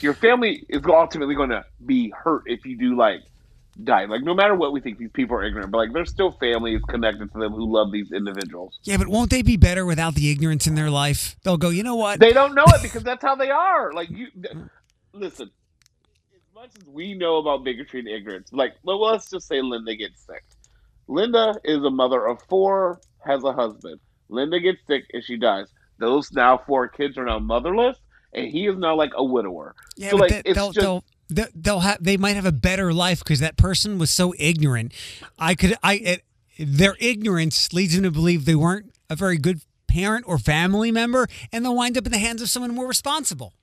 Your 0.00 0.14
family 0.14 0.64
is 0.68 0.82
ultimately 0.86 1.34
going 1.34 1.50
to 1.50 1.64
be 1.84 2.10
hurt 2.10 2.42
if 2.46 2.66
you 2.66 2.76
do 2.76 2.94
like 2.94 3.20
die. 3.82 4.04
Like 4.04 4.22
no 4.22 4.34
matter 4.34 4.54
what 4.54 4.72
we 4.72 4.80
think, 4.80 4.98
these 4.98 5.10
people 5.10 5.36
are 5.36 5.44
ignorant, 5.44 5.70
but 5.70 5.78
like 5.78 5.92
there's 5.92 6.10
still 6.10 6.32
families 6.32 6.82
connected 6.88 7.32
to 7.32 7.38
them 7.38 7.52
who 7.52 7.72
love 7.72 7.90
these 7.90 8.12
individuals. 8.12 8.78
Yeah, 8.84 8.98
but 8.98 9.08
won't 9.08 9.30
they 9.30 9.42
be 9.42 9.56
better 9.56 9.86
without 9.86 10.14
the 10.14 10.30
ignorance 10.30 10.66
in 10.66 10.74
their 10.74 10.90
life? 10.90 11.36
They'll 11.42 11.56
go, 11.56 11.70
you 11.70 11.82
know 11.82 11.96
what? 11.96 12.20
They 12.20 12.32
don't 12.32 12.54
know 12.54 12.64
it 12.68 12.82
because 12.82 13.02
that's 13.02 13.22
how 13.22 13.34
they 13.34 13.50
are. 13.50 13.92
Like 13.92 14.10
you, 14.10 14.28
th- 14.30 14.56
listen. 15.12 15.50
As 16.34 16.54
much 16.54 16.70
as 16.80 16.86
we 16.88 17.14
know 17.14 17.36
about 17.38 17.64
bigotry 17.64 18.00
and 18.00 18.08
ignorance, 18.08 18.52
like 18.52 18.74
well, 18.82 19.00
let's 19.00 19.30
just 19.30 19.48
say 19.48 19.62
Linda 19.62 19.96
gets 19.96 20.24
sick. 20.26 20.44
Linda 21.08 21.54
is 21.64 21.82
a 21.84 21.90
mother 21.90 22.26
of 22.26 22.40
four, 22.48 23.00
has 23.24 23.44
a 23.44 23.52
husband. 23.52 24.00
Linda 24.28 24.60
gets 24.60 24.78
sick 24.86 25.04
and 25.12 25.22
she 25.22 25.36
dies. 25.36 25.66
Those 25.98 26.32
now 26.32 26.58
four 26.58 26.88
kids 26.88 27.16
are 27.16 27.24
now 27.24 27.38
motherless, 27.38 27.96
and 28.32 28.46
he 28.46 28.66
is 28.66 28.76
now 28.76 28.96
like 28.96 29.12
a 29.16 29.24
widower. 29.24 29.74
yeah, 29.96 30.10
so 30.10 30.18
but 30.18 30.30
like 30.30 30.44
they'll, 30.44 30.72
just 30.72 31.04
they'll 31.28 31.48
they'll 31.54 31.80
have 31.80 32.02
they 32.02 32.16
might 32.16 32.36
have 32.36 32.44
a 32.44 32.52
better 32.52 32.92
life 32.92 33.20
because 33.20 33.40
that 33.40 33.56
person 33.56 33.98
was 33.98 34.10
so 34.10 34.34
ignorant. 34.38 34.92
I 35.38 35.54
could 35.54 35.76
I 35.82 35.94
it, 35.94 36.22
their 36.58 36.96
ignorance 37.00 37.72
leads 37.72 37.94
them 37.94 38.02
to 38.02 38.10
believe 38.10 38.44
they 38.44 38.54
weren't 38.54 38.92
a 39.08 39.16
very 39.16 39.38
good 39.38 39.60
parent 39.86 40.24
or 40.28 40.38
family 40.38 40.90
member, 40.90 41.28
and 41.52 41.64
they'll 41.64 41.74
wind 41.74 41.96
up 41.96 42.04
in 42.04 42.12
the 42.12 42.18
hands 42.18 42.42
of 42.42 42.48
someone 42.50 42.74
more 42.74 42.86
responsible. 42.86 43.54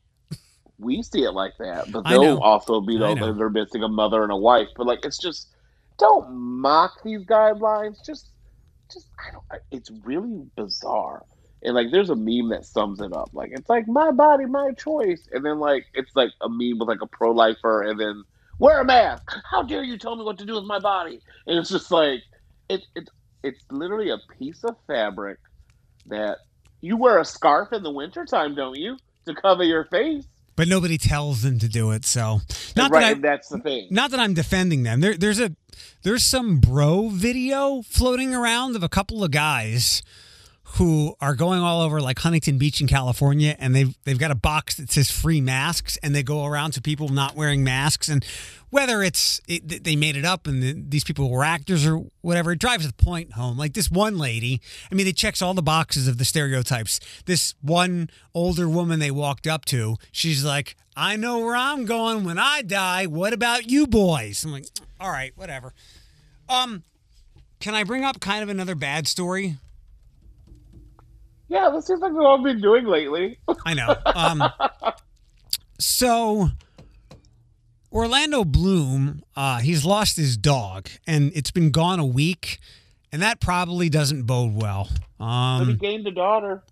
we 0.80 1.04
see 1.04 1.24
it 1.24 1.32
like 1.32 1.54
that, 1.60 1.92
but 1.92 2.04
they'll 2.08 2.40
also 2.40 2.82
be 2.82 2.96
I 2.96 3.00
though 3.00 3.16
they're, 3.16 3.34
they're 3.34 3.50
missing 3.50 3.84
a 3.84 3.88
mother 3.90 4.24
and 4.24 4.32
a 4.32 4.38
wife. 4.38 4.70
But 4.76 4.88
like 4.88 5.06
it's 5.06 5.20
just 5.20 5.50
don't 5.98 6.26
uh, 6.26 6.32
mock 6.32 7.04
these 7.04 7.26
guidelines. 7.26 7.98
Just 8.06 8.32
just 8.92 9.10
I 9.20 9.32
don't. 9.32 9.62
It's 9.72 9.92
really 10.04 10.46
bizarre. 10.56 11.24
And 11.64 11.76
like 11.76 11.92
there's 11.92 12.10
a 12.10 12.16
meme 12.16 12.50
that 12.50 12.66
sums 12.66 13.00
it 13.00 13.14
up. 13.14 13.30
Like 13.34 13.52
it's 13.54 13.70
like 13.70 13.88
my 13.88 14.12
body, 14.12 14.46
my 14.46 14.72
choice. 14.78 15.28
And 15.32 15.46
then 15.46 15.60
like 15.60 15.86
it's 15.94 16.16
like 16.16 16.32
a 16.42 16.50
meme 16.50 16.80
with 16.80 16.88
like 16.88 17.02
a 17.02 17.08
pro 17.08 17.32
lifer 17.32 17.84
and 17.84 18.00
then 18.00 18.24
wear 18.60 18.82
a 18.82 18.86
mask. 18.86 19.24
How 19.50 19.64
dare 19.64 19.84
you 19.84 19.98
tell 19.98 20.16
me 20.16 20.24
what 20.24 20.38
to 20.40 20.46
do 20.46 20.56
with 20.56 20.66
my 20.66 20.80
body? 20.80 21.20
And 21.48 21.58
it's 21.58 21.70
just 21.70 21.92
like 21.92 22.22
it 22.70 22.82
it 22.96 23.10
it's 23.44 23.64
literally 23.72 24.10
a 24.10 24.20
piece 24.38 24.64
of 24.64 24.76
fabric 24.88 25.38
that 26.08 26.38
you 26.82 26.98
wear 26.98 27.20
a 27.20 27.26
scarf 27.26 27.72
in 27.72 27.84
the 27.84 27.92
wintertime, 27.92 28.56
don't 28.56 28.78
you? 28.78 28.98
To 29.26 29.34
cover 29.34 29.64
your 29.64 29.86
face. 29.86 30.28
But 30.56 30.68
nobody 30.68 30.98
tells 30.98 31.42
them 31.42 31.58
to 31.60 31.68
do 31.68 31.92
it. 31.92 32.06
So 32.06 32.42
not 32.76 32.92
right, 32.92 33.02
that 33.02 33.18
I, 33.18 33.32
that's 33.32 33.50
the 33.50 33.60
thing. 33.60 33.88
not 33.90 34.12
that 34.12 34.20
I'm 34.20 34.34
defending 34.34 34.84
them. 34.84 35.00
There, 35.00 35.16
there's 35.16 35.40
a 35.40 35.56
there's 36.04 36.24
some 36.24 36.60
bro 36.60 37.10
video 37.10 37.82
floating 37.82 38.36
around 38.36 38.76
of 38.76 38.84
a 38.84 38.90
couple 38.90 39.24
of 39.24 39.32
guys 39.32 40.04
who 40.76 41.16
are 41.22 41.36
going 41.36 41.60
all 41.60 41.82
over 41.82 42.02
like 42.02 42.18
Huntington 42.18 42.58
Beach 42.58 42.82
in 42.82 42.88
California, 42.88 43.56
and 43.60 43.76
they've 43.76 43.96
they've 44.06 44.18
got 44.18 44.32
a 44.32 44.36
box 44.36 44.76
that 44.76 44.92
says 44.92 45.12
free 45.12 45.40
masks, 45.40 45.98
and 46.02 46.16
they 46.16 46.24
go 46.24 46.46
around 46.46 46.72
to 46.72 46.82
people 46.82 47.10
not 47.10 47.36
wearing 47.36 47.64
masks, 47.64 48.10
and 48.10 48.26
whether 48.72 49.04
it's 49.04 49.40
it, 49.48 49.84
they 49.84 49.96
made 49.96 50.18
it 50.18 50.26
up 50.26 50.48
and 50.48 50.64
the, 50.64 50.74
these 50.74 51.04
people 51.04 51.30
were 51.30 51.44
actors 51.44 51.86
or 51.86 52.00
whatever, 52.22 52.54
it 52.54 52.60
drives 52.60 52.88
the 52.88 52.94
point 52.94 53.34
home. 53.34 53.56
Like 53.56 53.74
this 53.74 53.92
one 53.92 54.18
lady, 54.18 54.62
I 54.92 54.96
mean, 54.96 55.06
it 55.06 55.16
checks 55.16 55.44
all 55.44 55.54
the 55.54 55.62
boxes 55.62 56.08
of 56.08 56.18
the 56.18 56.26
stereotypes. 56.26 57.00
This 57.26 57.54
one 57.62 58.10
older 58.34 58.68
woman 58.68 59.00
they 59.00 59.12
walked 59.12 59.46
up 59.46 59.66
to, 59.66 59.98
she's 60.12 60.44
like, 60.44 60.76
"I 60.98 61.18
know 61.18 61.38
where 61.40 61.56
I'm 61.56 61.86
going 61.86 62.24
when 62.24 62.40
I 62.40 62.64
die. 62.64 63.06
What 63.06 63.32
about 63.32 63.70
you 63.70 63.86
boys?" 63.86 64.44
I'm 64.44 64.52
like, 64.52 64.66
"All 65.00 65.12
right, 65.12 65.34
whatever." 65.36 65.74
Um, 66.50 66.82
can 67.60 67.76
I 67.76 67.84
bring 67.84 68.04
up 68.04 68.20
kind 68.20 68.42
of 68.42 68.50
another 68.50 68.74
bad 68.74 69.08
story? 69.08 69.58
Yeah, 71.54 71.70
this 71.70 71.86
seems 71.86 72.00
like 72.02 72.14
what 72.14 72.26
I've 72.26 72.44
been 72.44 72.60
doing 72.62 72.86
lately. 72.86 73.38
I 73.64 73.76
know. 73.76 73.96
Um, 74.06 74.44
so 75.80 76.50
Orlando 77.92 78.44
Bloom, 78.44 79.22
uh, 79.36 79.60
he's 79.60 79.86
lost 79.86 80.18
his 80.18 80.36
dog, 80.36 80.90
and 81.06 81.32
it's 81.36 81.52
been 81.52 81.70
gone 81.70 82.00
a 82.00 82.06
week, 82.06 82.58
and 83.12 83.22
that 83.22 83.40
probably 83.40 83.88
doesn't 83.88 84.24
bode 84.24 84.56
well. 84.56 84.90
but 85.20 85.66
he 85.66 85.72
Um, 85.74 85.78
gained 85.78 86.08
a 86.08 86.12
daughter. 86.12 86.64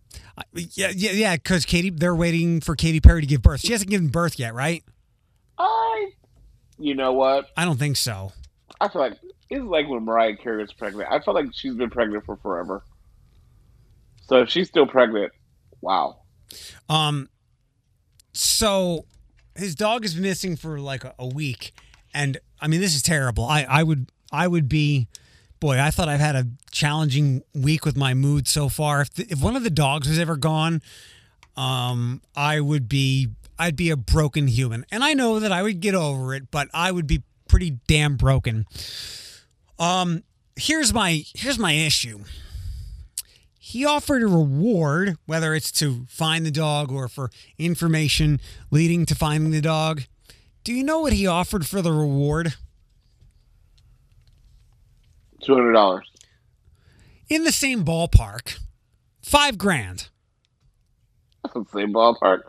yeah, 0.53 0.91
yeah, 0.95 1.11
yeah, 1.11 1.35
because 1.35 1.63
Katy, 1.65 1.91
they're 1.91 2.15
waiting 2.15 2.59
for 2.59 2.75
Katy 2.75 2.99
Perry 3.01 3.21
to 3.21 3.27
give 3.27 3.43
birth. 3.43 3.59
She 3.61 3.71
hasn't 3.73 3.91
given 3.91 4.07
birth 4.07 4.39
yet, 4.39 4.55
right? 4.55 4.83
Uh, 5.59 5.67
You 6.79 6.95
know 6.95 7.13
what? 7.13 7.49
I 7.55 7.65
don't 7.65 7.77
think 7.77 7.97
so. 7.97 8.31
I 8.79 8.87
feel 8.87 9.01
like 9.03 9.19
it's 9.51 9.63
like 9.63 9.87
when 9.87 10.03
Mariah 10.05 10.35
Carey 10.37 10.63
was 10.63 10.73
pregnant. 10.73 11.07
I 11.11 11.19
feel 11.19 11.35
like 11.35 11.45
she's 11.53 11.75
been 11.75 11.91
pregnant 11.91 12.25
for 12.25 12.37
forever. 12.37 12.83
So 14.31 14.37
if 14.37 14.49
she's 14.49 14.69
still 14.69 14.87
pregnant, 14.87 15.33
wow. 15.81 16.21
Um, 16.87 17.27
so 18.31 19.05
his 19.55 19.75
dog 19.75 20.05
is 20.05 20.15
missing 20.15 20.55
for 20.55 20.79
like 20.79 21.03
a, 21.19 21.27
week, 21.27 21.73
and 22.13 22.37
I 22.61 22.67
mean 22.67 22.79
this 22.79 22.95
is 22.95 23.01
terrible. 23.01 23.43
I 23.43 23.63
I 23.63 23.83
would 23.83 24.09
I 24.31 24.47
would 24.47 24.69
be, 24.69 25.09
boy, 25.59 25.81
I 25.81 25.91
thought 25.91 26.07
I've 26.07 26.21
had 26.21 26.37
a 26.37 26.47
challenging 26.71 27.43
week 27.53 27.83
with 27.83 27.97
my 27.97 28.13
mood 28.13 28.47
so 28.47 28.69
far. 28.69 29.01
If 29.01 29.15
the, 29.15 29.27
if 29.29 29.41
one 29.41 29.57
of 29.57 29.65
the 29.65 29.69
dogs 29.69 30.07
was 30.07 30.17
ever 30.17 30.37
gone, 30.37 30.81
um, 31.57 32.21
I 32.33 32.61
would 32.61 32.87
be 32.87 33.27
I'd 33.59 33.75
be 33.75 33.89
a 33.89 33.97
broken 33.97 34.47
human, 34.47 34.85
and 34.89 35.03
I 35.03 35.13
know 35.13 35.41
that 35.41 35.51
I 35.51 35.61
would 35.61 35.81
get 35.81 35.93
over 35.93 36.33
it, 36.33 36.49
but 36.51 36.69
I 36.73 36.93
would 36.93 37.05
be 37.05 37.23
pretty 37.49 37.79
damn 37.85 38.15
broken. 38.15 38.65
Um, 39.77 40.23
here's 40.55 40.93
my 40.93 41.25
here's 41.35 41.59
my 41.59 41.73
issue 41.73 42.23
he 43.71 43.85
offered 43.85 44.21
a 44.21 44.27
reward, 44.27 45.17
whether 45.25 45.53
it's 45.55 45.71
to 45.73 46.05
find 46.09 46.45
the 46.45 46.51
dog 46.51 46.91
or 46.91 47.07
for 47.07 47.29
information 47.57 48.41
leading 48.69 49.05
to 49.05 49.15
finding 49.15 49.51
the 49.51 49.61
dog. 49.61 50.03
Do 50.65 50.73
you 50.73 50.83
know 50.83 50.99
what 50.99 51.13
he 51.13 51.25
offered 51.25 51.65
for 51.65 51.81
the 51.81 51.91
reward? 51.93 52.55
Two 55.43 55.55
hundred 55.55 55.73
dollars. 55.73 56.05
In 57.29 57.45
the 57.45 57.51
same 57.51 57.83
ballpark, 57.85 58.59
five 59.21 59.57
grand. 59.57 60.09
Same 61.73 61.93
ballpark. 61.93 62.41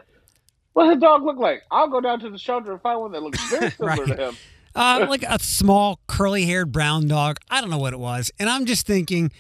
What 0.73 0.87
does 0.87 0.95
the 0.95 1.01
dog 1.01 1.23
look 1.23 1.39
like? 1.39 1.63
I'll 1.71 1.89
go 1.89 2.01
down 2.01 2.19
to 2.21 2.31
the 2.31 2.39
shelter 2.39 2.73
and 2.73 2.81
find 2.83 3.01
one 3.01 3.13
that 3.13 3.23
looks 3.23 3.39
very 3.51 3.71
similar 3.77 4.05
Right. 4.05 4.17
to 4.17 4.29
him. 4.29 4.37
Uh, 4.75 5.07
like 5.09 5.23
a 5.23 5.39
small 5.39 6.01
curly-haired 6.07 6.73
brown 6.73 7.07
dog. 7.07 7.37
I 7.51 7.61
don't 7.61 7.69
know 7.71 7.79
what 7.79 7.93
it 7.93 7.99
was, 7.99 8.31
and 8.39 8.49
I'm 8.49 8.65
just 8.65 8.87
thinking, 8.87 9.31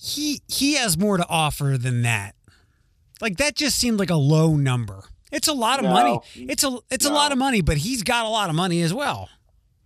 he 0.00 0.40
he 0.48 0.74
has 0.74 0.96
more 0.96 1.16
to 1.16 1.26
offer 1.28 1.76
than 1.78 2.02
that. 2.02 2.34
Like 3.20 3.36
that 3.36 3.54
just 3.54 3.78
seemed 3.78 3.98
like 3.98 4.10
a 4.10 4.16
low 4.16 4.56
number. 4.56 5.04
It's 5.30 5.46
a 5.48 5.52
lot 5.52 5.78
of 5.78 5.84
No. 5.84 5.92
money. 5.92 6.18
It's 6.34 6.64
a 6.64 6.78
it's 6.90 7.04
a 7.06 7.12
lot 7.12 7.32
of 7.32 7.38
money, 7.38 7.60
but 7.60 7.76
he's 7.76 8.02
got 8.02 8.24
a 8.24 8.28
lot 8.28 8.48
of 8.50 8.56
money 8.56 8.80
as 8.82 8.92
well. 8.94 9.28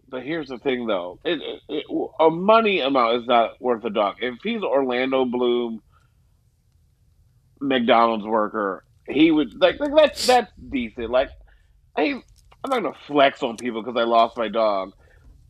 But 0.09 0.23
here's 0.23 0.49
the 0.49 0.59
thing, 0.59 0.87
though: 0.87 1.19
it, 1.25 1.41
it, 1.43 1.61
it- 1.69 2.11
a 2.21 2.31
money 2.31 2.79
amount 2.81 3.23
is 3.23 3.27
not 3.27 3.61
worth 3.61 3.85
a 3.85 3.91
dog. 3.91 4.17
If 4.21 4.37
he's 4.45 4.63
Orlando 4.63 5.25
Bloom, 5.25 5.83
McDonald's 7.61 8.25
worker, 8.25 8.85
he 9.09 9.31
would 9.31 9.61
like, 9.61 9.81
like 9.81 9.95
that's 9.95 10.27
that's 10.27 10.53
decent. 10.71 11.11
Like, 11.11 11.31
I, 11.97 12.03
I'm 12.03 12.23
not 12.71 12.83
gonna 12.83 12.97
flex 13.07 13.43
on 13.43 13.57
people 13.57 13.83
because 13.83 13.99
I 14.01 14.05
lost 14.05 14.37
my 14.37 14.49
dog. 14.49 14.93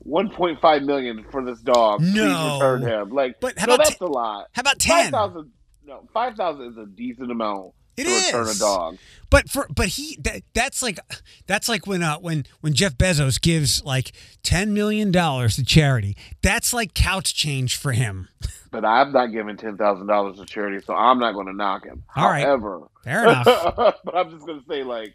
1.5 0.07 0.85
million 0.85 1.25
for 1.31 1.45
this 1.45 1.61
dog. 1.61 2.01
No. 2.01 2.13
Please 2.13 2.53
return 2.55 2.83
him. 2.83 3.11
Like, 3.11 3.41
But 3.41 3.59
how 3.59 3.67
no, 3.67 3.75
about 3.75 3.85
that's 3.87 3.99
t- 3.99 4.05
a 4.05 4.09
lot. 4.09 4.47
How 4.53 4.61
about 4.61 4.83
Five 4.83 5.03
ten? 5.05 5.13
thousand. 5.13 5.51
No, 5.87 6.09
five 6.15 6.35
thousand 6.35 6.73
is 6.73 6.77
a 6.79 6.87
decent 6.87 7.31
amount 7.31 7.75
It 7.97 8.05
to 8.05 8.11
return 8.39 8.55
a 8.55 8.59
dog. 8.59 8.97
But 9.31 9.51
for 9.51 9.67
but 9.75 9.89
he 9.89 10.17
that, 10.23 10.43
that's 10.55 10.83
like 10.83 10.99
that's 11.47 11.69
like 11.69 11.87
when 11.87 12.03
uh 12.03 12.17
when 12.19 12.47
when 12.61 12.73
Jeff 12.73 12.97
Bezos 12.97 13.39
gives 13.41 13.85
like 13.85 14.13
ten 14.43 14.73
million 14.73 15.11
dollars 15.13 15.57
to 15.57 15.65
charity. 15.65 16.17
That's 16.43 16.73
like 16.73 16.95
couch 16.95 17.35
change 17.35 17.77
for 17.77 17.93
him. 17.93 18.29
But 18.71 18.85
I'm 18.85 19.13
not 19.13 19.27
giving 19.27 19.57
ten 19.57 19.77
thousand 19.77 20.09
dollars 20.09 20.37
to 20.41 20.45
charity, 20.47 20.85
so 20.85 20.95
I'm 20.95 21.21
not 21.21 21.35
going 21.35 21.47
to 21.47 21.53
knock 21.53 21.85
him. 21.85 22.03
All 22.17 22.29
right. 22.29 22.45
However, 22.45 22.81
Fair 23.05 23.23
enough. 23.23 23.45
but 24.05 24.17
I'm 24.17 24.31
just 24.33 24.45
going 24.45 24.59
to 24.59 24.67
say, 24.67 24.83
like, 24.83 25.15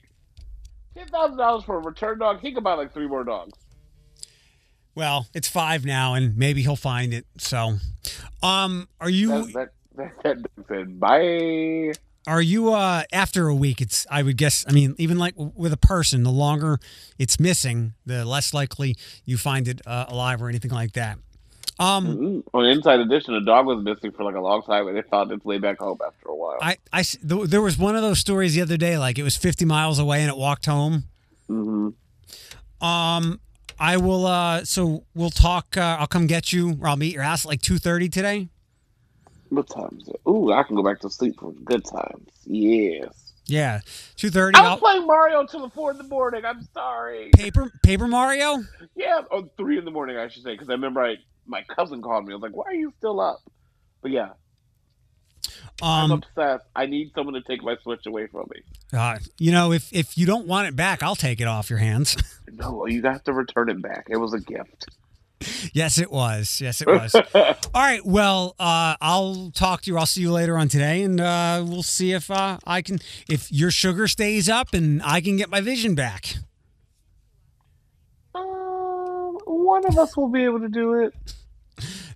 ten 0.95 1.07
thousand 1.09 1.35
dollars 1.37 1.65
for 1.65 1.75
a 1.77 1.81
return 1.81 2.19
dog. 2.19 2.39
He 2.39 2.53
could 2.53 2.63
buy 2.63 2.75
like 2.75 2.93
three 2.93 3.07
more 3.09 3.25
dogs. 3.25 3.59
Well, 4.95 5.27
it's 5.33 5.47
five 5.47 5.85
now, 5.85 6.13
and 6.13 6.35
maybe 6.37 6.61
he'll 6.61 6.75
find 6.75 7.13
it. 7.13 7.25
So, 7.37 7.75
um, 8.43 8.87
are 8.99 9.09
you 9.09 9.47
That 9.53 9.69
that 9.95 10.37
that, 10.67 10.99
bye. 10.99 11.93
are 12.27 12.41
you 12.41 12.73
uh 12.73 13.03
after 13.11 13.47
a 13.47 13.55
week? 13.55 13.81
It's 13.81 14.05
I 14.09 14.23
would 14.23 14.37
guess. 14.37 14.65
I 14.67 14.71
mean, 14.71 14.95
even 14.97 15.17
like 15.17 15.33
with 15.37 15.73
a 15.73 15.77
person, 15.77 16.23
the 16.23 16.31
longer 16.31 16.79
it's 17.17 17.39
missing, 17.39 17.93
the 18.05 18.25
less 18.25 18.53
likely 18.53 18.95
you 19.25 19.37
find 19.37 19.67
it 19.67 19.81
uh, 19.85 20.05
alive 20.07 20.41
or 20.41 20.49
anything 20.49 20.71
like 20.71 20.93
that. 20.93 21.17
Um, 21.79 22.07
Mhm. 22.07 22.43
On 22.53 22.65
Inside 22.65 22.99
Edition, 22.99 23.35
a 23.35 23.41
dog 23.41 23.65
was 23.65 23.81
missing 23.81 24.11
for 24.11 24.25
like 24.25 24.35
a 24.35 24.41
long 24.41 24.63
time, 24.63 24.87
and 24.89 24.97
they 24.97 25.01
found 25.03 25.31
its 25.31 25.45
way 25.45 25.59
back 25.59 25.79
home 25.79 25.97
after 26.05 26.27
a 26.27 26.35
while. 26.35 26.57
I, 26.61 26.75
th- 27.03 27.17
there 27.49 27.61
was 27.61 27.77
one 27.77 27.95
of 27.95 28.01
those 28.01 28.19
stories 28.19 28.53
the 28.53 28.61
other 28.61 28.75
day, 28.75 28.97
like 28.97 29.17
it 29.17 29.23
was 29.23 29.37
fifty 29.37 29.63
miles 29.63 29.97
away 29.97 30.19
and 30.21 30.29
it 30.29 30.35
walked 30.35 30.65
home. 30.65 31.05
hmm 31.47 31.89
Um, 32.81 33.39
I 33.79 33.97
will. 33.97 34.25
Uh, 34.25 34.63
so 34.65 35.05
we'll 35.15 35.29
talk. 35.29 35.77
Uh, 35.77 35.97
I'll 35.99 36.07
come 36.07 36.27
get 36.27 36.51
you, 36.51 36.77
or 36.81 36.89
I'll 36.89 36.97
meet 36.97 37.13
your 37.13 37.23
ass 37.23 37.45
at 37.45 37.49
like 37.49 37.61
two 37.61 37.77
thirty 37.77 38.09
today. 38.09 38.49
What 39.49 39.69
time 39.69 39.97
is 39.99 40.07
it? 40.07 40.21
Ooh, 40.27 40.51
I 40.51 40.63
can 40.63 40.75
go 40.75 40.83
back 40.83 40.99
to 40.99 41.09
sleep 41.09 41.39
for 41.39 41.51
good 41.51 41.83
times. 41.85 42.29
Yes. 42.45 43.33
Yeah, 43.45 43.79
two 44.15 44.29
thirty. 44.29 44.57
I 44.57 44.61
was 44.61 44.69
I'll 44.71 44.77
playing 44.77 45.07
Mario 45.07 45.43
till 45.45 45.61
the 45.61 45.69
four 45.69 45.89
in 45.89 45.97
the 45.97 46.03
morning. 46.03 46.45
I'm 46.45 46.61
sorry. 46.73 47.31
paper 47.35 47.71
Paper 47.81 48.07
Mario. 48.07 48.63
Yeah, 48.95 49.21
oh, 49.31 49.49
three 49.57 49.77
in 49.77 49.85
the 49.85 49.91
morning, 49.91 50.17
I 50.17 50.27
should 50.27 50.43
say, 50.43 50.51
because 50.51 50.69
I 50.69 50.73
remember 50.73 51.01
I 51.01 51.15
my 51.47 51.63
cousin 51.63 52.01
called 52.01 52.25
me. 52.27 52.33
I 52.33 52.35
was 52.35 52.43
like, 52.43 52.55
"Why 52.55 52.65
are 52.65 52.75
you 52.75 52.93
still 52.99 53.19
up?" 53.19 53.39
But 54.03 54.11
yeah, 54.11 54.29
I'm 55.81 56.11
Um, 56.11 56.23
obsessed. 56.23 56.65
I 56.75 56.85
need 56.85 57.11
someone 57.15 57.33
to 57.35 57.41
take 57.41 57.63
my 57.63 57.75
Switch 57.83 58.05
away 58.05 58.27
from 58.27 58.47
me. 58.53 58.61
uh, 58.97 59.17
you 59.37 59.51
know, 59.51 59.71
if 59.71 59.91
if 59.93 60.17
you 60.17 60.25
don't 60.25 60.45
want 60.47 60.67
it 60.67 60.75
back, 60.75 61.01
I'll 61.01 61.15
take 61.15 61.39
it 61.39 61.47
off 61.47 61.69
your 61.69 61.79
hands. 61.79 62.15
No, 62.51 62.87
you 62.87 63.03
have 63.03 63.23
to 63.25 63.31
return 63.31 63.69
it 63.69 63.79
back. 63.81 64.07
It 64.09 64.17
was 64.17 64.33
a 64.33 64.39
gift. 64.39 64.87
yes, 65.71 65.99
it 65.99 66.11
was. 66.11 66.59
Yes, 66.59 66.81
it 66.81 66.87
was. 66.87 67.13
All 67.35 67.53
right. 67.75 68.03
Well, 68.03 68.55
uh, 68.59 68.95
I'll 68.99 69.51
talk 69.51 69.83
to 69.83 69.91
you. 69.91 69.97
I'll 69.99 70.07
see 70.07 70.21
you 70.21 70.31
later 70.31 70.57
on 70.57 70.67
today, 70.67 71.03
and 71.03 71.21
uh, 71.21 71.63
we'll 71.65 71.83
see 71.83 72.11
if 72.11 72.29
uh, 72.31 72.57
I 72.65 72.81
can 72.81 72.97
if 73.29 73.51
your 73.51 73.69
sugar 73.69 74.07
stays 74.07 74.49
up 74.49 74.73
and 74.73 74.99
I 75.05 75.21
can 75.21 75.37
get 75.37 75.49
my 75.51 75.61
vision 75.61 75.93
back. 75.93 76.33
Um, 78.35 79.37
one 79.45 79.85
of 79.85 79.97
us 79.97 80.15
will 80.17 80.29
be 80.29 80.43
able 80.43 80.59
to 80.61 80.69
do 80.69 80.93
it. 80.95 81.13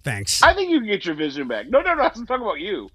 Thanks. 0.04 0.42
I 0.44 0.54
think 0.54 0.72
you 0.72 0.80
can 0.80 0.88
get 0.88 1.06
your 1.06 1.16
vision 1.16 1.48
back. 1.48 1.70
No, 1.70 1.82
no, 1.82 1.94
no. 1.94 2.04
I'm 2.04 2.26
talking 2.26 2.42
about 2.44 2.60
you. 2.60 2.90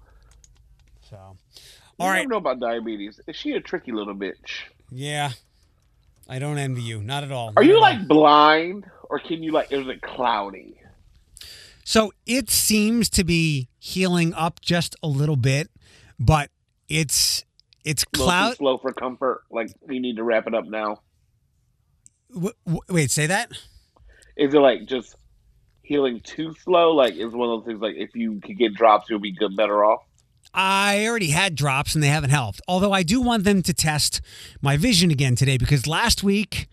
So, 1.09 1.15
You 1.55 1.61
all 1.99 2.07
right. 2.09 2.19
don't 2.19 2.29
know 2.29 2.37
about 2.37 2.59
diabetes. 2.59 3.19
Is 3.27 3.35
she 3.35 3.53
a 3.53 3.59
tricky 3.61 3.91
little 3.91 4.15
bitch? 4.15 4.61
Yeah. 4.91 5.31
I 6.27 6.37
don't 6.39 6.57
envy 6.59 6.83
you. 6.83 7.01
Not 7.01 7.23
at 7.23 7.31
all. 7.31 7.49
Are 7.57 7.63
Not 7.63 7.65
you 7.65 7.71
at 7.71 7.75
all. 7.75 7.81
like 7.81 8.07
blind, 8.07 8.85
or 9.09 9.19
can 9.19 9.41
you 9.41 9.51
like? 9.51 9.71
Is 9.71 9.87
it 9.87 10.01
cloudy? 10.01 10.75
So 11.83 12.13
it 12.27 12.51
seems 12.51 13.09
to 13.11 13.23
be 13.23 13.67
healing 13.79 14.33
up 14.35 14.61
just 14.61 14.95
a 15.01 15.07
little 15.07 15.35
bit, 15.35 15.69
but 16.19 16.51
it's 16.87 17.43
it's 17.83 18.03
cloud. 18.03 18.57
slow 18.57 18.77
for 18.77 18.93
comfort. 18.93 19.41
Like 19.49 19.71
we 19.87 19.97
need 19.99 20.17
to 20.17 20.23
wrap 20.23 20.45
it 20.45 20.53
up 20.53 20.65
now. 20.65 21.01
W- 22.31 22.53
w- 22.67 22.81
wait, 22.89 23.09
say 23.09 23.25
that. 23.25 23.51
Is 24.37 24.53
it 24.53 24.59
like 24.59 24.85
just 24.85 25.15
healing 25.81 26.19
too 26.21 26.53
slow? 26.63 26.91
Like 26.91 27.15
is 27.15 27.33
one 27.33 27.49
of 27.49 27.61
those 27.61 27.65
things 27.67 27.81
like 27.81 27.95
if 27.95 28.11
you 28.15 28.39
could 28.39 28.59
get 28.59 28.75
drops, 28.75 29.09
you'll 29.09 29.17
be 29.19 29.31
good, 29.31 29.55
better 29.57 29.83
off. 29.83 30.03
I 30.53 31.05
already 31.05 31.29
had 31.29 31.55
drops 31.55 31.93
and 31.93 32.03
they 32.03 32.07
haven't 32.07 32.31
helped. 32.31 32.61
Although 32.67 32.91
I 32.91 33.03
do 33.03 33.21
want 33.21 33.43
them 33.43 33.61
to 33.63 33.73
test 33.73 34.21
my 34.61 34.77
vision 34.77 35.11
again 35.11 35.35
today 35.35 35.57
because 35.57 35.87
last 35.87 36.23
week, 36.23 36.67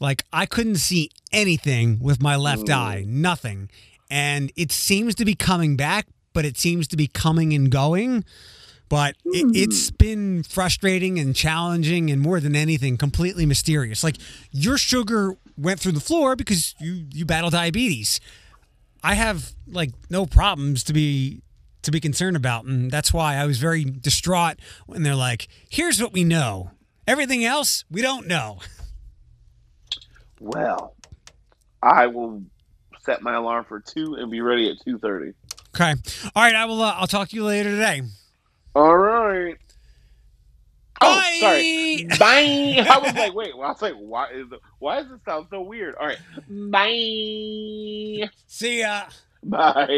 like 0.00 0.24
I 0.32 0.46
couldn't 0.46 0.76
see 0.76 1.10
anything 1.32 1.98
with 2.00 2.22
my 2.22 2.36
left 2.36 2.66
mm. 2.66 2.74
eye, 2.74 3.04
nothing, 3.06 3.68
and 4.10 4.50
it 4.56 4.72
seems 4.72 5.14
to 5.16 5.24
be 5.24 5.34
coming 5.34 5.76
back, 5.76 6.06
but 6.32 6.44
it 6.44 6.56
seems 6.56 6.88
to 6.88 6.96
be 6.96 7.06
coming 7.06 7.52
and 7.52 7.70
going. 7.70 8.24
But 8.88 9.16
it, 9.26 9.42
hmm. 9.42 9.50
it's 9.54 9.90
been 9.90 10.42
frustrating 10.42 11.18
and 11.18 11.36
challenging, 11.36 12.10
and 12.10 12.22
more 12.22 12.40
than 12.40 12.56
anything, 12.56 12.96
completely 12.96 13.44
mysterious. 13.44 14.02
Like 14.02 14.16
your 14.50 14.78
sugar 14.78 15.36
went 15.58 15.78
through 15.78 15.92
the 15.92 16.00
floor 16.00 16.36
because 16.36 16.74
you 16.80 17.04
you 17.12 17.26
battle 17.26 17.50
diabetes. 17.50 18.18
I 19.02 19.12
have 19.14 19.52
like 19.66 19.90
no 20.08 20.24
problems 20.24 20.84
to 20.84 20.94
be 20.94 21.42
to 21.88 21.92
be 21.92 22.00
concerned 22.00 22.36
about, 22.36 22.64
and 22.64 22.90
that's 22.90 23.12
why 23.12 23.36
I 23.36 23.46
was 23.46 23.58
very 23.58 23.84
distraught 23.84 24.56
when 24.86 25.02
they're 25.02 25.14
like, 25.14 25.48
"Here's 25.68 26.00
what 26.00 26.12
we 26.12 26.22
know. 26.24 26.70
Everything 27.06 27.44
else 27.44 27.84
we 27.90 28.02
don't 28.02 28.26
know." 28.26 28.58
Well, 30.40 30.94
I 31.82 32.06
will 32.06 32.42
set 33.00 33.22
my 33.22 33.34
alarm 33.34 33.64
for 33.68 33.80
two 33.80 34.14
and 34.14 34.30
be 34.30 34.40
ready 34.40 34.70
at 34.70 34.76
two 34.84 34.98
thirty. 34.98 35.32
Okay, 35.74 35.94
all 36.36 36.42
right. 36.42 36.54
I 36.54 36.64
will. 36.66 36.80
Uh, 36.80 36.94
I'll 36.96 37.06
talk 37.06 37.28
to 37.30 37.36
you 37.36 37.44
later 37.44 37.70
today. 37.70 38.02
All 38.74 38.96
right. 38.96 39.56
Oh, 41.00 41.14
Bye. 41.14 41.36
sorry. 41.40 42.06
Bye. 42.18 42.86
I 42.90 42.98
was 42.98 43.14
like, 43.14 43.34
wait. 43.34 43.56
Well, 43.56 43.68
I 43.68 43.72
was 43.72 43.82
like, 43.82 43.94
why 43.94 44.30
is 44.30 44.46
it, 44.52 44.60
why 44.80 45.00
does 45.02 45.10
it 45.12 45.20
sound 45.24 45.46
so 45.50 45.60
weird? 45.62 45.94
All 45.94 46.06
right. 46.06 46.18
Bye. 46.48 48.28
See 48.46 48.80
ya. 48.80 49.04
Bye. 49.44 49.88